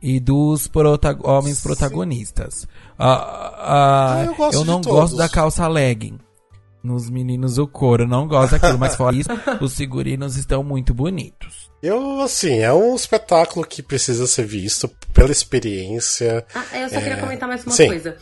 E 0.02 0.18
dos 0.18 0.66
prota- 0.66 1.18
homens 1.22 1.60
protagonistas. 1.60 2.66
Ah, 2.98 3.52
ah, 3.58 4.14
Ah, 4.20 4.24
eu 4.24 4.34
gosto 4.34 4.54
eu 4.56 4.60
de 4.62 4.66
não 4.66 4.80
gosto 4.80 5.16
da 5.16 5.28
calça 5.28 5.66
legging. 5.68 6.18
Nos 6.82 7.10
meninos 7.10 7.58
o 7.58 7.66
couro, 7.66 8.04
eu 8.04 8.08
não 8.08 8.26
gosto 8.26 8.52
daquilo, 8.52 8.78
mas 8.78 8.96
fora 8.96 9.14
isso, 9.14 9.28
os 9.60 9.74
figurinos 9.76 10.36
estão 10.38 10.64
muito 10.64 10.94
bonitos. 10.94 11.70
Eu, 11.82 12.22
assim, 12.22 12.58
é 12.60 12.72
um 12.72 12.94
espetáculo 12.94 13.66
que 13.66 13.82
precisa 13.82 14.26
ser 14.26 14.46
visto 14.46 14.88
pela 15.12 15.30
experiência. 15.30 16.46
Ah, 16.54 16.78
eu 16.78 16.88
só 16.88 16.96
queria 16.98 17.18
comentar 17.18 17.46
mais 17.46 17.62
uma 17.66 17.72
Sim. 17.74 17.86
coisa. 17.88 18.16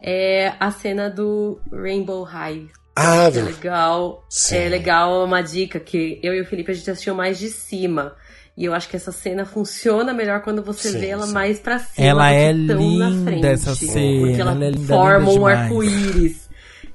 É 0.00 0.52
a 0.60 0.70
cena 0.70 1.10
do 1.10 1.60
Rainbow 1.72 2.22
High. 2.22 2.66
Ah, 2.96 3.26
É 3.32 3.40
legal. 3.42 4.24
Sim. 4.28 4.56
É 4.56 4.68
legal 4.68 5.24
uma 5.24 5.40
dica 5.40 5.78
que 5.78 6.18
eu 6.22 6.34
e 6.34 6.40
o 6.40 6.44
Felipe 6.44 6.70
a 6.70 6.74
gente 6.74 6.90
assistiu 6.90 7.14
mais 7.14 7.38
de 7.38 7.48
cima. 7.48 8.14
E 8.56 8.64
eu 8.64 8.74
acho 8.74 8.88
que 8.88 8.96
essa 8.96 9.12
cena 9.12 9.44
funciona 9.44 10.12
melhor 10.12 10.42
quando 10.42 10.62
você 10.62 10.90
Sim, 10.90 10.98
vê 10.98 11.06
ela 11.08 11.26
sim. 11.28 11.32
mais 11.32 11.60
pra 11.60 11.78
cima. 11.78 12.06
Ela 12.08 12.32
é 12.32 12.48
tão 12.52 12.58
na 12.98 13.08
linda, 13.08 13.30
frente. 13.30 13.46
essa 13.46 13.74
cena, 13.76 14.20
Porque 14.26 14.40
ela, 14.40 14.50
ela 14.50 14.64
é 14.64 14.70
linda, 14.70 14.86
forma 14.88 15.30
linda 15.30 15.40
um 15.40 15.46
arco-íris. 15.46 16.47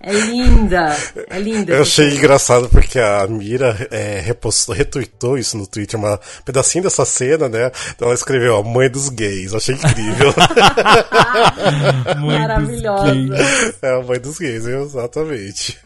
É 0.05 0.11
linda. 0.11 0.97
É 1.29 1.39
linda. 1.39 1.71
Eu 1.73 1.83
achei 1.83 2.13
engraçado 2.13 2.67
porque 2.67 2.99
a 2.99 3.25
Mira 3.25 3.87
é, 3.89 4.19
repostou, 4.19 4.75
retweetou 4.75 5.37
isso 5.37 5.57
no 5.57 5.65
Twitter, 5.65 5.97
um 5.97 6.17
pedacinho 6.43 6.83
dessa 6.83 7.05
cena, 7.05 7.47
né? 7.47 7.71
Então 7.95 8.09
ela 8.09 8.15
escreveu, 8.15 8.57
a 8.57 8.63
mãe 8.63 8.89
dos 8.89 9.07
gays. 9.07 9.51
Eu 9.51 9.57
achei 9.57 9.75
incrível. 9.75 10.33
Maravilhosa. 12.19 13.13
É 13.81 13.93
a 13.93 14.01
mãe 14.01 14.19
dos 14.19 14.37
gays, 14.37 14.65
exatamente. 14.65 15.79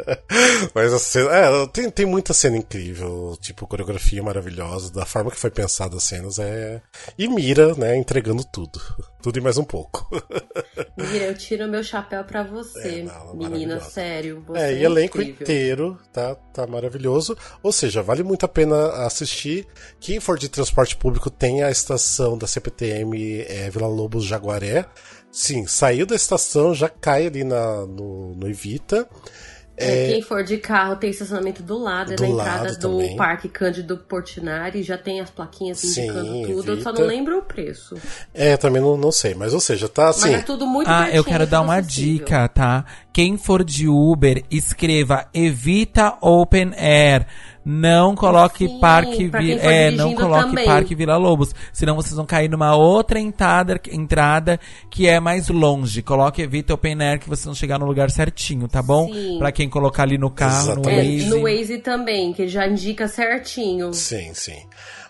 Mas 0.74 0.92
a 0.94 0.98
cena. 0.98 1.30
É, 1.30 1.66
tem, 1.66 1.90
tem 1.90 2.06
muita 2.06 2.32
cena 2.32 2.56
incrível, 2.56 3.36
tipo, 3.42 3.66
coreografia 3.66 4.22
maravilhosa, 4.22 4.90
da 4.90 5.04
forma 5.04 5.30
que 5.30 5.38
foi 5.38 5.50
pensada 5.50 5.96
as 5.96 6.04
cenas 6.04 6.38
é. 6.38 6.80
E 7.18 7.28
Mira, 7.28 7.74
né, 7.74 7.94
entregando 7.94 8.42
tudo. 8.42 8.80
Tudo 9.22 9.38
e 9.38 9.42
mais 9.42 9.58
um 9.58 9.64
pouco. 9.64 10.08
Mira, 10.96 11.26
eu 11.26 11.34
tiro 11.34 11.68
meu 11.68 11.84
chapéu 11.84 12.24
pra 12.24 12.42
você, 12.42 13.00
É, 13.00 13.02
não, 13.02 13.34
menina. 13.50 13.80
Sério. 13.80 14.44
É, 14.54 14.72
é 14.72 14.74
e 14.74 14.84
elenco 14.84 15.20
incrível. 15.20 15.42
inteiro, 15.42 15.98
tá, 16.12 16.34
tá 16.34 16.66
maravilhoso. 16.66 17.36
Ou 17.62 17.72
seja, 17.72 18.02
vale 18.02 18.22
muito 18.22 18.44
a 18.44 18.48
pena 18.48 19.04
assistir. 19.04 19.66
Quem 19.98 20.20
for 20.20 20.38
de 20.38 20.48
transporte 20.48 20.96
público 20.96 21.30
tem 21.30 21.62
a 21.62 21.70
estação 21.70 22.36
da 22.38 22.46
CPTM 22.46 23.42
é, 23.42 23.70
Vila 23.70 23.88
Lobos 23.88 24.24
Jaguaré. 24.24 24.86
Sim, 25.32 25.66
saiu 25.66 26.06
da 26.06 26.16
estação, 26.16 26.74
já 26.74 26.88
cai 26.88 27.26
ali 27.26 27.44
na, 27.44 27.86
no, 27.86 28.34
no 28.34 28.48
Evita. 28.48 29.08
É, 29.80 30.08
Quem 30.12 30.22
for 30.22 30.44
de 30.44 30.58
carro 30.58 30.96
tem 30.96 31.10
estacionamento 31.10 31.62
do 31.62 31.78
lado, 31.78 32.12
é 32.12 32.16
Do 32.16 32.22
na 32.22 32.28
entrada 32.28 32.62
lado 32.64 32.78
do 32.78 32.98
também. 32.98 33.16
Parque 33.16 33.48
Cândido 33.48 33.96
Portinari, 33.96 34.82
já 34.82 34.98
tem 34.98 35.20
as 35.20 35.30
plaquinhas 35.30 35.78
Sim, 35.78 36.02
indicando 36.02 36.42
tudo, 36.46 36.72
eu 36.72 36.80
só 36.82 36.92
não 36.92 37.06
lembro 37.06 37.38
o 37.38 37.42
preço. 37.42 37.96
É, 38.34 38.56
também 38.56 38.82
não, 38.82 38.96
não 38.96 39.10
sei, 39.12 39.34
mas 39.34 39.54
ou 39.54 39.60
seja, 39.60 39.88
tá 39.88 40.08
assim. 40.10 40.30
Mas 40.30 40.40
é 40.40 40.44
tudo 40.44 40.66
muito 40.66 40.88
Ah, 40.88 41.08
eu 41.10 41.24
quero 41.24 41.46
dar 41.46 41.58
tudo 41.60 41.68
uma 41.68 41.76
acessível. 41.78 42.12
dica, 42.18 42.48
tá? 42.48 42.84
Quem 43.12 43.36
for 43.36 43.64
de 43.64 43.88
Uber, 43.88 44.44
escreva 44.50 45.26
evita 45.34 46.16
open 46.20 46.72
air. 46.76 47.26
Não 47.64 48.14
coloque 48.14 48.66
Sim, 48.66 48.78
parque 48.80 49.28
pra 49.28 49.40
Vi- 49.40 49.48
quem 49.48 49.58
for 49.58 49.70
é, 49.70 49.90
não 49.90 50.14
coloque 50.14 50.48
também. 50.48 50.64
parque 50.64 50.94
Vila 50.94 51.16
Lobos, 51.18 51.54
senão 51.72 51.94
vocês 51.94 52.14
vão 52.14 52.24
cair 52.24 52.48
numa 52.48 52.74
outra 52.74 53.20
entrada, 53.20 53.78
entrada 53.92 54.58
que 54.90 55.06
é 55.06 55.20
mais 55.20 55.48
longe. 55.48 56.00
Coloque 56.02 56.40
evita 56.40 56.72
open 56.72 56.96
air 57.02 57.18
que 57.20 57.28
vocês 57.28 57.44
vão 57.44 57.54
chegar 57.54 57.78
no 57.78 57.84
lugar 57.84 58.10
certinho, 58.10 58.66
tá 58.66 58.82
bom? 58.82 59.12
Sim. 59.12 59.36
Pra 59.38 59.52
quem 59.52 59.68
colocar 59.68 60.04
ali 60.04 60.16
no 60.16 60.30
carro, 60.30 60.74
no 60.76 60.80
Exatamente. 60.80 61.00
É, 61.00 61.24
Waze. 61.24 61.28
no 61.28 61.42
Waze 61.42 61.78
também, 61.78 62.32
que 62.32 62.48
já 62.48 62.66
indica 62.66 63.06
certinho. 63.06 63.92
Sim, 63.92 64.30
sim. 64.32 64.62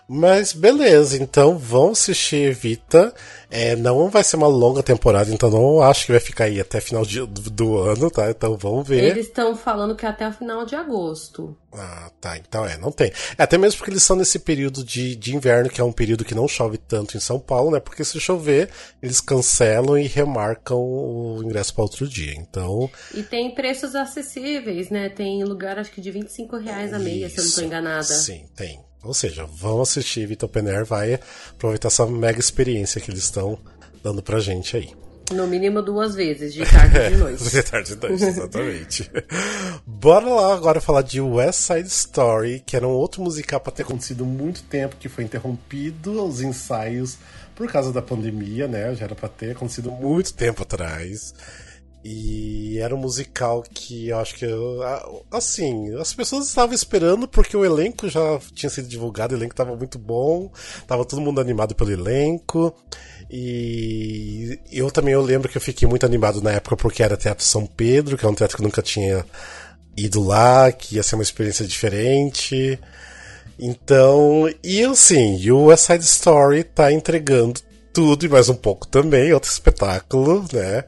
Mas 0.07 0.51
beleza, 0.51 1.17
então 1.21 1.57
vão 1.57 1.91
assistir 1.91 2.49
Evita. 2.49 3.13
É, 3.49 3.75
não 3.75 4.09
vai 4.09 4.23
ser 4.23 4.37
uma 4.37 4.47
longa 4.47 4.81
temporada, 4.81 5.29
então 5.33 5.49
não 5.49 5.81
acho 5.81 6.05
que 6.05 6.11
vai 6.13 6.21
ficar 6.21 6.45
aí 6.45 6.59
até 6.59 6.79
final 6.79 7.05
de- 7.05 7.19
do, 7.25 7.49
do 7.49 7.77
ano, 7.77 8.09
tá? 8.09 8.29
Então 8.29 8.57
vamos 8.57 8.87
ver. 8.87 9.03
Eles 9.03 9.27
estão 9.27 9.55
falando 9.55 9.93
que 9.95 10.05
é 10.05 10.09
até 10.09 10.27
o 10.27 10.31
final 10.31 10.65
de 10.65 10.73
agosto. 10.75 11.55
Ah, 11.73 12.09
tá. 12.19 12.37
Então 12.37 12.65
é, 12.65 12.77
não 12.77 12.91
tem. 12.91 13.11
É, 13.37 13.43
até 13.43 13.57
mesmo 13.57 13.77
porque 13.77 13.91
eles 13.91 14.01
estão 14.03 14.15
nesse 14.15 14.39
período 14.39 14.83
de, 14.83 15.15
de 15.17 15.35
inverno, 15.35 15.69
que 15.69 15.81
é 15.81 15.83
um 15.83 15.91
período 15.91 16.23
que 16.25 16.35
não 16.35 16.47
chove 16.47 16.77
tanto 16.77 17.15
em 17.17 17.19
São 17.19 17.39
Paulo, 17.39 17.71
né? 17.71 17.79
Porque 17.81 18.03
se 18.05 18.19
chover, 18.19 18.69
eles 19.01 19.19
cancelam 19.21 19.97
e 19.97 20.07
remarcam 20.07 20.77
o 20.77 21.41
ingresso 21.43 21.73
para 21.73 21.83
outro 21.83 22.07
dia. 22.07 22.33
Então, 22.35 22.89
E 23.13 23.21
tem 23.23 23.53
preços 23.53 23.95
acessíveis, 23.95 24.89
né? 24.89 25.09
Tem 25.09 25.43
lugar 25.43 25.77
acho 25.77 25.91
que 25.91 25.99
de 26.01 26.11
25 26.11 26.55
reais 26.57 26.93
a 26.93 26.99
meia, 26.99 27.29
se 27.29 27.37
eu 27.37 27.43
não 27.43 27.49
isso. 27.49 27.59
tô 27.59 27.65
enganada. 27.65 28.03
Sim, 28.03 28.45
tem. 28.55 28.79
Ou 29.03 29.13
seja, 29.13 29.45
vão 29.45 29.81
assistir 29.81 30.27
Vitor 30.27 30.47
Pener, 30.49 30.85
vai 30.85 31.19
aproveitar 31.49 31.87
essa 31.87 32.05
mega 32.05 32.39
experiência 32.39 33.01
que 33.01 33.09
eles 33.09 33.23
estão 33.23 33.57
dando 34.03 34.21
pra 34.21 34.39
gente 34.39 34.77
aí. 34.77 34.93
No 35.31 35.47
mínimo 35.47 35.81
duas 35.81 36.13
vezes, 36.13 36.53
de 36.53 36.65
tarde 36.65 36.97
e 36.97 37.09
de 37.09 37.15
noite. 37.17 37.43
de 37.49 37.63
tarde 37.63 37.93
e 37.93 37.95
noite, 37.95 38.23
exatamente. 38.25 39.11
Bora 39.85 40.27
lá 40.27 40.53
agora 40.53 40.81
falar 40.81 41.03
de 41.03 41.21
West 41.21 41.59
Side 41.59 41.87
Story, 41.87 42.61
que 42.65 42.75
era 42.75 42.85
um 42.85 42.91
outro 42.91 43.21
musical 43.21 43.59
para 43.59 43.71
ter 43.71 43.83
acontecido 43.83 44.25
muito 44.25 44.61
tempo, 44.63 44.97
que 44.97 45.07
foi 45.07 45.23
interrompido 45.23 46.23
os 46.25 46.41
ensaios 46.41 47.17
por 47.55 47.71
causa 47.71 47.93
da 47.93 48.01
pandemia, 48.01 48.67
né? 48.67 48.93
Já 48.93 49.05
era 49.05 49.15
para 49.15 49.29
ter 49.29 49.51
acontecido 49.51 49.89
muito 49.89 50.33
tempo 50.33 50.63
atrás. 50.63 51.33
E 52.03 52.79
era 52.79 52.95
um 52.95 52.97
musical 52.97 53.63
que 53.71 54.09
eu 54.09 54.17
acho 54.17 54.35
que. 54.35 54.45
Assim, 55.29 55.95
as 55.95 56.13
pessoas 56.13 56.47
estavam 56.47 56.73
esperando 56.73 57.27
porque 57.27 57.55
o 57.55 57.63
elenco 57.63 58.09
já 58.09 58.39
tinha 58.55 58.69
sido 58.69 58.87
divulgado, 58.87 59.35
o 59.35 59.37
elenco 59.37 59.53
estava 59.53 59.75
muito 59.75 59.99
bom, 59.99 60.51
tava 60.87 61.05
todo 61.05 61.21
mundo 61.21 61.39
animado 61.39 61.75
pelo 61.75 61.91
elenco. 61.91 62.75
E 63.29 64.59
eu 64.71 64.89
também 64.89 65.13
eu 65.13 65.21
lembro 65.21 65.47
que 65.47 65.57
eu 65.57 65.61
fiquei 65.61 65.87
muito 65.87 66.05
animado 66.05 66.41
na 66.41 66.51
época 66.51 66.75
porque 66.75 67.03
era 67.03 67.15
Teatro 67.15 67.45
São 67.45 67.65
Pedro, 67.67 68.17
que 68.17 68.25
é 68.25 68.29
um 68.29 68.33
teatro 68.33 68.57
que 68.57 68.63
eu 68.63 68.67
nunca 68.67 68.81
tinha 68.81 69.23
ido 69.95 70.23
lá, 70.23 70.71
que 70.71 70.95
ia 70.95 71.03
ser 71.03 71.15
uma 71.15 71.23
experiência 71.23 71.65
diferente. 71.65 72.79
Então, 73.59 74.49
e 74.63 74.83
assim, 74.83 75.49
o 75.51 75.65
West 75.65 75.85
Side 75.85 76.03
Story 76.03 76.63
tá 76.63 76.91
entregando 76.91 77.61
tudo 77.93 78.25
e 78.25 78.29
mais 78.29 78.49
um 78.49 78.55
pouco 78.55 78.87
também, 78.87 79.31
outro 79.33 79.51
espetáculo, 79.51 80.45
né? 80.51 80.83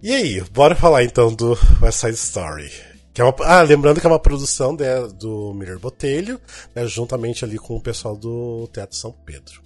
E 0.00 0.12
aí, 0.12 0.40
bora 0.52 0.76
falar 0.76 1.02
então 1.02 1.34
do 1.34 1.58
West 1.82 1.98
Side 1.98 2.14
Story. 2.14 2.70
Que 3.12 3.20
é 3.20 3.24
uma, 3.24 3.34
ah, 3.40 3.62
lembrando 3.62 4.00
que 4.00 4.06
é 4.06 4.08
uma 4.08 4.20
produção 4.20 4.76
de, 4.76 4.84
do 5.14 5.52
Miller 5.52 5.76
Botelho, 5.80 6.40
né, 6.72 6.86
juntamente 6.86 7.44
ali 7.44 7.58
com 7.58 7.74
o 7.74 7.80
pessoal 7.80 8.16
do 8.16 8.68
Teatro 8.72 8.96
São 8.96 9.10
Pedro. 9.10 9.60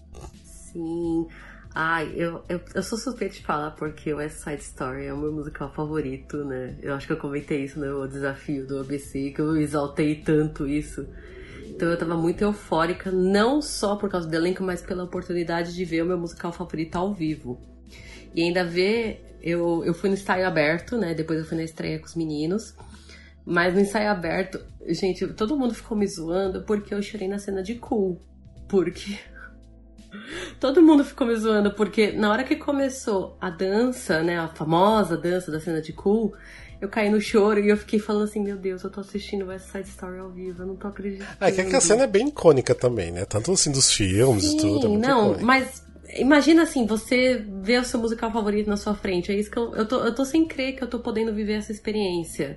Sim. 0.73 1.27
Ai, 1.75 2.15
eu, 2.17 2.43
eu, 2.49 2.63
eu 2.75 2.83
sou 2.83 2.97
suspeita 2.97 3.35
de 3.35 3.43
falar 3.43 3.73
porque 3.73 4.15
West 4.15 4.39
Side 4.39 4.63
Story 4.63 5.05
é 5.05 5.13
o 5.13 5.19
meu 5.19 5.33
musical 5.33 5.71
favorito, 5.75 6.43
né? 6.45 6.79
Eu 6.81 6.95
acho 6.95 7.07
que 7.07 7.13
eu 7.13 7.19
comentei 7.19 7.65
isso 7.65 7.79
no 7.79 8.09
desafio 8.09 8.67
do 8.67 8.79
ABC, 8.81 9.33
que 9.33 9.41
eu 9.41 9.55
exaltei 9.59 10.15
tanto 10.15 10.67
isso. 10.67 11.07
Então 11.67 11.91
eu 11.91 11.99
tava 11.99 12.17
muito 12.17 12.41
eufórica, 12.41 13.11
não 13.11 13.61
só 13.61 13.97
por 13.97 14.09
causa 14.09 14.27
do 14.27 14.35
elenco, 14.35 14.63
mas 14.63 14.81
pela 14.81 15.05
oportunidade 15.05 15.75
de 15.75 15.85
ver 15.85 16.03
o 16.03 16.07
meu 16.07 16.17
musical 16.17 16.53
favorito 16.53 16.97
ao 16.97 17.13
vivo. 17.13 17.61
E 18.35 18.43
ainda 18.43 18.65
ver 18.65 19.32
eu, 19.43 19.85
eu 19.85 19.93
fui 19.93 20.09
no 20.09 20.15
ensaio 20.15 20.47
aberto, 20.47 20.97
né? 20.97 21.15
Depois 21.15 21.39
eu 21.39 21.45
fui 21.45 21.57
na 21.57 21.65
estreia 21.65 21.99
com 21.99 22.07
os 22.07 22.15
meninos. 22.15 22.75
Mas 23.45 23.75
no 23.75 23.81
ensaio 23.81 24.09
aberto, 24.09 24.61
gente, 24.89 25.27
todo 25.29 25.59
mundo 25.59 25.75
ficou 25.75 25.99
me 25.99 26.07
zoando 26.07 26.63
porque 26.63 26.95
eu 26.95 27.03
chorei 27.03 27.27
na 27.27 27.39
cena 27.39 27.63
de 27.63 27.75
Cool. 27.75 28.21
Porque. 28.69 29.19
todo 30.61 30.81
mundo 30.81 31.05
ficou 31.05 31.27
me 31.27 31.35
zoando 31.35 31.73
porque 31.75 32.13
na 32.13 32.31
hora 32.31 32.45
que 32.45 32.55
começou 32.55 33.37
a 33.41 33.51
dança, 33.51 34.23
né? 34.23 34.39
A 34.39 34.47
famosa 34.47 35.17
dança 35.17 35.51
da 35.51 35.59
cena 35.59 35.83
de 35.83 35.93
Cool, 35.93 36.33
eu 36.81 36.89
caí 36.89 37.11
no 37.11 37.21
choro 37.21 37.59
e 37.59 37.69
eu 37.69 37.77
fiquei 37.77 37.99
falando 37.99 38.25
assim, 38.25 38.41
meu 38.41 38.57
Deus, 38.57 38.85
eu 38.85 38.91
tô 38.91 39.01
assistindo 39.01 39.47
West 39.47 39.67
Side 39.73 39.89
Story 39.89 40.19
ao 40.19 40.31
vivo, 40.31 40.63
eu 40.63 40.67
não 40.67 40.77
tô 40.77 40.87
acreditando. 40.87 41.31
É, 41.41 41.51
que 41.51 41.77
a 41.77 41.81
cena 41.81 42.05
é 42.05 42.07
bem 42.07 42.29
icônica 42.29 42.75
também, 42.77 43.11
né? 43.11 43.25
Tanto 43.25 43.51
assim 43.51 43.73
dos 43.73 43.93
filmes 43.93 44.45
Sim, 44.45 44.57
e 44.57 44.61
tudo. 44.61 44.87
É 44.87 44.99
não, 44.99 45.23
icônica. 45.33 45.45
mas 45.45 45.85
Imagina 46.17 46.63
assim, 46.63 46.87
você 46.87 47.45
vê 47.63 47.79
o 47.79 47.85
seu 47.85 47.99
musical 47.99 48.31
favorito 48.31 48.69
na 48.69 48.77
sua 48.77 48.95
frente. 48.95 49.33
É 49.33 49.35
isso 49.35 49.51
que 49.51 49.59
eu, 49.59 49.75
eu, 49.75 49.87
tô, 49.87 50.01
eu 50.01 50.15
tô 50.15 50.25
sem 50.25 50.47
crer 50.47 50.77
que 50.77 50.83
eu 50.83 50.89
tô 50.89 50.99
podendo 50.99 51.33
viver 51.33 51.55
essa 51.55 51.73
experiência. 51.73 52.57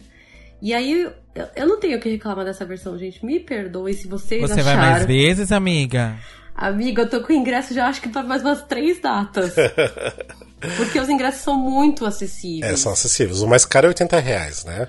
E 0.61 0.73
aí, 0.73 1.03
eu, 1.35 1.47
eu 1.55 1.67
não 1.67 1.79
tenho 1.79 1.97
o 1.97 2.01
que 2.01 2.09
reclamar 2.09 2.45
dessa 2.45 2.65
versão, 2.65 2.97
gente. 2.97 3.25
Me 3.25 3.39
perdoe 3.39 3.93
se 3.93 4.07
vocês 4.07 4.41
Você 4.41 4.59
acharam... 4.59 4.79
vai 4.79 4.91
mais 4.91 5.05
vezes, 5.05 5.51
amiga? 5.51 6.17
Amiga, 6.55 7.01
eu 7.03 7.09
tô 7.09 7.21
com 7.21 7.33
ingresso 7.33 7.73
já 7.73 7.87
acho 7.87 8.01
que 8.01 8.07
para 8.07 8.23
mais 8.23 8.41
umas 8.41 8.61
três 8.63 9.01
datas. 9.01 9.53
Porque 10.77 10.99
os 10.99 11.09
ingressos 11.09 11.41
são 11.41 11.57
muito 11.57 12.05
acessíveis. 12.05 12.73
É, 12.73 12.77
são 12.77 12.93
acessíveis. 12.93 13.41
O 13.41 13.47
mais 13.47 13.65
caro 13.65 13.87
é 13.87 13.89
80 13.89 14.19
reais, 14.19 14.63
né? 14.63 14.87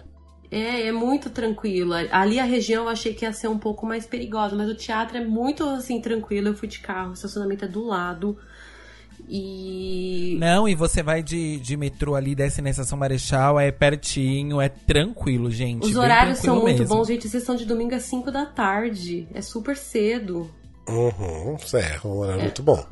É, 0.51 0.87
é 0.87 0.93
muito 0.93 1.31
tranquilo. 1.31 1.93
Ali 2.11 2.39
a 2.39 2.45
região 2.45 2.85
eu 2.85 2.89
achei 2.89 3.15
que 3.15 3.25
ia 3.25 3.33
ser 3.33 3.49
um 3.49 3.59
pouco 3.59 3.87
mais 3.87 4.07
perigosa, 4.07 4.55
mas 4.55 4.69
o 4.69 4.75
teatro 4.75 5.17
é 5.17 5.25
muito 5.25 5.65
assim 5.65 6.01
tranquilo. 6.01 6.49
Eu 6.49 6.55
fui 6.55 6.69
de 6.69 6.79
carro, 6.81 7.11
o 7.11 7.15
estacionamento 7.15 7.65
é 7.65 7.69
do 7.69 7.85
lado. 7.85 8.39
E. 9.29 10.37
Não, 10.39 10.69
e 10.69 10.75
você 10.75 11.03
vai 11.03 11.23
de, 11.23 11.59
de 11.59 11.77
metrô 11.77 12.15
ali, 12.15 12.35
desce 12.35 12.63
na 12.63 12.71
estação 12.71 12.97
Marechal, 12.99 13.59
é 13.59 13.73
pertinho, 13.73 14.61
é 14.61 14.69
tranquilo, 14.69 15.51
gente. 15.51 15.85
Os 15.87 15.97
horários 15.97 16.39
são 16.39 16.61
muito 16.61 16.81
mesmo. 16.81 16.95
bons, 16.95 17.09
gente. 17.09 17.29
Sessão 17.29 17.57
de 17.57 17.65
domingo 17.65 17.95
às 17.95 18.05
5 18.05 18.31
da 18.31 18.47
tarde. 18.47 19.27
É 19.35 19.41
super 19.41 19.77
cedo. 19.77 20.51
Uhum, 20.89 21.57
é, 21.75 22.07
um 22.07 22.19
horário 22.19 22.41
é. 22.41 22.45
muito 22.45 22.63
bom. 22.63 22.87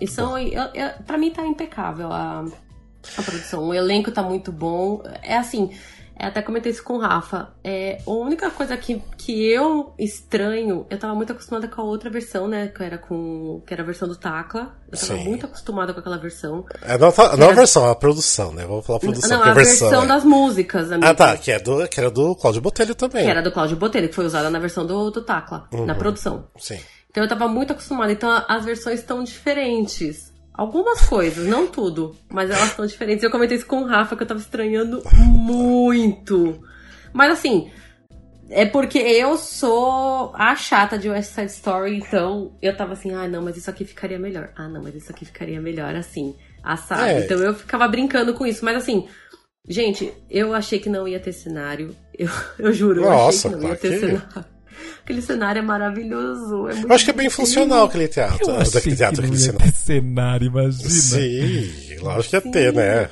e 0.00 0.06
são, 0.06 0.38
eu, 0.38 0.62
eu, 0.72 0.90
pra 1.06 1.18
mim 1.18 1.30
tá 1.30 1.46
impecável 1.46 2.10
a, 2.10 2.46
a 3.18 3.22
produção. 3.22 3.68
O 3.68 3.74
elenco 3.74 4.10
tá 4.10 4.22
muito 4.22 4.50
bom. 4.50 5.02
É 5.22 5.36
assim, 5.36 5.70
é, 5.70 5.76
até 6.26 6.42
comentei 6.42 6.72
isso 6.72 6.82
com 6.82 6.94
o 6.94 6.98
Rafa. 6.98 7.50
É, 7.62 8.00
a 8.04 8.10
única 8.10 8.50
coisa 8.50 8.76
que, 8.76 9.00
que 9.16 9.46
eu 9.46 9.94
estranho, 9.98 10.86
eu 10.90 10.98
tava 10.98 11.14
muito 11.14 11.32
acostumada 11.32 11.68
com 11.68 11.80
a 11.80 11.84
outra 11.84 12.10
versão, 12.10 12.48
né? 12.48 12.68
Que 12.68 12.82
era 12.82 12.98
com. 12.98 13.62
Que 13.66 13.72
era 13.72 13.82
a 13.82 13.86
versão 13.86 14.08
do 14.08 14.16
Tacla. 14.16 14.74
Eu 14.90 14.98
tava 14.98 15.16
Sim. 15.16 15.28
muito 15.28 15.46
acostumada 15.46 15.94
com 15.94 16.00
aquela 16.00 16.18
versão. 16.18 16.64
É, 16.82 16.98
não, 16.98 17.12
não 17.36 17.44
era... 17.44 17.52
a 17.52 17.54
versão, 17.54 17.88
a 17.88 17.94
produção, 17.94 18.52
né? 18.52 18.66
Vamos 18.66 18.84
falar 18.84 18.96
a 18.96 19.00
produção. 19.00 19.38
Não, 19.38 19.44
a, 19.44 19.50
a 19.50 19.54
versão, 19.54 19.88
versão 19.88 20.04
é... 20.04 20.06
das 20.06 20.24
músicas, 20.24 20.90
amiga. 20.90 21.10
Ah, 21.10 21.14
tá. 21.14 21.36
Que, 21.36 21.52
é 21.52 21.60
do, 21.60 21.86
que 21.88 22.00
era 22.00 22.10
do 22.10 22.34
Cláudio 22.34 22.60
Botelho 22.60 22.94
também. 22.94 23.24
Que 23.24 23.30
era 23.30 23.42
do 23.42 23.52
Cláudio 23.52 23.76
Botelho, 23.76 24.08
que 24.08 24.14
foi 24.14 24.24
usada 24.24 24.50
na 24.50 24.58
versão 24.58 24.84
do, 24.84 25.10
do 25.10 25.22
Tacla, 25.22 25.68
uhum. 25.72 25.86
na 25.86 25.94
produção. 25.94 26.48
Sim. 26.58 26.78
Então 27.10 27.22
eu 27.22 27.28
tava 27.28 27.48
muito 27.48 27.72
acostumada. 27.72 28.12
Então 28.12 28.44
as 28.48 28.64
versões 28.64 29.00
estão 29.00 29.22
diferentes. 29.22 30.27
Algumas 30.58 31.02
coisas, 31.08 31.46
não 31.46 31.68
tudo, 31.68 32.16
mas 32.28 32.50
elas 32.50 32.70
são 32.70 32.84
diferentes. 32.84 33.22
Eu 33.22 33.30
comentei 33.30 33.56
isso 33.56 33.64
com 33.64 33.82
o 33.82 33.86
Rafa, 33.86 34.16
que 34.16 34.24
eu 34.24 34.26
tava 34.26 34.40
estranhando 34.40 35.00
muito. 35.14 36.60
Mas 37.12 37.30
assim, 37.30 37.70
é 38.50 38.66
porque 38.66 38.98
eu 38.98 39.36
sou 39.36 40.32
a 40.34 40.56
chata 40.56 40.98
de 40.98 41.08
West 41.08 41.32
Side 41.32 41.52
Story, 41.52 41.98
então 41.98 42.58
eu 42.60 42.76
tava 42.76 42.94
assim, 42.94 43.14
ah, 43.14 43.28
não, 43.28 43.40
mas 43.40 43.56
isso 43.56 43.70
aqui 43.70 43.84
ficaria 43.84 44.18
melhor. 44.18 44.50
Ah, 44.56 44.68
não, 44.68 44.82
mas 44.82 44.96
isso 44.96 45.12
aqui 45.12 45.24
ficaria 45.24 45.60
melhor 45.60 45.94
assim, 45.94 46.34
assado. 46.60 47.04
É. 47.04 47.20
Então 47.20 47.38
eu 47.38 47.54
ficava 47.54 47.86
brincando 47.86 48.34
com 48.34 48.44
isso, 48.44 48.64
mas 48.64 48.78
assim, 48.78 49.06
gente, 49.68 50.12
eu 50.28 50.52
achei 50.52 50.80
que 50.80 50.90
não 50.90 51.06
ia 51.06 51.20
ter 51.20 51.34
cenário. 51.34 51.94
Eu, 52.18 52.28
eu 52.58 52.72
juro, 52.72 53.02
Nossa, 53.02 53.46
eu 53.46 53.50
achei 53.50 53.50
que 53.52 53.56
não 53.56 53.68
ia 53.70 53.76
ter 53.76 53.90
que... 53.90 53.98
cenário. 54.00 54.57
Aquele 55.02 55.22
cenário 55.22 55.60
é 55.60 55.62
maravilhoso. 55.62 56.68
É 56.68 56.82
eu 56.82 56.92
acho 56.92 57.04
que 57.04 57.10
é 57.10 57.14
bem 57.14 57.30
funcional 57.30 57.86
aquele 57.86 58.08
teatro. 58.08 58.50
Eu 58.50 58.70
daquele 58.70 58.96
teatro, 58.96 59.22
aquele 59.22 59.38
cenário. 59.38 59.72
cenário, 59.72 60.46
imagina. 60.46 60.90
Sim, 60.90 61.96
lógico 62.00 62.30
que 62.30 62.36
ia 62.36 62.40
Sim. 62.42 62.50
ter, 62.50 62.72
né? 62.72 63.10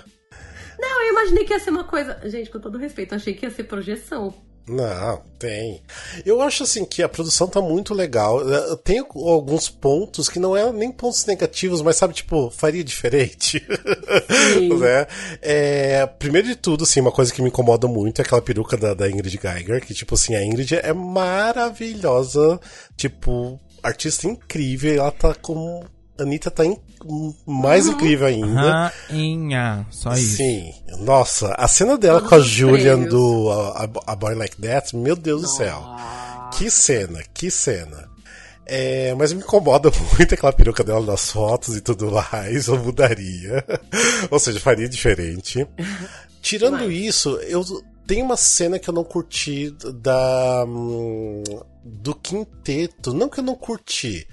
Não, 0.79 1.03
eu 1.05 1.11
imaginei 1.11 1.45
que 1.45 1.53
ia 1.53 1.61
ser 1.61 1.71
uma 1.71 1.85
coisa. 1.85 2.21
Gente, 2.25 2.51
com 2.51 2.61
todo 2.61 2.79
respeito, 2.79 3.13
eu 3.13 3.17
achei 3.17 3.35
que 3.35 3.47
ia 3.47 3.51
ser 3.51 3.65
projeção. 3.65 4.35
Não, 4.69 5.23
tem. 5.39 5.81
Eu 6.25 6.43
acho 6.43 6.65
assim 6.65 6.85
que 6.85 7.01
a 7.01 7.09
produção 7.09 7.47
tá 7.47 7.61
muito 7.61 7.95
legal. 7.95 8.41
Tem 8.79 8.99
alguns 8.99 9.69
pontos 9.69 10.29
que 10.29 10.41
não 10.41 10.57
é 10.57 10.73
nem 10.73 10.91
pontos 10.91 11.25
negativos, 11.25 11.83
mas 11.83 11.97
sabe, 11.97 12.15
tipo, 12.15 12.51
faria 12.51 12.83
diferente. 12.83 13.65
né? 14.81 15.07
É, 15.41 16.05
primeiro 16.07 16.49
de 16.49 16.57
tudo, 16.57 16.83
assim, 16.83 17.01
uma 17.01 17.13
coisa 17.13 17.33
que 17.33 17.41
me 17.41 17.49
incomoda 17.49 17.87
muito 17.87 18.21
é 18.21 18.25
aquela 18.25 18.43
peruca 18.43 18.77
da, 18.77 18.93
da 18.93 19.09
Ingrid 19.09 19.39
Geiger, 19.41 19.85
que, 19.87 19.95
tipo 19.95 20.15
assim, 20.15 20.35
a 20.35 20.45
Ingrid 20.45 20.75
é 20.75 20.93
maravilhosa, 20.93 22.59
tipo, 22.97 23.61
artista 23.81 24.27
incrível, 24.27 24.95
ela 24.95 25.13
tá 25.13 25.33
com 25.35 25.85
Anitta 26.19 26.51
tá 26.51 26.65
in... 26.65 26.77
mais 27.47 27.87
uhum. 27.87 27.93
incrível 27.93 28.27
ainda. 28.27 28.93
Rainha, 29.09 29.87
só 29.91 30.13
isso. 30.15 30.37
Sim. 30.37 30.73
Nossa, 31.01 31.55
a 31.57 31.69
cena 31.69 31.97
dela 31.97 32.21
Todos 32.21 32.31
com 32.31 32.35
a 32.37 32.41
Julian 32.41 32.97
prêmios. 32.97 33.11
do 33.11 33.51
a, 33.51 34.13
a, 34.13 34.17
Boy 34.17 34.35
Like 34.35 34.57
That, 34.61 34.97
meu 34.97 35.17
Deus 35.17 35.43
Nossa. 35.43 35.55
do 35.55 35.59
céu. 35.59 35.97
Que 36.53 36.71
cena, 36.71 37.21
que 37.35 37.51
cena. 37.51 38.09
É, 38.69 39.15
mas 39.15 39.33
me 39.33 39.41
incomoda 39.41 39.91
muito 40.19 40.35
aquela 40.35 40.53
peruca 40.53 40.83
dela 40.83 41.05
nas 41.05 41.31
fotos 41.31 41.77
e 41.77 41.81
tudo 41.81 42.11
mais. 42.11 42.67
Eu 42.67 42.79
mudaria. 42.79 43.65
Ou 44.31 44.39
seja, 44.39 44.59
faria 44.59 44.89
diferente. 44.89 45.67
Tirando 46.43 46.85
mas... 46.85 46.93
isso, 46.93 47.37
eu 47.49 47.65
tenho 48.07 48.25
uma 48.25 48.37
cena 48.37 48.79
que 48.79 48.89
eu 48.89 48.95
não 48.95 49.05
curti 49.05 49.71
da. 49.71 50.65
Hum, 50.67 51.43
do 51.85 52.15
quinteto. 52.15 53.15
Não 53.15 53.29
que 53.29 53.39
eu 53.39 53.45
não 53.45 53.55
curti. 53.55 54.27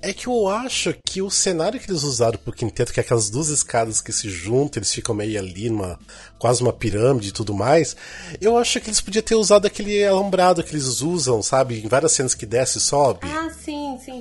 É 0.00 0.12
que 0.12 0.28
eu 0.28 0.48
acho 0.48 0.94
que 1.04 1.20
o 1.20 1.30
cenário 1.30 1.80
que 1.80 1.90
eles 1.90 2.04
usaram 2.04 2.38
pro 2.38 2.52
quinteto, 2.52 2.92
que 2.92 3.00
é 3.00 3.02
aquelas 3.02 3.28
duas 3.28 3.48
escadas 3.48 4.00
que 4.00 4.12
se 4.12 4.30
juntam, 4.30 4.78
eles 4.78 4.92
ficam 4.92 5.14
meio 5.14 5.38
ali 5.38 5.68
numa. 5.68 5.98
quase 6.38 6.62
uma 6.62 6.72
pirâmide 6.72 7.28
e 7.28 7.32
tudo 7.32 7.52
mais. 7.52 7.96
Eu 8.40 8.56
acho 8.56 8.80
que 8.80 8.88
eles 8.88 9.00
podiam 9.00 9.22
ter 9.22 9.34
usado 9.34 9.66
aquele 9.66 10.04
alambrado 10.04 10.62
que 10.62 10.72
eles 10.72 11.00
usam, 11.00 11.42
sabe? 11.42 11.80
Em 11.84 11.88
várias 11.88 12.12
cenas 12.12 12.34
que 12.34 12.46
desce 12.46 12.78
e 12.78 12.80
sobe. 12.80 13.26
Ah. 13.26 13.50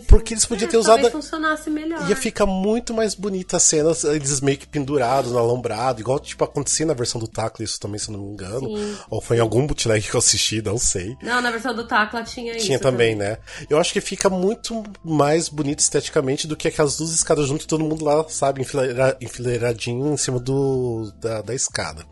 Porque 0.10 0.34
eles 0.34 0.43
podiam 0.43 0.67
é, 0.67 0.72
ter 0.72 0.78
usado. 0.78 1.10
funcionasse 1.12 1.69
melhor. 1.69 2.10
Ia 2.10 2.15
ficar 2.15 2.48
muito 2.48 2.95
mais 2.95 3.13
bonita 3.13 3.58
a 3.58 3.60
cena, 3.60 3.91
eles 4.06 4.41
meio 4.41 4.58
que 4.58 4.65
pendurados 4.65 5.32
no 5.32 5.38
alambrado, 5.38 6.02
igual 6.02 6.19
tipo 6.19 6.43
acontecia 6.43 6.86
na 6.86 6.95
versão 6.95 7.22
do 7.22 7.28
Tacla, 7.28 7.63
isso 7.63 7.80
também, 7.80 8.00
se 8.00 8.10
eu 8.10 8.17
não 8.17 8.26
me 8.26 8.32
engano. 8.32 8.76
Sim. 8.76 8.98
Ou 9.08 9.22
foi 9.22 9.38
em 9.38 9.39
algum 9.39 9.67
bootleg 9.67 10.02
que 10.02 10.13
eu 10.13 10.17
assisti, 10.17 10.63
não 10.63 10.80
sei. 10.80 11.15
Não, 11.22 11.39
na 11.39 11.52
versão 11.52 11.76
do 11.76 11.86
Tacla 11.86 12.24
tinha 12.24 12.58
isso. 12.58 12.65
Tinha 12.65 12.80
também, 12.80 13.15
né? 13.15 13.38
Eu 13.69 13.78
acho 13.78 13.93
que 13.93 14.02
fica 14.02 14.30
muito 14.30 14.84
mais 15.04 15.48
bonito 15.48 15.80
esteticamente 15.80 16.48
do 16.48 16.58
que 16.58 16.67
aquelas 16.67 16.98
duas 16.98 17.12
escadas 17.12 17.48
junto, 17.48 17.67
todo 17.67 17.84
mundo 17.84 18.04
lá, 18.04 18.28
sabe, 18.30 18.62
enfileira, 18.62 19.15
enfileiradinho 19.22 20.12
em 20.12 20.17
cima 20.17 20.39
do, 20.39 21.13
da, 21.19 21.43
da 21.43 21.54
escada. 21.54 22.04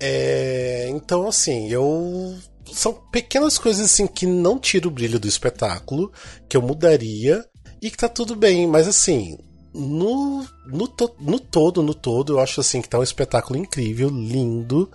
É, 0.00 0.88
então, 0.90 1.28
assim, 1.28 1.70
eu. 1.70 2.36
São 2.72 2.92
pequenas 3.12 3.58
coisas 3.58 3.84
assim 3.86 4.06
que 4.06 4.26
não 4.26 4.58
tiram 4.58 4.88
o 4.88 4.92
brilho 4.92 5.18
do 5.18 5.28
espetáculo, 5.28 6.12
que 6.48 6.56
eu 6.56 6.62
mudaria 6.62 7.44
e 7.80 7.90
que 7.90 7.96
tá 7.96 8.08
tudo 8.08 8.34
bem, 8.34 8.66
mas 8.66 8.88
assim, 8.88 9.36
no, 9.74 10.46
no, 10.66 10.86
to, 10.88 11.10
no 11.20 11.38
todo, 11.38 11.82
no 11.82 11.92
todo, 11.92 12.34
eu 12.34 12.40
acho 12.40 12.60
assim 12.60 12.80
que 12.80 12.88
tá 12.88 12.98
um 12.98 13.02
espetáculo 13.02 13.58
incrível, 13.58 14.08
lindo. 14.08 14.90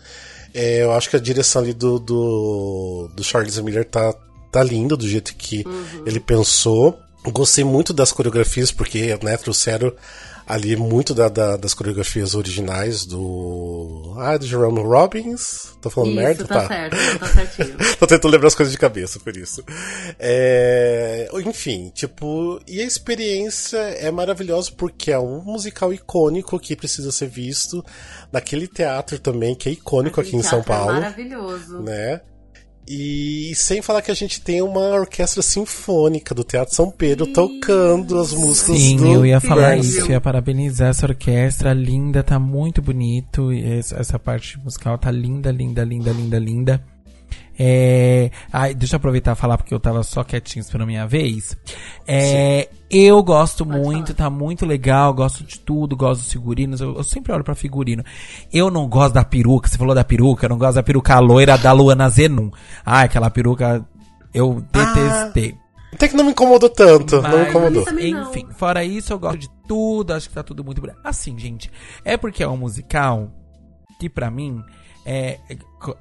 É, 0.54 0.84
eu 0.84 0.92
acho 0.94 1.10
que 1.10 1.16
a 1.16 1.20
direção 1.20 1.62
ali 1.62 1.74
do, 1.74 2.00
do, 2.00 3.10
do 3.14 3.24
Charles 3.24 3.60
Miller 3.60 3.86
tá, 3.86 4.14
tá 4.52 4.64
linda 4.64 4.96
do 4.96 5.08
jeito 5.08 5.36
que 5.36 5.64
uhum. 5.68 6.04
ele 6.06 6.20
pensou. 6.20 6.98
Gostei 7.26 7.66
muito 7.66 7.94
das 7.94 8.14
coreografias, 8.14 8.72
porque 8.72 9.20
né, 9.22 9.36
trouxeram 9.36 9.94
ali 10.50 10.76
muito 10.76 11.14
da, 11.14 11.30
da, 11.30 11.56
das 11.58 11.76
coreografias 11.76 12.34
originais 12.34 13.06
do. 13.06 14.16
Ah, 14.18 14.36
do 14.36 14.48
Jerome 14.48 14.82
Robbins. 14.82 15.78
Tô 15.80 15.92
falando 15.92 16.10
isso, 16.10 16.20
merda? 16.20 16.46
Tá, 16.46 16.62
tá 16.62 16.68
certo, 16.68 17.20
tá 17.20 17.28
certinho. 17.46 17.78
Tô 18.00 18.08
tentando 18.08 18.32
lembrar 18.32 18.48
as 18.48 18.56
coisas 18.56 18.72
de 18.72 18.80
cabeça, 18.80 19.20
por 19.20 19.38
isso. 19.38 19.64
É... 20.18 21.30
Enfim, 21.46 21.92
tipo, 21.94 22.60
e 22.68 22.82
a 22.82 22.84
experiência 22.84 23.78
é 23.78 24.10
maravilhosa 24.10 24.72
porque 24.76 25.12
é 25.12 25.20
um 25.20 25.44
musical 25.44 25.94
icônico 25.94 26.60
que 26.60 26.76
precisa 26.76 27.12
ser 27.12 27.28
visto 27.28 27.86
naquele 28.32 28.68
teatro 28.68 29.20
também, 29.20 29.54
que 29.54 29.70
é 29.70 29.72
icônico 29.74 30.20
aqui, 30.20 30.30
aqui 30.30 30.38
em 30.38 30.42
São 30.42 30.62
é 30.62 30.64
Paulo. 30.64 30.98
É 30.98 31.02
maravilhoso. 31.02 31.80
Né? 31.80 32.22
E 32.92 33.54
sem 33.54 33.84
falar 33.84 34.02
que 34.02 34.10
a 34.10 34.16
gente 34.16 34.42
tem 34.42 34.64
uma 34.64 34.80
orquestra 34.80 35.44
sinfônica 35.44 36.34
do 36.34 36.44
Teatro 36.44 36.74
São 36.74 36.90
Pedro 36.90 37.28
Sim. 37.28 37.34
tocando 37.34 38.18
as 38.18 38.34
músicas 38.34 38.80
Sim, 38.80 38.98
do 38.98 39.06
eu 39.06 39.26
ia 39.28 39.40
falar 39.40 39.78
isso, 39.78 40.12
ia 40.12 40.20
parabenizar 40.20 40.90
essa 40.90 41.06
orquestra, 41.06 41.72
linda, 41.72 42.24
tá 42.24 42.40
muito 42.40 42.82
bonito. 42.82 43.52
Essa 43.52 44.18
parte 44.18 44.58
musical 44.58 44.98
tá 44.98 45.12
linda, 45.12 45.52
linda, 45.52 45.84
linda, 45.84 46.12
linda, 46.12 46.40
linda. 46.40 46.84
É... 47.62 48.32
Ai, 48.54 48.74
deixa 48.74 48.96
eu 48.96 48.98
aproveitar 48.98 49.34
e 49.34 49.36
falar 49.36 49.58
porque 49.58 49.74
eu 49.74 49.80
tava 49.82 50.02
só 50.02 50.24
quietinho 50.24 50.62
esperando 50.62 50.84
a 50.84 50.88
minha 50.88 51.06
vez. 51.06 51.58
É... 52.08 52.70
Eu 52.90 53.22
gosto 53.22 53.66
Pode 53.66 53.78
muito, 53.78 54.16
falar. 54.16 54.30
tá 54.30 54.30
muito 54.30 54.66
legal, 54.66 55.14
gosto 55.14 55.44
de 55.44 55.60
tudo, 55.60 55.96
gosto 55.98 56.22
dos 56.22 56.32
figurinos. 56.32 56.80
Eu, 56.80 56.96
eu, 56.96 57.04
sempre 57.04 57.34
olho 57.34 57.44
pra 57.44 57.54
figurino. 57.54 58.04
Eu 58.52 58.72
não 58.72 58.88
gosto 58.88 59.14
da 59.14 59.26
peruca, 59.26 59.68
você 59.68 59.78
falou 59.78 59.94
da 59.94 60.06
peruca, 60.06 60.46
eu 60.46 60.50
não 60.50 60.58
gosto 60.58 60.76
da 60.76 60.84
peruca 60.84 61.20
loira 61.20 61.58
da 61.58 61.74
Luana 61.74 62.10
Zenum. 62.10 62.50
Ai, 62.86 63.06
aquela 63.06 63.30
peruca 63.30 63.86
eu 64.34 64.64
detestei. 64.72 65.56
Ah. 65.58 65.70
Até 65.94 66.08
que 66.08 66.16
não 66.16 66.24
me 66.24 66.32
incomodou 66.32 66.70
tanto, 66.70 67.22
Mas, 67.22 67.32
não 67.32 67.40
me 67.40 67.50
incomodou. 67.50 67.86
Enfim, 68.00 68.48
fora 68.52 68.86
isso, 68.86 69.12
eu 69.12 69.20
gosto 69.20 69.40
de 69.40 69.50
tudo, 69.68 70.14
acho 70.14 70.30
que 70.30 70.36
tá 70.36 70.44
tudo 70.44 70.64
muito 70.64 70.80
bonito. 70.80 71.00
Assim, 71.04 71.38
gente, 71.38 71.70
é 72.06 72.16
porque 72.16 72.42
é 72.42 72.48
um 72.48 72.58
musical 72.58 73.30
que 74.00 74.10
para 74.10 74.32
mim 74.32 74.64
é, 75.06 75.40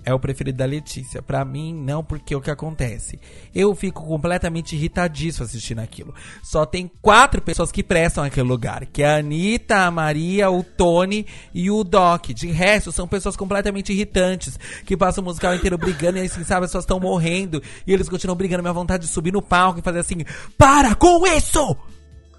é 0.05 0.13
o 0.13 0.19
preferido 0.19 0.59
da 0.59 0.65
Letícia. 0.65 1.23
Para 1.23 1.45
mim, 1.45 1.75
não, 1.75 2.03
porque 2.03 2.35
o 2.35 2.41
que 2.41 2.51
acontece? 2.51 3.19
Eu 3.55 3.75
fico 3.75 4.05
completamente 4.05 4.75
irritadíssimo 4.75 5.45
assistindo 5.45 5.79
aquilo. 5.79 6.15
Só 6.43 6.67
tem 6.67 6.91
quatro 7.01 7.41
pessoas 7.41 7.71
que 7.71 7.83
prestam 7.83 8.25
aquele 8.25 8.49
lugar, 8.49 8.87
que 8.87 9.03
é 9.03 9.07
a 9.07 9.17
Anitta, 9.19 9.77
a 9.87 9.91
Maria, 9.91 10.51
o 10.51 10.63
Tony 10.63 11.27
e 11.55 11.71
o 11.71 11.85
Doc. 11.85 12.27
De 12.29 12.49
resto, 12.49 12.93
são 12.93 13.07
pessoas 13.07 13.37
completamente 13.37 13.93
irritantes, 13.93 14.59
que 14.85 14.97
passam 14.97 15.23
o 15.23 15.27
musical 15.27 15.55
inteiro 15.55 15.79
brigando 15.79 16.19
e 16.19 16.23
assim, 16.23 16.45
sabe, 16.45 16.65
as 16.65 16.71
pessoas 16.71 16.85
estão 16.85 17.01
morrendo 17.01 17.63
e 17.87 17.93
eles 17.93 18.09
continuam 18.09 18.37
brigando. 18.37 18.63
Minha 18.63 18.73
vontade 18.73 19.07
de 19.07 19.13
subir 19.13 19.33
no 19.33 19.43
palco 19.43 19.79
e 19.79 19.83
fazer 19.83 20.01
assim: 20.01 20.25
Para 20.57 20.95
com 20.95 21.27
isso! 21.27 21.77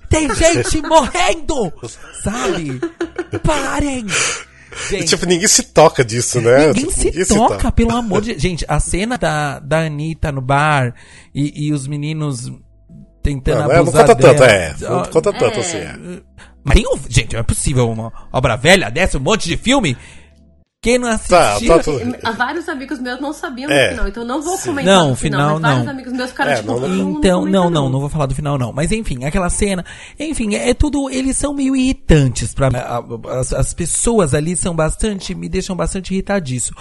Tem 0.09 0.33
gente 0.33 0.81
morrendo! 0.85 1.71
Sabe? 2.21 2.81
Parem! 3.43 4.05
Gente, 4.89 5.07
tipo, 5.07 5.25
ninguém 5.25 5.47
se 5.47 5.63
toca 5.63 6.03
disso, 6.03 6.39
né? 6.41 6.67
Ninguém, 6.67 6.73
tipo, 6.73 6.91
se, 6.91 7.05
ninguém 7.05 7.25
toca, 7.25 7.33
se, 7.33 7.57
toca, 7.57 7.71
pelo 7.71 7.95
amor 7.95 8.21
de 8.21 8.37
Gente, 8.37 8.65
a 8.67 8.79
cena 8.79 9.17
da, 9.17 9.59
da 9.59 9.79
Anitta 9.85 10.31
no 10.31 10.41
bar 10.41 10.93
e, 11.33 11.67
e 11.67 11.73
os 11.73 11.87
meninos 11.87 12.51
tentando 13.21 13.67
não, 13.67 13.71
abusar 13.71 14.07
não 14.07 14.15
conta 14.15 14.33
dela. 14.33 14.35
tanto, 14.35 14.43
é. 14.43 14.75
Não 14.89 15.05
conta 15.05 15.33
tanto 15.33 15.57
é. 15.57 15.59
assim, 15.59 15.77
é. 15.77 15.95
Mas 16.63 16.75
tem 16.75 16.87
um, 16.87 16.99
gente, 17.07 17.33
não 17.33 17.39
é 17.39 17.43
possível 17.43 17.89
uma 17.89 18.11
obra 18.31 18.55
velha 18.55 18.89
dessa, 18.89 19.17
um 19.17 19.21
monte 19.21 19.47
de 19.47 19.57
filme 19.57 19.97
quem 20.81 20.97
não 20.97 21.09
assistiu... 21.09 21.77
Tá, 21.77 22.21
tá 22.21 22.31
Vários 22.31 22.69
amigos 22.69 22.99
meus 22.99 23.19
não 23.19 23.33
sabiam 23.33 23.69
é, 23.69 23.87
do 23.87 23.91
final, 23.91 24.07
então 24.07 24.23
eu 24.23 24.27
não 24.27 24.41
vou 24.41 24.57
comentar 24.57 24.93
não, 24.93 25.11
o 25.11 25.15
final, 25.15 25.59
não. 25.59 25.69
vários 25.69 25.87
amigos 25.87 26.13
meus 26.13 26.29
ficaram 26.29 26.51
é, 26.51 26.55
tipo... 26.55 26.79
Não, 26.79 26.87
não, 26.87 27.11
então, 27.11 27.45
não, 27.45 27.69
não, 27.69 27.89
não 27.89 27.99
vou 27.99 28.09
falar 28.09 28.25
do 28.27 28.35
final 28.35 28.57
não. 28.57 28.71
Mas 28.71 28.91
enfim, 28.91 29.25
aquela 29.25 29.49
cena... 29.49 29.83
Enfim, 30.17 30.55
é, 30.55 30.69
é 30.69 30.73
tudo... 30.73 31.09
Eles 31.09 31.37
são 31.37 31.53
meio 31.53 31.75
irritantes 31.75 32.53
pra... 32.53 32.69
As, 33.39 33.51
as 33.51 33.73
pessoas 33.73 34.33
ali 34.33 34.55
são 34.55 34.73
bastante... 34.73 35.35
Me 35.35 35.49
deixam 35.49 35.75
bastante 35.75 36.13
irritadiço. 36.13 36.73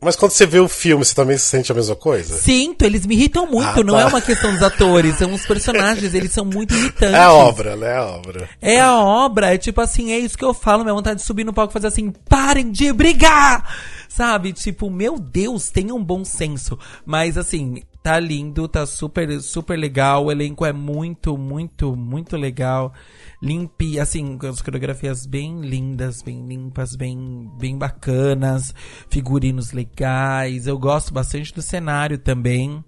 Mas 0.00 0.14
quando 0.14 0.30
você 0.30 0.46
vê 0.46 0.60
o 0.60 0.68
filme, 0.68 1.04
você 1.04 1.14
também 1.14 1.36
se 1.36 1.46
sente 1.46 1.72
a 1.72 1.74
mesma 1.74 1.96
coisa? 1.96 2.36
Sinto, 2.36 2.84
eles 2.84 3.04
me 3.04 3.16
irritam 3.16 3.46
muito. 3.46 3.80
Ah, 3.80 3.84
não 3.84 3.94
tá. 3.94 4.02
é 4.02 4.04
uma 4.06 4.20
questão 4.20 4.52
dos 4.52 4.62
atores, 4.62 5.16
são 5.16 5.34
os 5.34 5.44
personagens, 5.44 6.14
eles 6.14 6.32
são 6.32 6.44
muito 6.44 6.74
irritantes. 6.74 7.14
É 7.18 7.22
a 7.22 7.32
obra, 7.32 7.74
né? 7.74 7.88
É 7.88 7.96
a 7.96 8.06
obra. 8.06 8.48
É 8.60 8.80
a 8.80 8.96
obra, 8.96 9.54
é 9.54 9.58
tipo 9.58 9.80
assim, 9.80 10.12
é 10.12 10.18
isso 10.18 10.38
que 10.38 10.44
eu 10.44 10.54
falo, 10.54 10.84
minha 10.84 10.94
vontade 10.94 11.20
de 11.20 11.26
subir 11.26 11.44
no 11.44 11.52
palco 11.52 11.72
e 11.72 11.74
fazer 11.74 11.88
assim, 11.88 12.12
parem 12.28 12.70
de 12.70 12.92
brigar! 12.92 13.64
Sabe? 14.08 14.52
Tipo, 14.52 14.90
meu 14.90 15.18
Deus, 15.18 15.70
tenham 15.70 15.96
um 15.98 16.04
bom 16.04 16.24
senso. 16.24 16.78
Mas 17.04 17.36
assim, 17.36 17.82
tá 18.02 18.18
lindo, 18.18 18.66
tá 18.66 18.86
super, 18.86 19.40
super 19.40 19.78
legal, 19.78 20.24
o 20.24 20.32
elenco 20.32 20.64
é 20.64 20.72
muito, 20.72 21.36
muito, 21.36 21.94
muito 21.94 22.36
legal 22.36 22.92
limpe, 23.40 23.98
assim, 24.00 24.38
as 24.48 24.60
coreografias 24.60 25.24
bem 25.24 25.60
lindas, 25.60 26.22
bem 26.22 26.46
limpas, 26.46 26.96
bem, 26.96 27.50
bem 27.58 27.78
bacanas, 27.78 28.74
figurinos 29.08 29.72
legais. 29.72 30.66
Eu 30.66 30.78
gosto 30.78 31.12
bastante 31.12 31.54
do 31.54 31.62
cenário 31.62 32.18
também. 32.18 32.84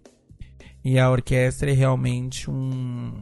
E 0.84 0.98
a 0.98 1.10
orquestra 1.10 1.70
é 1.70 1.74
realmente 1.74 2.50
um 2.50 3.12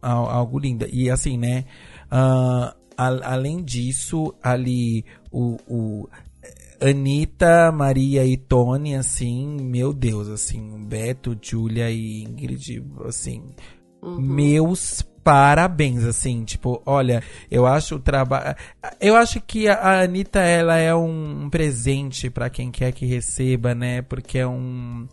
algo 0.00 0.58
lindo. 0.58 0.86
E 0.92 1.10
assim, 1.10 1.36
né? 1.36 1.64
Uh, 2.06 2.74
a, 2.96 3.32
além 3.32 3.62
disso, 3.62 4.34
ali 4.42 5.04
o, 5.30 5.56
o 5.66 6.08
Anitta, 6.80 7.70
Maria 7.70 8.24
e 8.24 8.36
Tony, 8.36 8.94
assim, 8.94 9.58
meu 9.60 9.92
Deus, 9.92 10.28
assim, 10.28 10.84
Beto, 10.86 11.36
Julia 11.40 11.90
e 11.90 12.22
Ingrid, 12.22 12.82
assim, 13.04 13.42
uhum. 14.02 14.20
meus 14.20 15.02
parabéns, 15.22 16.04
assim, 16.04 16.44
tipo, 16.44 16.82
olha, 16.86 17.22
eu 17.50 17.66
acho 17.66 17.96
o 17.96 18.00
trabalho. 18.00 18.54
Eu 19.00 19.16
acho 19.16 19.40
que 19.40 19.68
a 19.68 20.00
Anitta, 20.00 20.40
ela 20.40 20.76
é 20.76 20.94
um 20.94 21.48
presente 21.50 22.30
para 22.30 22.50
quem 22.50 22.70
quer 22.70 22.92
que 22.92 23.06
receba, 23.06 23.74
né? 23.74 24.02
Porque 24.02 24.38
é 24.38 24.46
um. 24.46 25.06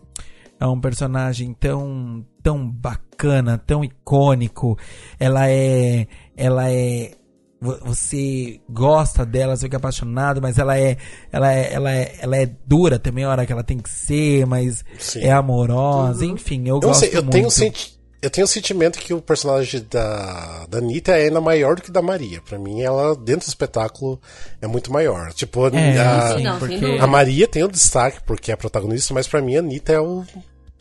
É 0.60 0.66
um 0.66 0.80
personagem 0.80 1.54
tão, 1.54 2.26
tão 2.42 2.68
bacana, 2.68 3.58
tão 3.58 3.84
icônico. 3.84 4.78
Ela 5.20 5.50
é. 5.50 6.08
Ela 6.36 6.72
é 6.72 7.12
você 7.60 8.62
gosta 8.70 9.26
dela, 9.26 9.56
você 9.56 9.66
fica 9.66 9.78
apaixonado, 9.78 10.42
mas 10.42 10.58
ela 10.58 10.78
é, 10.78 10.98
ela 11.32 11.54
é, 11.54 11.74
ela 11.74 11.92
é, 11.92 12.16
ela 12.20 12.38
é 12.38 12.46
dura 12.66 13.00
também 13.00 13.24
a 13.24 13.30
hora 13.30 13.46
que 13.46 13.52
ela 13.52 13.64
tem 13.64 13.80
que 13.80 13.90
ser, 13.90 14.46
mas 14.46 14.86
Sim. 15.00 15.22
é 15.22 15.32
amorosa, 15.32 16.26
uhum. 16.26 16.32
enfim, 16.32 16.68
eu, 16.68 16.76
eu 16.76 16.80
gosto 16.82 17.00
sei, 17.00 17.10
eu 17.10 17.24
muito. 17.24 17.32
Tenho 17.32 17.50
senti 17.50 17.98
eu 18.20 18.32
tenho 18.32 18.46
o 18.46 18.48
sentimento 18.48 18.98
que 18.98 19.14
o 19.14 19.22
personagem 19.22 19.86
da, 19.90 20.66
da 20.68 20.80
Anitta 20.80 21.12
é 21.12 21.26
ainda 21.26 21.40
maior 21.40 21.76
do 21.76 21.84
que 21.84 21.92
da 21.92 22.02
Maria. 22.02 22.42
Para 22.42 22.58
mim, 22.58 22.82
ela, 22.82 23.16
dentro 23.16 23.46
do 23.46 23.50
espetáculo, 23.50 24.20
é 24.60 24.66
muito 24.66 24.92
maior. 24.92 25.32
Tipo, 25.34 25.68
é, 25.68 26.00
a, 26.00 26.36
sim, 26.36 26.44
não, 26.44 26.58
porque... 26.58 26.98
a 27.00 27.06
Maria 27.06 27.48
tem 27.48 27.64
o 27.64 27.68
destaque 27.68 28.20
porque 28.26 28.50
é 28.50 28.56
a 28.56 28.58
protagonista, 28.58 29.14
mas 29.14 29.28
para 29.28 29.42
mim 29.42 29.56
a 29.56 29.60
Anitta 29.60 29.94
é 29.94 30.00
o 30.00 30.26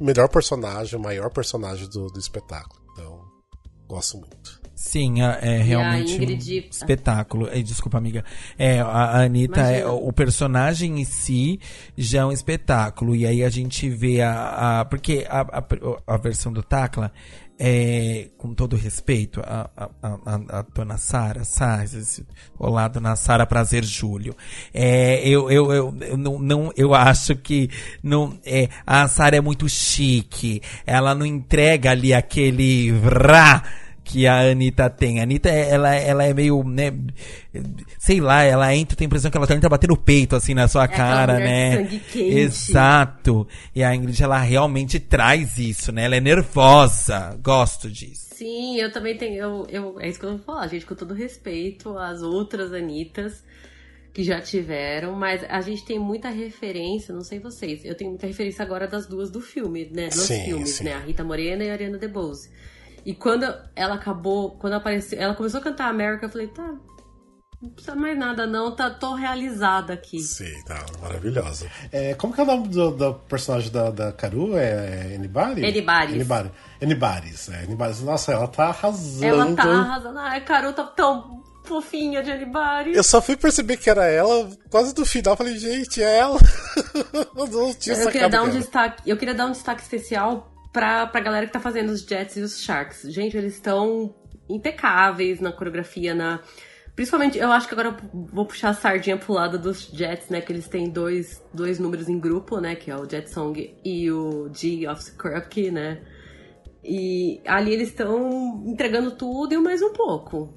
melhor 0.01 0.29
personagem, 0.29 0.99
o 0.99 1.03
maior 1.03 1.31
personagem 1.31 1.87
do, 1.91 2.07
do 2.09 2.19
espetáculo. 2.19 2.81
Então, 2.93 3.21
gosto 3.87 4.17
muito. 4.17 4.66
Sim, 4.77 5.23
é, 5.23 5.63
realmente 5.63 6.21
um 6.21 6.69
espetáculo. 6.71 7.49
Desculpa, 7.65 7.97
amiga. 7.97 8.23
É, 8.59 8.79
a 8.79 9.23
Anitta, 9.23 9.63
é, 9.63 9.87
o 9.87 10.13
personagem 10.13 11.01
em 11.01 11.05
si 11.05 11.59
já 11.97 12.21
é 12.21 12.25
um 12.27 12.31
espetáculo. 12.31 13.17
E 13.17 13.27
aí 13.27 13.43
a 13.43 13.49
gente 13.49 13.89
vê 13.89 14.21
a. 14.21 14.81
a 14.81 14.85
porque 14.85 15.27
a, 15.31 15.41
a, 15.41 15.65
a 16.07 16.17
versão 16.19 16.53
do 16.53 16.63
Tacla 16.63 17.11
é, 17.59 18.29
com 18.37 18.53
todo 18.53 18.77
respeito, 18.77 19.41
a, 19.41 19.71
a, 19.75 19.89
a, 20.03 20.59
a 20.59 20.63
dona 20.75 20.99
Sara 20.99 21.43
Saz, 21.43 22.23
olá, 22.59 22.87
dona 22.87 23.17
Sara 23.17 23.47
Prazer 23.47 23.83
Júlio. 23.83 24.37
É, 24.75 25.27
eu, 25.27 25.51
eu, 25.51 25.73
eu, 25.73 25.97
eu, 26.03 26.17
não, 26.19 26.39
não, 26.39 26.73
eu 26.77 26.95
acho 26.95 27.35
que 27.35 27.71
não, 28.03 28.39
é, 28.45 28.69
a 28.87 29.09
Sara 29.09 29.37
é 29.37 29.41
muito 29.41 29.69
chique. 29.69 30.61
Ela 30.87 31.15
não 31.15 31.25
entrega 31.25 31.93
ali 31.93 32.13
aquele 32.13 32.93
vrá 32.93 33.63
que 34.07 34.27
a 34.27 34.51
Anitta 34.53 34.89
tem. 34.89 35.19
A 35.19 35.25
Anitta, 35.25 35.49
ela, 35.49 35.93
ela 35.95 36.25
é 36.25 36.33
meio, 36.33 36.63
né, 36.63 36.93
sei 37.99 38.21
lá, 38.21 38.45
ela 38.45 38.75
entra, 38.75 38.97
tem 38.97 39.05
a 39.05 39.09
impressão 39.09 39.31
que 39.31 39.37
ela 39.37 39.47
tá 39.47 39.55
entra 39.55 39.69
bater 39.69 39.89
no 39.89 39.97
peito, 39.97 40.37
assim, 40.37 40.55
na 40.55 40.69
sua 40.69 40.85
É 40.85 40.89
cara, 40.89 41.39
né? 41.41 41.71
de 41.71 41.77
sangue 41.77 41.99
quente. 41.99 42.39
Exato. 42.39 43.49
E 43.75 43.83
a 43.83 43.95
Ingrid, 43.95 44.23
ela 44.23 44.39
realmente 44.39 45.01
traz 45.01 45.59
isso, 45.59 45.91
né? 45.91 46.05
Ela 46.05 46.17
é 46.17 46.21
nervosa. 46.21 47.37
Gosto 47.43 47.91
disso. 47.91 48.29
Sim, 48.35 48.79
eu 48.79 48.93
também 48.93 49.17
tenho. 49.17 49.37
Eu, 49.37 49.67
eu, 49.69 50.01
é 50.01 50.09
isso 50.09 50.21
que 50.21 50.27
eu 50.27 50.37
vou 50.37 50.39
falar, 50.39 50.69
gente, 50.69 50.87
com 50.87 50.95
todo 50.95 51.13
respeito 51.13 51.99
às 51.99 52.23
outras 52.23 52.73
Anitas 52.73 53.43
que 54.15 54.23
já 54.23 54.41
tiveram, 54.41 55.13
mas 55.13 55.45
a 55.47 55.61
gente 55.61 55.85
tem 55.85 55.99
muita 55.99 56.31
referência, 56.31 57.15
não 57.15 57.23
sei 57.23 57.39
vocês, 57.39 57.85
eu 57.85 57.95
tenho 57.95 58.09
muita 58.09 58.27
referência 58.27 58.65
agora 58.65 58.87
das 58.87 59.07
duas 59.07 59.31
do 59.31 59.43
filme, 59.43 59.91
né? 59.93 60.09
Dos 60.09 60.21
Sim, 60.21 60.45
filmes, 60.45 60.71
sim. 60.71 60.85
né? 60.85 60.95
A 60.95 61.01
Rita 61.01 61.23
Morena 61.23 61.63
e 61.63 61.69
a 61.69 61.75
Ariana 61.75 61.99
DeBose. 61.99 62.49
E 63.07 63.15
quando 63.15 63.47
ela 63.77 63.95
acabou, 63.95 64.59
quando 64.59 64.73
apareceu, 64.73 65.17
ela 65.21 65.33
começou 65.33 65.61
a 65.61 65.63
cantar 65.63 65.89
America, 65.89 66.27
eu 66.27 66.29
falei, 66.29 66.49
tá, 66.49 66.75
não 67.63 67.71
precisa 67.71 67.95
mais 67.95 68.19
nada 68.19 68.49
não, 68.49 68.75
tá, 68.75 68.91
tô 68.91 69.15
realizada 69.15 69.93
aqui. 69.93 70.19
Sim, 70.19 70.53
tá 70.65 70.85
maravilhosa. 71.01 71.71
É, 71.93 72.15
como 72.15 72.35
que 72.35 72.41
é 72.41 72.43
o 72.43 72.47
nome 72.47 72.67
do, 72.67 72.91
do 72.91 73.15
personagem 73.15 73.71
da, 73.71 73.91
da 73.93 74.13
Caru? 74.13 74.57
É 74.57 75.15
Anybody? 75.15 75.65
Anybody's. 75.65 76.15
Anybody. 76.17 76.51
Anybody's. 76.83 77.49
É, 77.49 77.63
Anybody's. 77.63 78.03
Nossa, 78.03 78.33
ela 78.33 78.49
tá 78.49 78.67
arrasando. 78.71 79.25
Ela 79.25 79.55
tá 79.55 79.63
arrasando. 79.63 80.19
Ai, 80.19 80.41
Carol 80.41 80.73
tá 80.73 80.83
tão 80.83 81.45
fofinha 81.63 82.25
de 82.25 82.33
Anibari. 82.33 82.93
Eu 82.93 83.05
só 83.05 83.23
fui 83.23 83.37
perceber 83.37 83.77
que 83.77 83.89
era 83.89 84.05
ela 84.07 84.51
quase 84.69 84.93
do 84.93 85.07
final. 85.07 85.37
Falei, 85.37 85.57
gente, 85.57 86.03
é 86.03 86.19
ela. 86.19 86.41
Eu 87.37 87.47
não 87.47 87.73
tinha 87.73 87.95
Eu 87.95 88.11
queria 88.11 88.29
dar 88.29 88.43
um 88.43 88.51
destaque, 88.51 89.09
eu 89.09 89.17
queria 89.17 89.35
dar 89.35 89.47
um 89.47 89.53
destaque 89.53 89.81
especial 89.81 90.56
pra, 90.77 91.07
pra 91.07 91.23
galera 91.23 91.47
que 91.47 91.53
tá 91.55 91.59
fazendo 91.59 91.89
os 91.89 92.03
Jets 92.03 92.37
e 92.37 92.41
os 92.43 92.61
Sharks. 92.61 93.11
Gente, 93.11 93.35
eles 93.35 93.55
estão 93.55 94.15
impecáveis 94.47 95.41
na 95.41 95.51
coreografia, 95.51 96.15
na 96.15 96.41
principalmente, 96.95 97.39
eu 97.39 97.51
acho 97.51 97.67
que 97.67 97.73
agora 97.73 97.89
eu 97.89 97.97
vou 98.13 98.45
puxar 98.45 98.71
a 98.71 98.75
sardinha 98.75 99.17
pro 99.17 99.33
lado 99.33 99.59
dos 99.59 99.87
Jets, 99.87 100.29
né, 100.29 100.43
que 100.43 100.53
eles 100.53 100.69
têm 100.69 100.91
dois, 100.91 101.43
dois 101.53 101.79
números 101.79 102.11
em 102.11 102.21
grupo, 102.21 102.61
né, 102.61 102.75
que 102.75 102.91
é 102.91 102.97
o 102.97 103.09
Jet 103.09 103.31
Song 103.31 103.75
e 103.83 104.11
o 104.11 104.51
G 104.53 104.87
of 104.87 105.03
Scrubkey, 105.03 105.71
né? 105.71 106.03
E 106.85 107.41
ali 107.47 107.73
eles 107.73 107.89
estão 107.89 108.63
entregando 108.67 109.13
tudo 109.13 109.55
e 109.55 109.59
mais 109.59 109.81
um 109.81 109.95
pouco. 109.95 110.53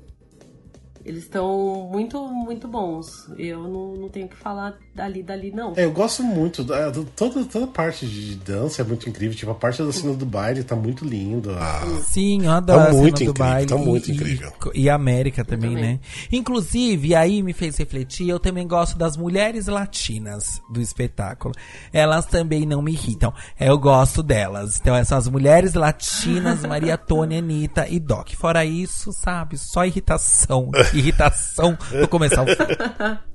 Eles 1.06 1.24
estão 1.24 1.88
muito, 1.92 2.22
muito 2.28 2.68
bons. 2.68 3.30
Eu 3.38 3.64
não, 3.64 3.94
não 3.96 4.10
tenho 4.10 4.26
o 4.26 4.30
que 4.30 4.36
falar 4.36 4.76
dali, 4.94 5.24
dali, 5.24 5.50
não. 5.52 5.74
É, 5.76 5.86
eu 5.86 5.92
gosto 5.92 6.22
muito. 6.24 6.64
da- 6.64 6.90
do- 6.90 7.06
toda, 7.06 7.44
toda 7.46 7.68
parte 7.68 8.06
de 8.06 8.36
dança 8.36 8.82
é 8.82 8.86
muito 8.86 9.10
incrível. 9.10 9.36
Tipo, 9.36 9.52
a 9.52 9.56
parte 9.56 9.82
da 9.82 9.92
cena 9.92 10.14
do 10.14 10.26
baile 10.26 10.64
tá 10.64 10.76
muito 10.76 11.06
lindo. 11.06 11.52
Ah, 11.58 11.82
Sim, 12.08 12.44
eu 12.46 12.52
adoro 12.52 12.80
Tá 12.84 12.90
a 12.90 12.94
muito 12.94 13.18
cena 13.20 13.32
do 13.32 13.32
incrível, 13.32 13.34
baile. 13.34 13.68
tá 13.68 13.78
muito 13.78 14.12
e, 14.12 14.14
incrível. 14.14 14.54
E, 14.74 14.82
e 14.84 14.90
a 14.90 14.96
América 14.96 15.44
também, 15.46 15.72
também. 15.76 15.94
né? 15.94 16.00
Inclusive, 16.32 17.16
aí 17.16 17.42
me 17.44 17.54
fez 17.54 17.78
refletir, 17.78 18.28
eu 18.30 18.40
também 18.40 18.68
gosto 18.68 18.98
das 18.98 19.16
mulheres 19.16 19.68
latinas 19.68 20.62
do 20.70 20.82
espetáculo. 20.82 21.54
Elas 21.94 22.26
também 22.26 22.66
não 22.66 22.82
me 22.82 22.92
irritam. 22.92 23.34
Eu 23.60 23.78
gosto 23.78 24.22
delas. 24.24 24.80
Então, 24.80 24.96
essas 24.96 25.28
mulheres 25.28 25.74
latinas, 25.74 26.64
Maria 26.66 26.98
Tônia, 26.98 27.40
Anitta 27.40 27.88
e 27.88 28.00
Doc. 28.00 28.30
Fora 28.34 28.66
isso, 28.66 29.12
sabe, 29.14 29.58
só 29.58 29.86
irritação. 29.86 30.70
Irritação 30.94 31.78
do 32.00 32.08
começar. 32.08 32.46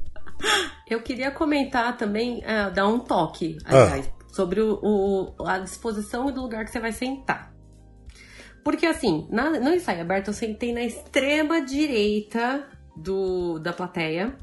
Eu 0.89 1.01
queria 1.03 1.31
comentar 1.31 1.97
também, 1.97 2.43
é, 2.45 2.69
dar 2.71 2.87
um 2.89 2.99
toque, 2.99 3.57
aliás, 3.65 4.11
sobre 4.33 4.61
o, 4.61 4.79
o- 4.83 5.47
a 5.47 5.59
disposição 5.59 6.31
do 6.31 6.43
lugar 6.43 6.65
que 6.65 6.71
você 6.71 6.81
vai 6.81 6.93
sentar. 6.93 7.53
Porque 8.63 8.85
assim, 8.87 9.27
na- 9.31 9.51
no 9.59 9.73
ensaio 9.75 10.01
aberto 10.03 10.29
eu 10.29 10.35
sentei 10.35 10.73
na 10.73 10.83
extrema 10.83 11.61
direita 11.63 12.67
do, 12.97 13.59
da 13.59 13.73
plateia 13.73 14.37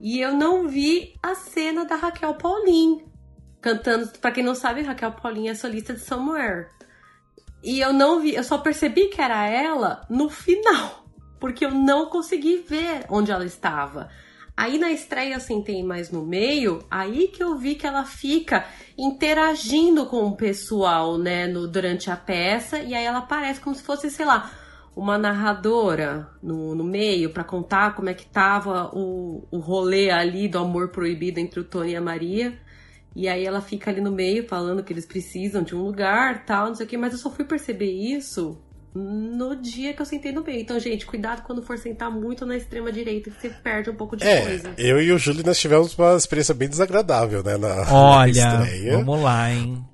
e 0.00 0.20
eu 0.20 0.32
não 0.34 0.68
vi 0.68 1.14
a 1.22 1.34
cena 1.34 1.84
da 1.84 1.96
Raquel 1.96 2.34
Paulin 2.34 3.04
cantando. 3.60 4.08
Pra 4.18 4.30
quem 4.30 4.42
não 4.44 4.54
sabe, 4.54 4.82
Raquel 4.82 5.12
Paulin 5.12 5.48
é 5.48 5.54
solista 5.54 5.92
de 5.94 6.00
Somewhere. 6.00 6.68
E 7.62 7.80
eu 7.80 7.92
não 7.92 8.20
vi, 8.20 8.34
eu 8.34 8.42
só 8.44 8.58
percebi 8.58 9.08
que 9.08 9.20
era 9.20 9.46
ela 9.48 10.04
no 10.10 10.28
final, 10.28 11.01
porque 11.42 11.66
eu 11.66 11.72
não 11.72 12.08
consegui 12.08 12.58
ver 12.58 13.04
onde 13.10 13.32
ela 13.32 13.44
estava. 13.44 14.08
Aí 14.56 14.78
na 14.78 14.92
estreia 14.92 15.34
eu 15.34 15.40
sentei 15.40 15.82
mais 15.82 16.08
no 16.08 16.24
meio, 16.24 16.84
aí 16.88 17.26
que 17.26 17.42
eu 17.42 17.58
vi 17.58 17.74
que 17.74 17.84
ela 17.84 18.04
fica 18.04 18.64
interagindo 18.96 20.06
com 20.06 20.24
o 20.24 20.36
pessoal, 20.36 21.18
né, 21.18 21.48
no, 21.48 21.66
durante 21.66 22.12
a 22.12 22.16
peça, 22.16 22.78
e 22.78 22.94
aí 22.94 23.04
ela 23.04 23.18
aparece 23.18 23.58
como 23.58 23.74
se 23.74 23.82
fosse, 23.82 24.08
sei 24.08 24.24
lá, 24.24 24.52
uma 24.94 25.18
narradora 25.18 26.30
no, 26.40 26.76
no 26.76 26.84
meio 26.84 27.30
pra 27.30 27.42
contar 27.42 27.96
como 27.96 28.08
é 28.08 28.14
que 28.14 28.26
tava 28.26 28.88
o, 28.94 29.44
o 29.50 29.58
rolê 29.58 30.12
ali 30.12 30.46
do 30.46 30.60
amor 30.60 30.90
proibido 30.90 31.40
entre 31.40 31.58
o 31.58 31.64
Tony 31.64 31.90
e 31.90 31.96
a 31.96 32.00
Maria. 32.00 32.56
E 33.16 33.26
aí 33.26 33.44
ela 33.44 33.60
fica 33.60 33.90
ali 33.90 34.00
no 34.00 34.12
meio 34.12 34.46
falando 34.46 34.84
que 34.84 34.92
eles 34.92 35.06
precisam 35.06 35.64
de 35.64 35.74
um 35.74 35.82
lugar, 35.82 36.46
tal, 36.46 36.68
não 36.68 36.74
sei 36.76 36.86
o 36.86 36.88
que, 36.88 36.96
mas 36.96 37.12
eu 37.12 37.18
só 37.18 37.30
fui 37.30 37.44
perceber 37.44 37.90
isso 37.90 38.62
no 38.94 39.56
dia 39.56 39.92
que 39.94 40.02
eu 40.02 40.06
sentei 40.06 40.32
no 40.32 40.42
meio. 40.44 40.60
Então, 40.60 40.78
gente, 40.78 41.06
cuidado 41.06 41.42
quando 41.42 41.62
for 41.62 41.78
sentar 41.78 42.10
muito 42.10 42.44
na 42.44 42.56
extrema 42.56 42.92
direita, 42.92 43.30
que 43.30 43.40
você 43.40 43.48
perde 43.48 43.90
um 43.90 43.94
pouco 43.94 44.16
de 44.16 44.24
É, 44.24 44.42
coisa. 44.42 44.74
eu 44.76 45.00
e 45.00 45.10
o 45.12 45.18
Júlio 45.18 45.44
nós 45.44 45.58
tivemos 45.58 45.96
uma 45.98 46.14
experiência 46.16 46.54
bem 46.54 46.68
desagradável, 46.68 47.42
né? 47.42 47.56
Na, 47.56 47.84
na 47.84 47.92
Olha, 47.92 48.30
estreia. 48.30 48.98
vamos 48.98 49.22
lá, 49.22 49.50
hein? 49.50 49.84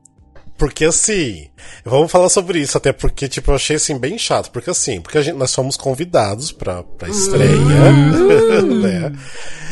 Porque 0.59 0.85
assim, 0.85 1.49
vamos 1.85 2.11
falar 2.11 2.29
sobre 2.29 2.59
isso, 2.59 2.77
até 2.77 2.93
porque, 2.93 3.29
tipo, 3.29 3.53
eu 3.53 3.55
achei 3.55 3.77
assim 3.77 3.97
bem 3.97 4.19
chato. 4.19 4.51
Porque 4.51 4.69
assim, 4.69 5.01
porque 5.01 5.23
gente, 5.23 5.37
nós 5.37 5.55
fomos 5.55 5.77
convidados 5.77 6.51
pra, 6.51 6.83
pra 6.83 7.09
estreia, 7.09 7.55
né? 8.67 9.13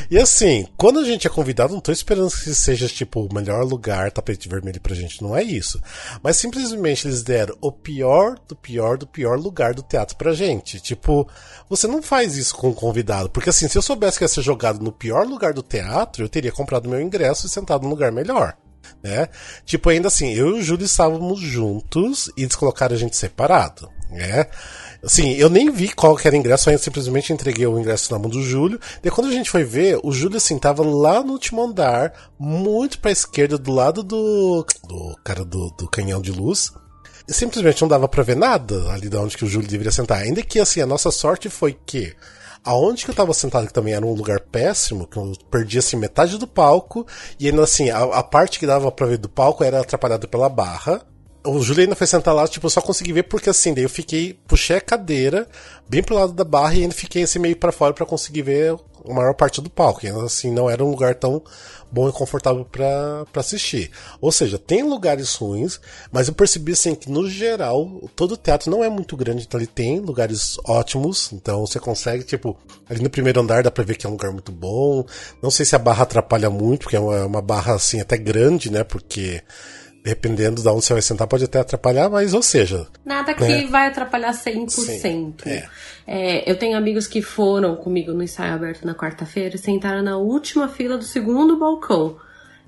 E 0.09 0.17
assim, 0.17 0.69
quando 0.77 1.01
a 1.01 1.05
gente 1.05 1.27
é 1.27 1.31
convidado, 1.31 1.75
não 1.75 1.81
tô 1.81 1.91
esperando 1.91 2.31
que 2.31 2.55
seja, 2.55 2.87
tipo, 2.87 3.23
o 3.23 3.35
melhor 3.35 3.65
lugar, 3.65 4.13
tapete 4.13 4.49
vermelho 4.49 4.81
pra 4.81 4.95
gente, 4.95 5.21
não 5.21 5.37
é 5.37 5.43
isso. 5.43 5.83
Mas 6.23 6.37
simplesmente 6.37 7.09
eles 7.09 7.25
deram 7.25 7.57
o 7.61 7.73
pior 7.73 8.39
do 8.47 8.55
pior 8.55 8.97
do 8.97 9.09
pior 9.09 9.37
lugar 9.37 9.75
do 9.75 9.83
teatro 9.83 10.17
pra 10.17 10.33
gente. 10.33 10.79
Tipo, 10.79 11.29
você 11.69 11.89
não 11.89 12.01
faz 12.01 12.37
isso 12.37 12.55
com 12.55 12.69
um 12.69 12.75
convidado. 12.75 13.29
Porque 13.31 13.51
assim, 13.51 13.67
se 13.67 13.77
eu 13.77 13.83
soubesse 13.83 14.19
que 14.19 14.25
ia 14.25 14.29
ser 14.29 14.43
jogado 14.43 14.79
no 14.81 14.93
pior 14.93 15.27
lugar 15.27 15.53
do 15.53 15.63
teatro, 15.63 16.23
eu 16.23 16.29
teria 16.29 16.53
comprado 16.53 16.89
meu 16.89 17.01
ingresso 17.01 17.47
e 17.47 17.51
sentado 17.51 17.83
num 17.83 17.91
lugar 17.91 18.13
melhor 18.13 18.57
né? 19.03 19.29
Tipo, 19.65 19.91
ainda 19.91 20.09
assim, 20.09 20.33
eu 20.33 20.57
e 20.57 20.61
o 20.61 20.63
Júlio 20.63 20.85
estávamos 20.85 21.41
juntos 21.41 22.31
e 22.37 22.43
eles 22.43 22.57
colocaram 22.57 22.95
a 22.95 22.99
gente 22.99 23.17
separado, 23.17 23.89
né? 24.11 24.47
Assim, 25.03 25.35
eu 25.35 25.49
nem 25.49 25.71
vi 25.71 25.89
qual 25.89 26.17
que 26.17 26.27
era 26.27 26.37
o 26.37 26.39
ingresso, 26.39 26.71
eu 26.71 26.79
simplesmente 26.79 27.33
entreguei 27.33 27.67
o 27.67 27.79
ingresso 27.79 28.13
na 28.13 28.19
mão 28.19 28.29
do 28.29 28.43
Júlio. 28.43 28.81
Daí 29.03 29.11
quando 29.11 29.29
a 29.29 29.33
gente 29.33 29.51
foi 29.51 29.63
ver, 29.63 30.01
o 30.03 30.11
Júlio, 30.11 30.37
assim, 30.37 30.59
tava 30.59 30.83
lá 30.85 31.23
no 31.23 31.33
último 31.33 31.63
andar, 31.63 32.13
muito 32.39 32.99
pra 32.99 33.11
esquerda, 33.11 33.57
do 33.57 33.73
lado 33.73 34.03
do, 34.03 34.67
do 34.89 35.17
cara 35.23 35.45
do, 35.45 35.71
do 35.79 35.89
canhão 35.89 36.21
de 36.21 36.33
luz. 36.33 36.73
E 37.29 37.33
simplesmente 37.33 37.83
não 37.83 37.89
dava 37.89 38.09
pra 38.09 38.23
ver 38.23 38.37
nada 38.37 38.91
ali 38.93 39.09
de 39.09 39.17
onde 39.17 39.37
que 39.37 39.45
o 39.45 39.49
Júlio 39.49 39.69
deveria 39.69 39.93
sentar. 39.93 40.19
Ainda 40.19 40.43
que, 40.43 40.59
assim, 40.59 40.81
a 40.81 40.87
nossa 40.87 41.11
sorte 41.11 41.49
foi 41.49 41.77
que 41.87 42.15
aonde 42.67 43.05
que 43.05 43.11
eu 43.11 43.15
tava 43.15 43.33
sentado, 43.33 43.67
que 43.67 43.73
também 43.73 43.95
era 43.95 44.05
um 44.05 44.13
lugar 44.13 44.41
péssimo, 44.41 45.07
que 45.07 45.17
eu 45.17 45.33
perdi, 45.51 45.79
assim, 45.79 45.97
metade 45.97 46.37
do 46.37 46.47
palco, 46.47 47.07
e 47.39 47.49
ainda, 47.49 47.63
assim, 47.63 47.89
a, 47.89 48.03
a 48.03 48.23
parte 48.23 48.59
que 48.59 48.67
dava 48.67 48.91
pra 48.91 49.07
ver 49.07 49.19
do 49.19 49.29
palco 49.29 49.65
era 49.65 49.81
atrapalhada 49.81 50.27
pela 50.27 50.49
barra. 50.49 51.01
O 51.47 51.61
Júlio 51.63 51.83
ainda 51.83 51.95
foi 51.95 52.07
sentar 52.07 52.35
lá, 52.35 52.47
tipo, 52.49 52.67
eu 52.67 52.71
só 52.71 52.81
consegui 52.81 53.13
ver 53.13 53.23
porque, 53.25 53.49
assim, 53.49 53.73
daí 53.73 53.85
eu 53.85 53.91
fiquei, 53.91 54.39
puxei 54.47 54.77
a 54.77 54.81
cadeira 54.81 55.49
bem 55.89 56.03
pro 56.03 56.15
lado 56.15 56.33
da 56.33 56.45
barra 56.45 56.75
e 56.75 56.83
ainda 56.83 56.95
fiquei, 56.95 57.23
assim, 57.23 57.39
meio 57.39 57.57
pra 57.57 57.73
fora 57.73 57.95
pra 57.95 58.05
conseguir 58.05 58.43
ver 58.43 58.77
a 59.09 59.15
maior 59.15 59.35
parte 59.35 59.61
do 59.61 59.71
palco. 59.71 60.05
E, 60.05 60.09
assim, 60.09 60.51
não 60.51 60.69
era 60.69 60.85
um 60.85 60.91
lugar 60.91 61.15
tão 61.15 61.43
bom 61.91 62.09
e 62.09 62.13
confortável 62.13 62.65
pra 62.65 63.25
assistir. 63.37 63.91
Ou 64.21 64.33
seja, 64.33 64.59
tem 64.59 64.83
lugares 64.83 65.35
ruins, 65.35 65.81
mas 66.11 66.29
eu 66.29 66.35
percebi 66.35 66.73
assim 66.73 66.95
que 66.95 67.11
no 67.11 67.29
geral, 67.29 68.11
todo 68.15 68.37
teatro 68.37 68.71
não 68.71 68.83
é 68.83 68.89
muito 68.89 69.17
grande, 69.17 69.45
então 69.47 69.59
ele 69.59 69.67
tem 69.67 70.01
lugares 70.01 70.59
ótimos, 70.65 71.33
então 71.33 71.65
você 71.65 71.79
consegue, 71.79 72.25
tipo, 72.25 72.57
ali 72.89 73.03
no 73.03 73.11
primeiro 73.11 73.41
andar 73.41 73.63
dá 73.63 73.71
pra 73.71 73.85
ver 73.85 73.97
que 73.97 74.07
é 74.07 74.09
um 74.09 74.13
lugar 74.13 74.33
muito 74.33 74.53
bom. 74.53 75.05
Não 75.43 75.51
sei 75.51 75.65
se 75.65 75.77
a 75.77 75.79
barra 75.79 76.03
atrapalha 76.03 76.51
muito, 76.51 76.83
porque 76.83 76.97
é 76.97 77.01
uma, 77.01 77.27
uma 77.27 77.43
barra 77.43 77.75
assim 77.75 78.01
até 78.01 78.17
grande, 78.17 78.71
né? 78.71 78.85
Porque 78.85 79.43
dependendo 80.07 80.63
de 80.63 80.69
onde 80.69 80.85
você 80.85 80.93
vai 80.93 81.03
sentar 81.03 81.27
pode 81.27 81.45
até 81.45 81.59
atrapalhar, 81.59 82.09
mas 82.09 82.33
ou 82.33 82.43
seja, 82.43 82.87
Nada 83.05 83.35
que 83.35 83.43
É. 83.43 83.67
vai 83.67 83.89
atrapalhar 83.89 84.33
100%. 84.33 84.71
Sim, 84.71 85.35
é. 85.45 85.69
É, 86.07 86.49
eu 86.51 86.57
tenho 86.57 86.79
amigos 86.79 87.09
que 87.09 87.21
foram 87.21 87.75
comigo 87.75 88.13
no 88.13 88.23
ensaio 88.23 88.55
aberto 88.55 88.85
na 88.87 88.95
quarta-feira 88.95 89.57
e 89.57 89.59
sentaram 89.59 90.03
na 90.03 90.17
última 90.17 90.69
fila 90.69 90.97
do 90.97 91.03
segundo 91.05 91.59
balcão. 91.59 92.17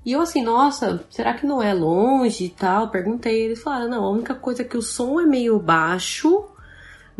E 0.05 0.13
eu 0.13 0.21
assim, 0.21 0.43
nossa, 0.43 1.05
será 1.11 1.35
que 1.35 1.47
não 1.47 1.63
é 1.63 1.73
longe 1.73 2.47
e 2.47 2.49
tal? 2.49 2.89
Perguntei. 2.91 3.43
Eles 3.43 3.63
falaram, 3.63 3.89
não, 3.89 4.05
a 4.05 4.11
única 4.11 4.35
coisa 4.35 4.63
é 4.63 4.65
que 4.65 4.77
o 4.77 4.83
som 4.83 5.21
é 5.21 5.25
meio 5.27 5.59
baixo, 5.61 6.45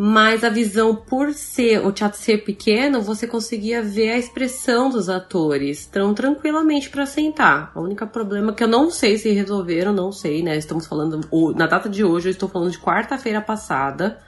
mas 0.01 0.45
a 0.45 0.49
visão 0.49 0.95
por 0.95 1.35
ser, 1.35 1.85
o 1.85 1.91
teatro 1.91 2.21
ser 2.21 2.45
pequeno, 2.45 3.03
você 3.03 3.27
conseguia 3.27 3.83
ver 3.83 4.13
a 4.13 4.17
expressão 4.17 4.89
dos 4.89 5.09
atores 5.09 5.87
tão 5.87 6.15
tranquilamente 6.15 6.89
para 6.89 7.05
sentar. 7.05 7.73
O 7.75 7.81
único 7.81 8.07
problema 8.07 8.53
que 8.53 8.63
eu 8.63 8.69
não 8.69 8.93
sei 8.93 9.19
se 9.19 9.33
resolveram, 9.33 9.93
não 9.93 10.13
sei, 10.13 10.41
né? 10.41 10.57
Estamos 10.57 10.87
falando, 10.87 11.21
na 11.57 11.67
data 11.67 11.89
de 11.89 12.05
hoje, 12.05 12.29
eu 12.29 12.31
estou 12.31 12.49
falando 12.49 12.71
de 12.71 12.79
quarta-feira 12.79 13.41
passada. 13.41 14.21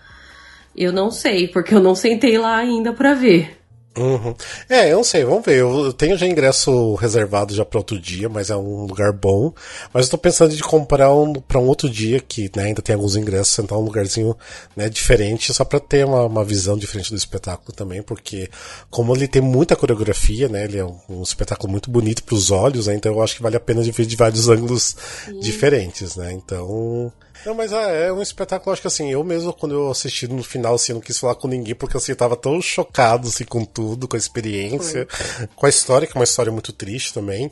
Eu 0.77 0.93
não 0.93 1.09
sei, 1.09 1.47
porque 1.47 1.73
eu 1.73 1.81
não 1.81 1.95
sentei 1.95 2.37
lá 2.37 2.57
ainda 2.57 2.93
pra 2.93 3.14
ver. 3.14 3.60
Uhum. 3.99 4.34
É, 4.68 4.93
eu 4.93 4.99
não 4.99 5.05
sei, 5.05 5.24
vamos 5.24 5.45
ver. 5.45 5.59
Eu 5.59 5.93
tenho 5.93 6.16
já 6.16 6.26
ingresso 6.26 6.95
reservado 6.95 7.55
já 7.55 7.64
para 7.64 7.78
outro 7.78 7.99
dia, 7.99 8.28
mas 8.28 8.49
é 8.49 8.57
um 8.57 8.86
lugar 8.86 9.12
bom. 9.12 9.53
Mas 9.93 10.07
eu 10.07 10.12
tô 10.12 10.18
pensando 10.18 10.55
de 10.55 10.62
comprar 10.62 11.12
um 11.12 11.32
para 11.32 11.59
um 11.59 11.66
outro 11.66 11.91
dia 11.91 12.20
que 12.20 12.51
né, 12.55 12.64
ainda 12.64 12.80
tem 12.80 12.95
alguns 12.95 13.16
ingressos, 13.16 13.55
sentar 13.55 13.76
um 13.76 13.82
lugarzinho 13.82 14.36
né, 14.76 14.88
diferente, 14.88 15.53
só 15.53 15.64
para 15.64 15.80
ter 15.80 16.07
uma, 16.07 16.24
uma 16.24 16.45
visão 16.45 16.78
diferente 16.78 17.11
do 17.11 17.16
espetáculo 17.16 17.72
também, 17.72 18.01
porque 18.01 18.49
como 18.88 19.14
ele 19.14 19.26
tem 19.26 19.43
muita 19.43 19.74
coreografia, 19.74 20.49
né, 20.49 20.64
ele 20.64 20.78
é 20.78 20.84
um, 20.84 20.97
um 21.09 21.22
espetáculo 21.22 21.70
muito 21.70 21.91
bonito 21.91 22.22
para 22.22 22.34
os 22.34 22.51
olhos, 22.51 22.86
né, 22.86 22.95
então 22.95 23.12
eu 23.12 23.22
acho 23.22 23.36
que 23.36 23.43
vale 23.43 23.57
a 23.57 23.61
pena 23.61 23.82
de 23.82 23.91
ver 23.91 24.07
de 24.07 24.16
vários 24.16 24.49
ângulos 24.49 24.97
Sim. 25.24 25.41
diferentes, 25.41 26.16
né? 26.16 26.32
Então 26.32 27.12
não, 27.45 27.55
mas 27.55 27.72
é, 27.72 28.09
é 28.09 28.12
um 28.12 28.22
espetáculo, 28.22 28.72
acho 28.72 28.82
que 28.82 28.88
assim, 28.88 29.11
eu 29.11 29.24
mesmo, 29.24 29.53
quando 29.53 29.74
eu 29.74 29.91
assisti 29.91 30.28
no 30.28 30.43
final, 30.43 30.74
assim, 30.74 30.93
não 30.93 31.01
quis 31.01 31.18
falar 31.18 31.34
com 31.34 31.49
ninguém, 31.49 31.74
porque 31.74 31.97
assim, 31.97 32.12
eu 32.12 32.16
tava 32.16 32.36
tão 32.36 32.61
chocado, 32.61 33.28
assim, 33.28 33.45
com 33.45 33.64
tudo, 33.64 34.07
com 34.07 34.16
a 34.16 34.18
experiência, 34.18 35.07
Foi. 35.09 35.49
com 35.55 35.66
a 35.66 35.68
história, 35.68 36.07
que 36.07 36.16
é 36.16 36.18
uma 36.18 36.24
história 36.24 36.53
muito 36.53 36.72
triste 36.72 37.14
também. 37.14 37.51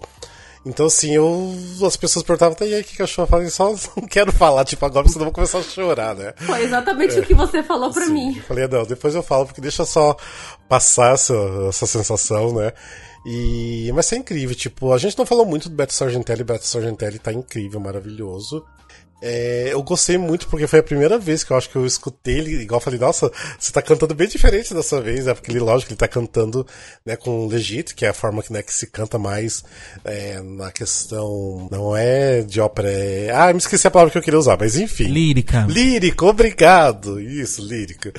Então, 0.67 0.87
assim, 0.87 1.15
eu. 1.15 1.55
As 1.87 1.97
pessoas 1.97 2.25
perguntavam, 2.25 2.55
tá, 2.55 2.67
e 2.67 2.75
aí, 2.75 2.83
o 2.83 2.85
que, 2.85 2.97
que 2.97 3.03
achou? 3.03 3.25
Eu 3.25 3.29
falei, 3.29 3.49
só 3.49 3.75
não 3.97 4.07
quero 4.07 4.33
falar, 4.33 4.65
tipo, 4.65 4.85
agora 4.85 5.05
porque 5.05 5.13
senão 5.13 5.23
eu 5.27 5.33
vou 5.33 5.35
começar 5.35 5.59
a 5.59 5.63
chorar, 5.63 6.15
né? 6.15 6.35
Foi 6.37 6.63
exatamente 6.63 7.17
é. 7.17 7.21
o 7.21 7.23
que 7.25 7.35
você 7.35 7.63
falou 7.63 7.91
pra 7.91 8.05
Sim. 8.05 8.13
mim. 8.13 8.37
Eu 8.37 8.43
falei, 8.43 8.69
não, 8.69 8.85
depois 8.85 9.15
eu 9.15 9.23
falo, 9.23 9.47
porque 9.47 9.61
deixa 9.61 9.85
só 9.85 10.17
passar 10.69 11.15
essa, 11.15 11.35
essa 11.69 11.87
sensação, 11.87 12.55
né? 12.55 12.73
E, 13.25 13.91
mas 13.95 14.13
é 14.13 14.17
incrível, 14.17 14.55
tipo, 14.55 14.93
a 14.93 14.99
gente 14.99 15.17
não 15.19 15.27
falou 15.27 15.45
muito 15.45 15.69
do 15.69 15.75
Beto 15.75 15.93
Sargentelli, 15.93 16.45
Beto 16.45 16.67
Sargentelli 16.67 17.19
tá 17.19 17.33
incrível, 17.33 17.81
maravilhoso. 17.81 18.65
É, 19.21 19.71
eu 19.73 19.83
gostei 19.83 20.17
muito 20.17 20.47
porque 20.47 20.67
foi 20.67 20.79
a 20.79 20.83
primeira 20.83 21.19
vez 21.19 21.43
que 21.43 21.51
eu 21.51 21.57
acho 21.57 21.69
que 21.69 21.77
eu 21.77 21.85
escutei 21.85 22.39
ele, 22.39 22.63
igual 22.63 22.79
eu 22.79 22.85
falei, 22.85 23.01
nossa, 23.01 23.31
você 23.59 23.73
tá 23.73 23.83
cantando 23.83 24.15
bem 24.15 24.29
diferente 24.29 24.73
dessa 24.73 25.01
vez, 25.01 25.27
né? 25.27 25.35
Porque 25.35 25.51
ele, 25.51 25.59
lógico, 25.59 25.91
ele 25.91 25.99
tá 25.99 26.07
cantando 26.07 26.67
né, 27.05 27.17
com 27.17 27.47
legito, 27.47 27.95
que 27.95 28.07
é 28.07 28.11
a 28.11 28.15
forma 28.15 28.43
que, 28.43 28.53
né, 28.53 28.63
que 28.63 28.73
se 28.73 28.87
canta 28.87 29.19
mais 29.19 29.65
é, 30.05 30.41
na 30.41 30.71
questão. 30.71 31.69
Não 31.71 31.97
é 31.97 32.43
de 32.43 32.61
ópera, 32.61 32.91
é. 32.91 33.31
Ah, 33.33 33.53
me 33.53 33.59
esqueci 33.59 33.87
a 33.87 33.91
palavra 33.91 34.13
que 34.13 34.19
eu 34.19 34.23
queria 34.23 34.39
usar, 34.39 34.57
mas 34.59 34.77
enfim. 34.77 35.05
Lírica. 35.05 35.67
Lírico, 35.69 36.27
obrigado. 36.27 37.21
Isso, 37.21 37.63
lírica. 37.63 38.13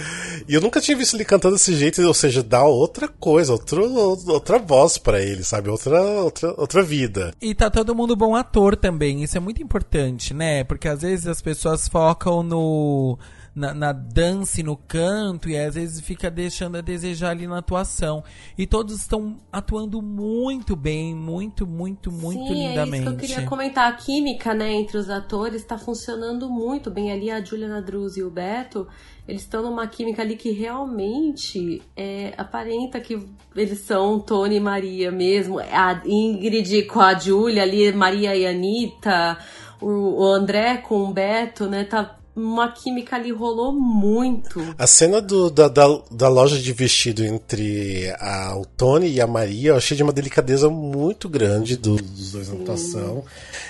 E 0.48 0.54
eu 0.54 0.62
nunca 0.62 0.82
tinha 0.82 0.98
visto 0.98 1.16
ele 1.16 1.26
cantando 1.26 1.56
desse 1.56 1.76
jeito, 1.76 2.02
ou 2.02 2.14
seja, 2.14 2.44
dá 2.44 2.64
outra 2.64 3.08
coisa, 3.08 3.54
outro, 3.54 3.82
outra 4.28 4.60
voz 4.60 4.98
para 4.98 5.22
ele, 5.22 5.44
sabe? 5.44 5.70
Outra, 5.70 6.02
outra, 6.02 6.54
outra 6.58 6.84
vida. 6.84 7.34
E 7.42 7.56
tá 7.56 7.70
todo 7.70 7.96
mundo 7.96 8.16
bom 8.16 8.36
ator 8.36 8.76
também, 8.76 9.24
isso 9.24 9.38
é 9.38 9.40
muito 9.40 9.64
importante, 9.64 10.34
né? 10.34 10.64
Porque 10.66 10.89
às 10.90 11.02
vezes 11.02 11.28
as 11.28 11.42
pessoas 11.42 11.88
focam 11.88 12.44
no 12.44 13.18
na, 13.60 13.74
na 13.74 13.92
dança 13.92 14.62
e 14.62 14.64
no 14.64 14.78
canto 14.78 15.50
e 15.50 15.58
às 15.58 15.76
vezes 15.76 16.00
fica 16.00 16.30
deixando 16.30 16.78
a 16.78 16.82
desejar 16.82 17.32
ali 17.32 17.48
na 17.48 17.58
atuação. 17.58 18.24
E 18.58 18.66
todos 18.66 18.96
estão 18.96 19.38
atuando 19.52 20.02
muito 20.02 20.76
bem, 20.76 21.14
muito, 21.16 21.68
muito, 21.68 22.10
muito 22.10 22.48
Sim, 22.48 22.68
lindamente. 22.70 22.96
É 22.96 23.10
isso 23.10 23.18
que 23.18 23.26
eu 23.26 23.30
queria 23.30 23.46
comentar. 23.46 23.92
A 23.92 23.96
química, 23.96 24.54
né, 24.54 24.72
entre 24.74 24.98
os 24.98 25.10
atores 25.10 25.62
está 25.62 25.78
funcionando 25.78 26.50
muito 26.50 26.90
bem. 26.90 27.12
Ali 27.12 27.30
a 27.30 27.44
Juliana 27.44 27.82
Druz 27.82 28.16
e 28.16 28.24
o 28.24 28.30
Beto, 28.30 28.88
eles 29.28 29.42
estão 29.42 29.62
numa 29.62 29.88
química 29.88 30.22
ali 30.22 30.38
que 30.38 30.52
realmente 30.52 31.82
é, 31.98 32.34
aparenta 32.38 33.00
que 33.00 33.28
eles 33.56 33.80
são 33.80 34.20
Tony 34.20 34.56
e 34.56 34.60
Maria 34.60 35.12
mesmo. 35.12 35.60
A 35.60 36.02
Ingrid 36.06 36.84
com 36.84 37.02
a 37.02 37.18
Julia 37.18 37.64
ali, 37.64 37.92
Maria 37.92 38.36
e 38.36 38.46
Anitta 38.46 39.38
o, 39.82 40.26
André 40.26 40.78
com 40.78 41.04
o 41.04 41.14
Beto, 41.14 41.68
né? 41.68 41.84
Tá 41.84 42.20
uma 42.36 42.72
química 42.72 43.16
ali 43.18 43.32
rolou 43.32 43.74
muito. 43.74 44.76
A 44.78 44.88
cena 44.88 45.22
do, 45.22 45.50
da, 45.50 45.68
da, 45.68 45.86
da, 46.10 46.30
loja 46.30 46.58
de 46.58 46.72
vestido 46.72 47.24
entre 47.24 48.14
a, 48.18 48.56
o 48.58 48.66
Tony 48.66 49.12
e 49.12 49.22
a 49.22 49.28
Maria 49.28 49.72
eu 49.72 49.76
achei 49.76 49.98
de 49.98 50.04
uma 50.04 50.14
delicadeza 50.14 50.70
muito 50.70 51.28
grande 51.28 51.76
do, 51.76 51.96
dos 51.98 52.32
dois 52.32 52.48
Sim. 52.48 52.56
na 52.56 52.62
atuação. 52.62 53.24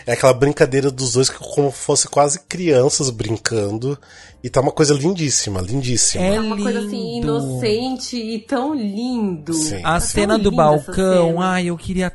É 0.06 0.14
aquela 0.14 0.34
brincadeira 0.34 0.92
dos 0.92 1.14
dois 1.14 1.30
que 1.30 1.40
como 1.40 1.72
fosse 1.72 2.08
quase 2.08 2.40
crianças 2.42 3.10
brincando. 3.10 3.98
E 4.42 4.50
tá 4.50 4.62
uma 4.62 4.72
coisa 4.72 4.94
lindíssima, 4.94 5.60
lindíssima. 5.60 6.24
É, 6.24 6.36
é 6.36 6.40
uma 6.40 6.56
coisa 6.56 6.80
assim, 6.80 7.18
inocente 7.18 8.16
e 8.16 8.40
tão 8.40 8.74
lindo. 8.74 9.54
Sim. 9.54 9.80
A 9.80 9.94
tá 9.94 10.00
cena 10.00 10.38
do 10.38 10.52
balcão, 10.52 11.42
ai, 11.42 11.66
eu 11.66 11.76
queria 11.76 12.14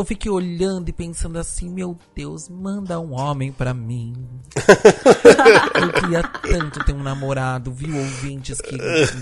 eu 0.00 0.04
fiquei 0.04 0.30
olhando 0.30 0.88
e 0.88 0.92
pensando 0.92 1.38
assim, 1.38 1.68
meu 1.68 1.96
Deus, 2.14 2.48
manda 2.48 2.98
um 2.98 3.12
homem 3.12 3.52
pra 3.52 3.74
mim. 3.74 4.14
eu 5.80 5.92
queria 5.92 6.22
tanto 6.22 6.84
ter 6.84 6.92
um 6.92 7.02
namorado, 7.02 7.72
viu, 7.72 7.96
ouvintes 7.96 8.60
que, 8.60 8.76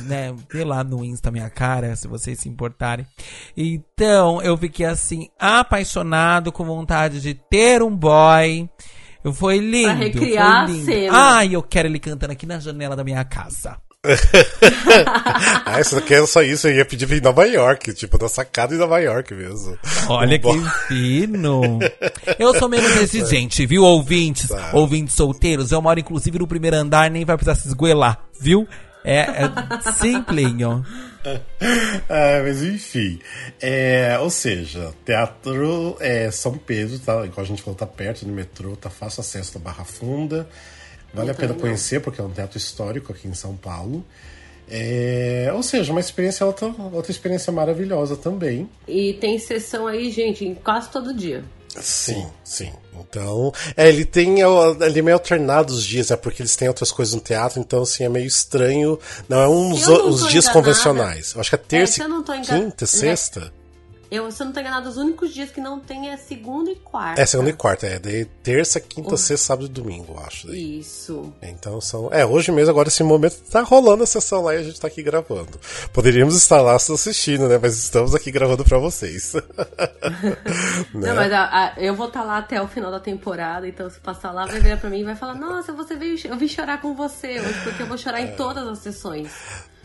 né, 0.04 0.34
vê 0.50 0.64
lá 0.64 0.84
no 0.84 1.04
Insta 1.04 1.30
minha 1.30 1.50
cara, 1.50 1.94
se 1.96 2.06
vocês 2.06 2.38
se 2.40 2.48
importarem. 2.48 3.06
Então, 3.56 4.40
eu 4.42 4.56
fiquei 4.56 4.86
assim, 4.86 5.28
apaixonado, 5.38 6.52
com 6.52 6.64
vontade 6.64 7.20
de 7.20 7.34
ter 7.34 7.82
um 7.82 7.94
boy. 7.94 8.68
Foi 9.34 9.58
lindo. 9.58 9.88
Pra 9.88 9.94
recriar 9.94 10.66
foi 10.68 10.76
lindo. 10.76 11.12
Ai, 11.12 11.54
eu 11.54 11.62
quero 11.62 11.88
ele 11.88 11.98
cantando 11.98 12.32
aqui 12.32 12.46
na 12.46 12.60
janela 12.60 12.94
da 12.94 13.04
minha 13.04 13.24
casa. 13.24 13.78
ah, 15.64 15.82
se 15.82 15.94
não 15.94 16.02
quer 16.02 16.26
só 16.26 16.42
isso, 16.42 16.68
eu 16.68 16.76
ia 16.76 16.84
pedir 16.84 17.06
pra 17.06 17.16
ir 17.16 17.20
em 17.20 17.22
Nova 17.22 17.46
York, 17.46 17.92
tipo, 17.92 18.20
na 18.20 18.28
sacada 18.28 18.74
em 18.74 18.78
Nova 18.78 18.98
York 18.98 19.34
mesmo. 19.34 19.78
Olha 20.08 20.38
que 20.38 20.48
fino. 20.86 21.78
Eu 22.38 22.58
sou 22.58 22.68
menos 22.68 22.96
exigente, 22.96 23.66
viu, 23.66 23.82
ouvintes? 23.82 24.48
Tá. 24.48 24.70
Ouvintes 24.72 25.14
solteiros. 25.14 25.72
Eu 25.72 25.82
moro, 25.82 26.00
inclusive, 26.00 26.38
no 26.38 26.46
primeiro 26.46 26.76
andar, 26.76 27.10
nem 27.10 27.24
vai 27.24 27.36
precisar 27.36 27.60
se 27.60 27.68
esgoelar, 27.68 28.18
viu? 28.40 28.66
É, 29.04 29.20
é 29.20 29.92
simplinho. 29.92 30.84
ah, 32.08 32.42
mas 32.42 32.62
enfim. 32.62 33.18
É, 33.60 34.18
ou 34.20 34.30
seja, 34.30 34.92
teatro 35.04 35.96
é 36.00 36.30
São 36.30 36.56
Pedro, 36.58 36.98
tá? 36.98 37.24
Igual 37.24 37.44
a 37.44 37.48
gente 37.48 37.62
falou, 37.62 37.76
tá 37.76 37.86
perto 37.86 38.24
do 38.24 38.32
metrô, 38.32 38.76
tá 38.76 38.90
fácil 38.90 39.20
acesso 39.20 39.54
da 39.54 39.60
Barra 39.60 39.84
Funda. 39.84 40.48
Vale 41.12 41.30
a 41.30 41.34
pena 41.34 41.54
conhecer, 41.54 42.00
porque 42.00 42.20
é 42.20 42.24
um 42.24 42.30
teatro 42.30 42.58
histórico 42.58 43.12
aqui 43.12 43.28
em 43.28 43.34
São 43.34 43.56
Paulo. 43.56 44.04
É, 44.70 45.50
ou 45.54 45.62
seja, 45.62 45.90
uma 45.92 46.00
experiência 46.00 46.44
outra, 46.44 46.72
outra 46.92 47.10
experiência 47.10 47.52
maravilhosa 47.52 48.16
também. 48.16 48.68
E 48.86 49.14
tem 49.14 49.38
sessão 49.38 49.86
aí, 49.86 50.10
gente, 50.10 50.56
quase 50.62 50.90
todo 50.90 51.14
dia. 51.14 51.42
Sim, 51.80 52.26
sim. 52.44 52.72
Então, 52.98 53.52
é, 53.76 53.88
ele 53.88 54.04
tem 54.04 54.40
ele 54.40 54.98
é 54.98 55.02
meio 55.02 55.16
alternado 55.16 55.72
os 55.72 55.84
dias, 55.84 56.10
é 56.10 56.16
porque 56.16 56.42
eles 56.42 56.56
têm 56.56 56.68
outras 56.68 56.90
coisas 56.90 57.14
no 57.14 57.20
teatro, 57.20 57.60
então 57.60 57.82
assim 57.82 58.04
é 58.04 58.08
meio 58.08 58.26
estranho. 58.26 58.98
Não 59.28 59.40
é 59.40 59.48
uns 59.48 59.86
os 59.86 60.28
dias 60.28 60.44
enganada, 60.44 60.52
convencionais. 60.52 61.34
Eu 61.34 61.40
acho 61.40 61.50
que 61.50 61.56
é 61.56 61.58
terça, 61.58 62.02
é, 62.02 62.40
quinta, 62.40 62.86
sexta. 62.86 63.52
Eu, 64.10 64.30
se 64.30 64.42
eu 64.42 64.46
não 64.46 64.52
tô 64.52 64.60
enganado, 64.60 64.88
os 64.88 64.96
únicos 64.96 65.34
dias 65.34 65.50
que 65.50 65.60
não 65.60 65.78
tem 65.78 66.10
é 66.10 66.16
segunda 66.16 66.70
e 66.70 66.76
quarta. 66.76 67.20
É, 67.20 67.26
segunda 67.26 67.50
e 67.50 67.52
quarta, 67.52 67.86
é. 67.86 67.98
Daí 67.98 68.24
terça, 68.24 68.80
quinta, 68.80 69.16
sexta, 69.16 69.48
sábado 69.48 69.66
e 69.66 69.68
domingo, 69.68 70.14
eu 70.14 70.20
acho. 70.24 70.46
Daí. 70.46 70.78
Isso. 70.78 71.32
Então 71.42 71.78
são. 71.80 72.08
É, 72.10 72.24
hoje 72.24 72.50
mesmo, 72.50 72.70
agora, 72.70 72.88
esse 72.88 73.02
momento, 73.02 73.36
tá 73.50 73.60
rolando 73.60 74.02
a 74.02 74.06
sessão 74.06 74.42
lá 74.42 74.54
e 74.54 74.58
a 74.58 74.62
gente 74.62 74.80
tá 74.80 74.86
aqui 74.86 75.02
gravando. 75.02 75.60
Poderíamos 75.92 76.34
estar 76.34 76.62
lá 76.62 76.74
assistindo, 76.74 77.48
né? 77.48 77.58
Mas 77.60 77.76
estamos 77.76 78.14
aqui 78.14 78.30
gravando 78.30 78.64
pra 78.64 78.78
vocês. 78.78 79.34
né? 80.94 81.08
Não, 81.08 81.14
mas 81.14 81.32
a, 81.32 81.42
a, 81.42 81.74
eu 81.76 81.94
vou 81.94 82.08
estar 82.08 82.20
tá 82.20 82.26
lá 82.26 82.38
até 82.38 82.62
o 82.62 82.68
final 82.68 82.90
da 82.90 83.00
temporada, 83.00 83.68
então 83.68 83.90
se 83.90 84.00
passar 84.00 84.32
lá, 84.32 84.46
vai 84.46 84.60
virar 84.60 84.78
pra 84.78 84.88
mim 84.88 85.00
e 85.00 85.04
vai 85.04 85.16
falar: 85.16 85.34
Nossa, 85.34 85.72
você 85.72 85.96
veio. 85.96 86.18
Eu 86.24 86.36
vim 86.36 86.48
chorar 86.48 86.80
com 86.80 86.94
você 86.94 87.40
hoje, 87.40 87.60
porque 87.62 87.82
eu 87.82 87.86
vou 87.86 87.98
chorar 87.98 88.22
em 88.22 88.28
é. 88.28 88.32
todas 88.32 88.66
as 88.66 88.78
sessões. 88.78 89.30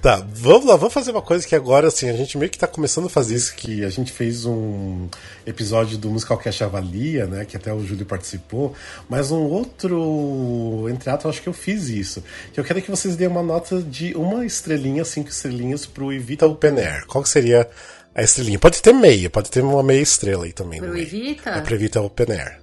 Tá, 0.03 0.21
vamos 0.33 0.65
lá, 0.65 0.75
vamos 0.75 0.93
fazer 0.93 1.11
uma 1.11 1.21
coisa 1.21 1.47
que 1.47 1.55
agora, 1.55 1.87
assim, 1.87 2.09
a 2.09 2.13
gente 2.13 2.37
meio 2.37 2.51
que 2.51 2.57
tá 2.57 2.67
começando 2.67 3.05
a 3.05 3.09
fazer 3.09 3.35
isso, 3.35 3.55
que 3.55 3.85
a 3.85 3.89
gente 3.89 4.11
fez 4.11 4.43
um 4.45 5.07
episódio 5.45 5.97
do 5.97 6.09
Musical 6.09 6.37
Cash 6.37 6.61
Avalia, 6.61 7.25
né, 7.25 7.45
que 7.45 7.55
até 7.55 7.73
o 7.73 7.81
Júlio 7.85 8.05
participou, 8.05 8.73
mas 9.07 9.31
um 9.31 9.43
outro, 9.43 10.89
entre 10.89 11.09
eu 11.09 11.29
acho 11.29 11.41
que 11.41 11.47
eu 11.47 11.53
fiz 11.53 11.87
isso, 11.87 12.21
que 12.51 12.59
eu 12.59 12.65
quero 12.65 12.81
que 12.81 12.91
vocês 12.91 13.15
deem 13.15 13.29
uma 13.29 13.41
nota 13.41 13.81
de 13.81 14.13
uma 14.13 14.45
estrelinha, 14.45 15.05
cinco 15.05 15.29
estrelinhas 15.29 15.85
pro 15.85 16.11
Evita 16.11 16.45
Open 16.45 16.79
Air. 16.79 17.05
Qual 17.07 17.23
que 17.23 17.29
seria 17.29 17.69
a 18.13 18.21
estrelinha? 18.21 18.59
Pode 18.59 18.81
ter 18.81 18.93
meia, 18.93 19.29
pode 19.29 19.49
ter 19.49 19.63
uma 19.63 19.81
meia 19.81 20.01
estrela 20.01 20.43
aí 20.43 20.51
também. 20.51 20.81
Pro 20.81 20.97
Evita? 20.97 21.49
É 21.51 21.61
pro 21.61 21.75
Evita 21.75 22.01
Open 22.01 22.29
Air. 22.29 22.59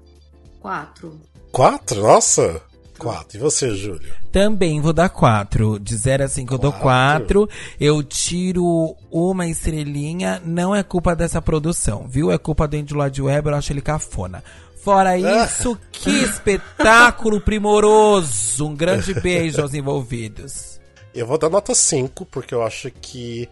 Quatro. 0.60 1.18
Quatro? 1.50 2.02
Nossa! 2.02 2.69
Quatro. 3.00 3.38
E 3.38 3.40
você, 3.40 3.74
Júlio? 3.74 4.12
Também 4.30 4.78
vou 4.80 4.92
dar 4.92 5.08
quatro. 5.08 5.78
De 5.78 5.96
0 5.96 6.24
a 6.24 6.28
5 6.28 6.54
eu 6.54 6.58
dou 6.58 6.72
quatro. 6.72 7.48
Eu 7.80 8.02
tiro 8.02 8.94
uma 9.10 9.46
estrelinha. 9.46 10.40
Não 10.44 10.76
é 10.76 10.82
culpa 10.82 11.16
dessa 11.16 11.40
produção, 11.40 12.06
viu? 12.06 12.30
É 12.30 12.36
culpa 12.36 12.68
do 12.68 12.76
Andy 12.76 12.92
Lloyd 12.92 13.22
Webber. 13.22 13.54
Eu 13.54 13.58
acho 13.58 13.72
ele 13.72 13.80
cafona. 13.80 14.44
Fora 14.82 15.18
isso, 15.18 15.78
que 15.92 16.10
espetáculo 16.10 17.40
primoroso! 17.42 18.66
Um 18.66 18.74
grande 18.74 19.12
beijo 19.14 19.60
aos 19.60 19.74
envolvidos. 19.74 20.80
Eu 21.14 21.26
vou 21.26 21.36
dar 21.36 21.50
nota 21.50 21.74
5, 21.74 22.24
porque 22.26 22.54
eu 22.54 22.62
acho 22.62 22.90
que 22.90 23.48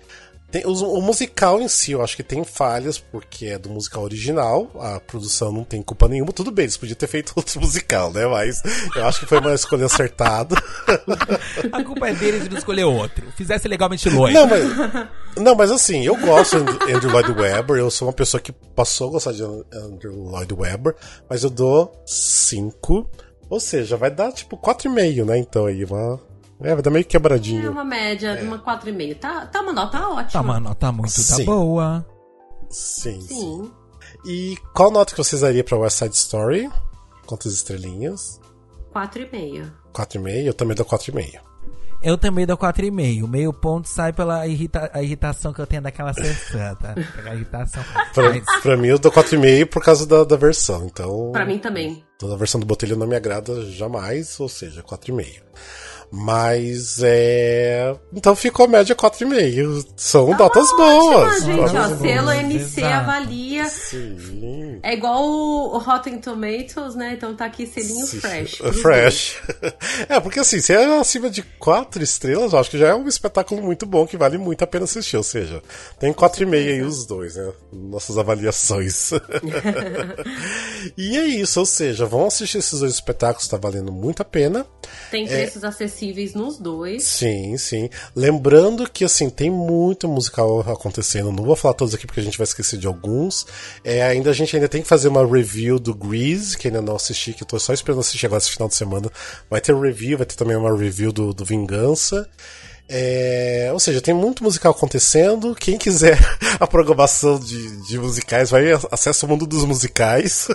Tem, 0.51 0.65
o, 0.65 0.73
o, 0.73 1.03
musical 1.03 1.61
em 1.61 1.69
si, 1.69 1.93
eu 1.93 2.03
acho 2.03 2.17
que 2.17 2.23
tem 2.23 2.43
falhas, 2.43 2.99
porque 2.99 3.47
é 3.47 3.59
do 3.59 3.69
musical 3.69 4.03
original, 4.03 4.71
a 4.81 4.99
produção 4.99 5.53
não 5.53 5.63
tem 5.63 5.83
culpa 5.83 6.09
nenhuma. 6.09 6.33
Tudo 6.33 6.51
bem, 6.51 6.65
eles 6.65 6.77
podiam 6.79 6.97
ter 6.97 7.07
feito 7.07 7.33
outro 7.37 7.61
musical, 7.61 8.11
né? 8.11 8.27
Mas 8.27 8.63
eu 8.97 9.07
acho 9.07 9.21
que 9.21 9.27
foi 9.27 9.41
uma 9.41 9.53
escolha 9.53 9.85
acertada. 9.85 10.57
a 11.71 11.85
culpa 11.85 12.09
é 12.09 12.15
deles 12.15 12.45
de 12.45 12.49
não 12.49 12.57
escolher 12.57 12.85
outro. 12.85 13.31
Fizesse 13.37 13.69
legalmente 13.69 14.09
loiro. 14.09 14.33
Não, 14.33 14.47
mas, 14.47 15.09
não, 15.37 15.55
mas 15.55 15.71
assim, 15.71 16.03
eu 16.07 16.17
gosto 16.17 16.65
de 16.65 16.93
Andrew 16.95 17.13
Lloyd 17.13 17.31
Webber, 17.31 17.77
eu 17.77 17.91
sou 17.91 18.09
uma 18.09 18.15
pessoa 18.15 18.41
que 18.41 18.53
passou 18.53 19.09
a 19.09 19.13
gostar 19.13 19.33
de 19.33 19.43
Andrew 19.43 20.15
Lloyd 20.15 20.55
Webber, 20.55 20.97
mas 21.29 21.45
eu 21.45 21.51
dou 21.51 22.03
5. 22.07 23.11
Ou 23.51 23.61
seja, 23.61 23.99
vai 23.99 24.11
dar 24.11 24.33
tipo 24.33 24.57
4,5, 24.57 25.27
né? 25.27 25.37
Então 25.37 25.67
aí, 25.67 25.85
uma 25.85 26.19
é, 26.61 26.75
vai 26.75 26.83
dar 26.83 26.91
meio 26.91 27.05
quebradinho. 27.05 27.67
É 27.67 27.71
uma 27.71 27.85
média 27.85 28.37
de 28.37 28.45
é. 28.45 28.49
uma 28.49 28.59
4,5. 28.59 29.19
Tá, 29.19 29.47
tá 29.47 29.61
uma 29.61 29.73
nota 29.73 30.09
ótima. 30.09 30.31
Tá 30.31 30.41
uma 30.41 30.61
nota 30.61 30.93
muito 30.93 31.27
tá 31.27 31.45
boa. 31.45 32.07
Sim, 32.71 33.21
sim, 33.21 33.29
sim. 33.29 33.73
E 34.27 34.57
qual 34.75 34.91
nota 34.91 35.13
que 35.13 35.19
vocês 35.19 35.43
dariam 35.43 35.65
pra 35.65 35.79
West 35.79 35.99
Side 35.99 36.17
Story? 36.17 36.71
Quantas 37.27 37.53
estrelinhas? 37.53 38.41
4,5. 38.95 39.71
4,5? 39.93 40.47
Eu 40.47 40.55
também 40.55 40.75
dou 40.75 40.85
4,5. 40.85 41.41
Eu 42.01 42.17
também 42.17 42.47
dou 42.47 42.57
4,5. 42.57 43.29
Meio 43.29 43.53
ponto 43.53 43.89
sai 43.89 44.13
pela 44.13 44.47
irrita 44.47 44.91
a 44.93 45.03
irritação 45.03 45.53
que 45.53 45.61
eu 45.61 45.67
tenho 45.67 45.83
daquela 45.83 46.13
sessão, 46.15 46.75
tá? 46.77 46.95
A 47.25 47.35
irritação. 47.35 47.83
pra, 48.15 48.31
Mas... 48.31 48.63
pra 48.63 48.77
mim, 48.77 48.89
eu 48.89 48.99
dou 48.99 49.11
4,5 49.11 49.67
por 49.67 49.83
causa 49.83 50.07
da, 50.07 50.25
da 50.25 50.37
versão. 50.37 50.87
Então. 50.87 51.33
Pra 51.33 51.45
mim 51.45 51.59
também. 51.59 52.05
Toda 52.19 52.35
a 52.35 52.37
versão 52.37 52.61
do 52.61 52.67
Botelho 52.67 52.97
não 52.97 53.07
me 53.07 53.17
agrada 53.17 53.65
jamais, 53.67 54.39
ou 54.39 54.49
seja, 54.49 54.83
4,5. 54.83 55.43
Mas 56.11 57.03
é. 57.03 57.95
Então 58.13 58.35
ficou 58.35 58.67
média 58.67 58.95
4,5. 58.95 59.87
São 59.97 60.31
tá 60.31 60.39
notas 60.39 60.71
boas. 60.71 61.43
Gente, 61.43 61.77
ó, 61.77 61.97
selo 61.97 62.33
MC 62.33 62.81
Exato. 62.81 62.95
avalia. 62.95 63.65
Sim. 63.67 64.81
É 64.83 64.95
igual 64.95 65.23
o 65.23 65.79
Rotten 65.79 66.19
Tomatoes, 66.19 66.95
né? 66.95 67.15
Então 67.15 67.35
tá 67.35 67.45
aqui 67.45 67.67
selinho 67.67 68.07
Sim. 68.07 68.21
fresh. 68.21 68.63
Fresh. 68.81 69.43
é, 70.09 70.19
porque 70.21 70.41
assim, 70.41 70.61
se 70.61 70.73
é 70.73 70.99
acima 70.99 71.29
de 71.29 71.43
4 71.43 72.03
estrelas, 72.03 72.53
eu 72.53 72.59
acho 72.59 72.71
que 72.71 72.79
já 72.79 72.89
é 72.89 72.95
um 72.95 73.07
espetáculo 73.07 73.63
muito 73.63 73.85
bom 73.85 74.07
que 74.07 74.17
vale 74.17 74.39
muito 74.39 74.63
a 74.63 74.67
pena 74.67 74.85
assistir. 74.85 75.17
Ou 75.17 75.23
seja, 75.23 75.63
tem 75.99 76.13
4,5 76.13 76.55
aí 76.55 76.83
os 76.83 77.07
dois, 77.07 77.37
né? 77.37 77.53
Nossas 77.73 78.17
avaliações. 78.17 79.11
e 80.97 81.19
é 81.19 81.27
isso, 81.27 81.61
ou 81.61 81.67
seja, 81.67 82.07
vão 82.07 82.27
assistir 82.27 82.59
esses 82.59 82.81
dois 82.81 82.95
espetáculos, 82.95 83.49
tá 83.49 83.59
valendo 83.59 83.93
muito 83.93 84.23
a 84.23 84.25
pena. 84.25 84.67
Tem 85.11 85.27
preços 85.27 85.65
é... 85.65 85.67
acessíveis 85.67 85.99
acessíveis 85.99 86.35
nos 86.35 86.59
dois. 86.59 87.05
Sim, 87.05 87.57
sim. 87.57 87.89
Lembrando 88.15 88.89
que, 88.89 89.05
assim, 89.05 89.29
tem 89.31 89.51
muito 89.51 90.09
musical 90.09 90.61
acontecendo. 90.61 91.33
Não 91.33 91.45
vou 91.45 91.57
falar 91.57 91.75
todos 91.75 91.95
aqui 91.95 92.07
porque 92.07 92.21
a 92.21 92.23
gente 92.23 92.39
vai 92.39 92.45
esquecer 92.45 92.79
de 92.79 92.87
alguns. 92.87 93.47
É, 93.85 94.03
ainda 94.03 94.31
A 94.31 94.33
gente 94.33 94.55
ainda 94.55 94.69
tem 94.69 94.83
que 94.83 94.89
fazer 94.89 95.09
uma 95.09 95.27
review 95.27 95.79
do 95.79 95.95
Grease, 95.95 96.57
que 96.57 96.69
ainda 96.69 96.83
não 96.83 96.97
assisti, 96.97 97.33
que 97.33 97.43
eu 97.43 97.47
tô 97.47 97.59
só 97.59 97.73
esperando 97.73 98.01
assistir 98.01 98.27
agora 98.27 98.39
esse 98.39 98.51
final 98.51 98.69
de 98.69 98.75
semana. 98.75 99.11
Vai 99.51 99.61
ter 99.61 99.75
review, 99.75 100.19
vai 100.19 100.27
ter 100.27 100.37
também 100.37 100.57
uma 100.57 100.77
review 100.77 101.13
do, 101.13 101.33
do 101.33 101.45
Vingança. 101.45 102.29
É, 102.89 103.69
ou 103.73 103.79
seja, 103.79 104.01
tem 104.01 104.15
muito 104.15 104.43
musical 104.43 104.73
acontecendo. 104.73 105.55
Quem 105.55 105.77
quiser 105.77 106.19
a 106.59 106.67
programação 106.67 107.39
de, 107.39 107.77
de 107.87 107.99
musicais, 107.99 108.51
vai 108.51 108.73
acessa 108.91 109.27
o 109.27 109.29
mundo 109.29 109.47
dos 109.47 109.65
musicais. 109.65 110.49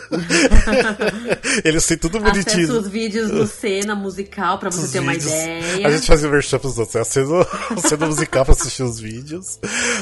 Eles 1.64 1.86
têm 1.86 1.98
tudo 1.98 2.20
bonitinho. 2.20 2.64
Acessa 2.64 2.80
os 2.80 2.88
vídeos 2.88 3.30
do 3.30 3.46
cena 3.46 3.96
musical 3.96 4.58
pra 4.58 4.72
você 4.72 4.88
ter 4.88 5.02
vídeos. 5.02 5.26
uma 5.26 5.36
ideia. 5.36 5.88
A 5.88 5.92
gente 5.92 6.08
faz 6.08 6.24
o 6.24 6.28
workshop 6.28 6.64
dos 6.66 6.80
outros, 6.80 6.96
é 6.96 7.04
cena, 7.04 7.48
cena 7.88 8.08
musical 8.08 8.46
pra 8.46 8.54
assistir 8.54 8.82
os 8.82 9.00
vídeos. 9.00 9.60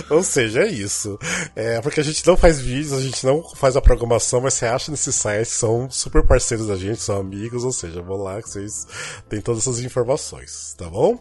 Ou 0.10 0.24
seja, 0.24 0.62
é 0.62 0.68
isso. 0.68 1.20
É, 1.54 1.82
porque 1.82 2.00
a 2.00 2.04
gente 2.04 2.26
não 2.26 2.38
faz 2.38 2.62
vídeos, 2.62 2.94
a 2.94 3.02
gente 3.02 3.26
não 3.26 3.44
faz 3.56 3.76
a 3.76 3.82
programação, 3.82 4.40
mas 4.40 4.54
você 4.54 4.66
acha 4.66 4.90
nesses 4.90 5.16
sites, 5.16 5.50
são 5.50 5.90
super 5.90 6.26
parceiros 6.26 6.68
da 6.68 6.78
gente, 6.78 7.02
são 7.02 7.20
amigos, 7.20 7.66
ou 7.66 7.74
seja, 7.74 8.02
vou 8.02 8.18
lá 8.18 8.42
que 8.42 8.50
vocês 8.50 8.88
têm 9.28 9.42
todas 9.42 9.64
essas 9.64 9.82
informações, 9.82 10.74
tá 10.78 10.90
bom? 10.90 11.20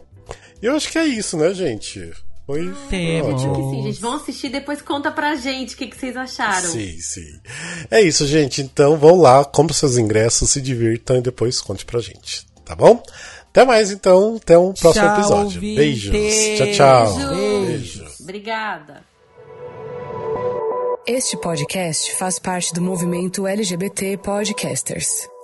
E 0.61 0.65
eu 0.65 0.75
acho 0.75 0.91
que 0.91 0.97
é 0.97 1.05
isso, 1.05 1.37
né, 1.37 1.53
gente? 1.53 2.11
Foi 2.45 2.73
Temos. 2.89 3.43
Ótimo. 3.43 3.55
que 3.55 3.75
sim, 3.75 3.83
gente. 3.83 4.01
Vão 4.01 4.13
assistir 4.13 4.49
depois 4.49 4.81
conta 4.81 5.11
pra 5.11 5.35
gente 5.35 5.73
o 5.73 5.77
que, 5.77 5.87
que 5.87 5.97
vocês 5.97 6.15
acharam. 6.17 6.69
Sim, 6.69 6.97
sim. 6.99 7.39
É 7.89 8.01
isso, 8.01 8.27
gente. 8.27 8.61
Então 8.61 8.97
vão 8.97 9.19
lá, 9.19 9.43
comprem 9.45 9.75
seus 9.75 9.97
ingressos, 9.97 10.49
se 10.49 10.61
divirtam 10.61 11.17
e 11.17 11.21
depois 11.21 11.61
conte 11.61 11.85
pra 11.85 11.99
gente. 11.99 12.45
Tá 12.65 12.75
bom? 12.75 13.01
Até 13.49 13.65
mais, 13.65 13.91
então. 13.91 14.35
Até 14.35 14.57
um 14.57 14.73
próximo 14.73 15.05
tchau, 15.05 15.19
episódio. 15.19 15.61
Beijos. 15.61 16.11
Tchau, 16.57 16.71
tchau. 16.73 17.15
Beijos. 17.15 17.67
Beijos. 17.67 18.19
Obrigada. 18.19 19.11
Este 21.07 21.35
podcast 21.37 22.15
faz 22.15 22.37
parte 22.37 22.73
do 22.73 22.81
movimento 22.81 23.47
LGBT 23.47 24.17
Podcasters. 24.17 25.27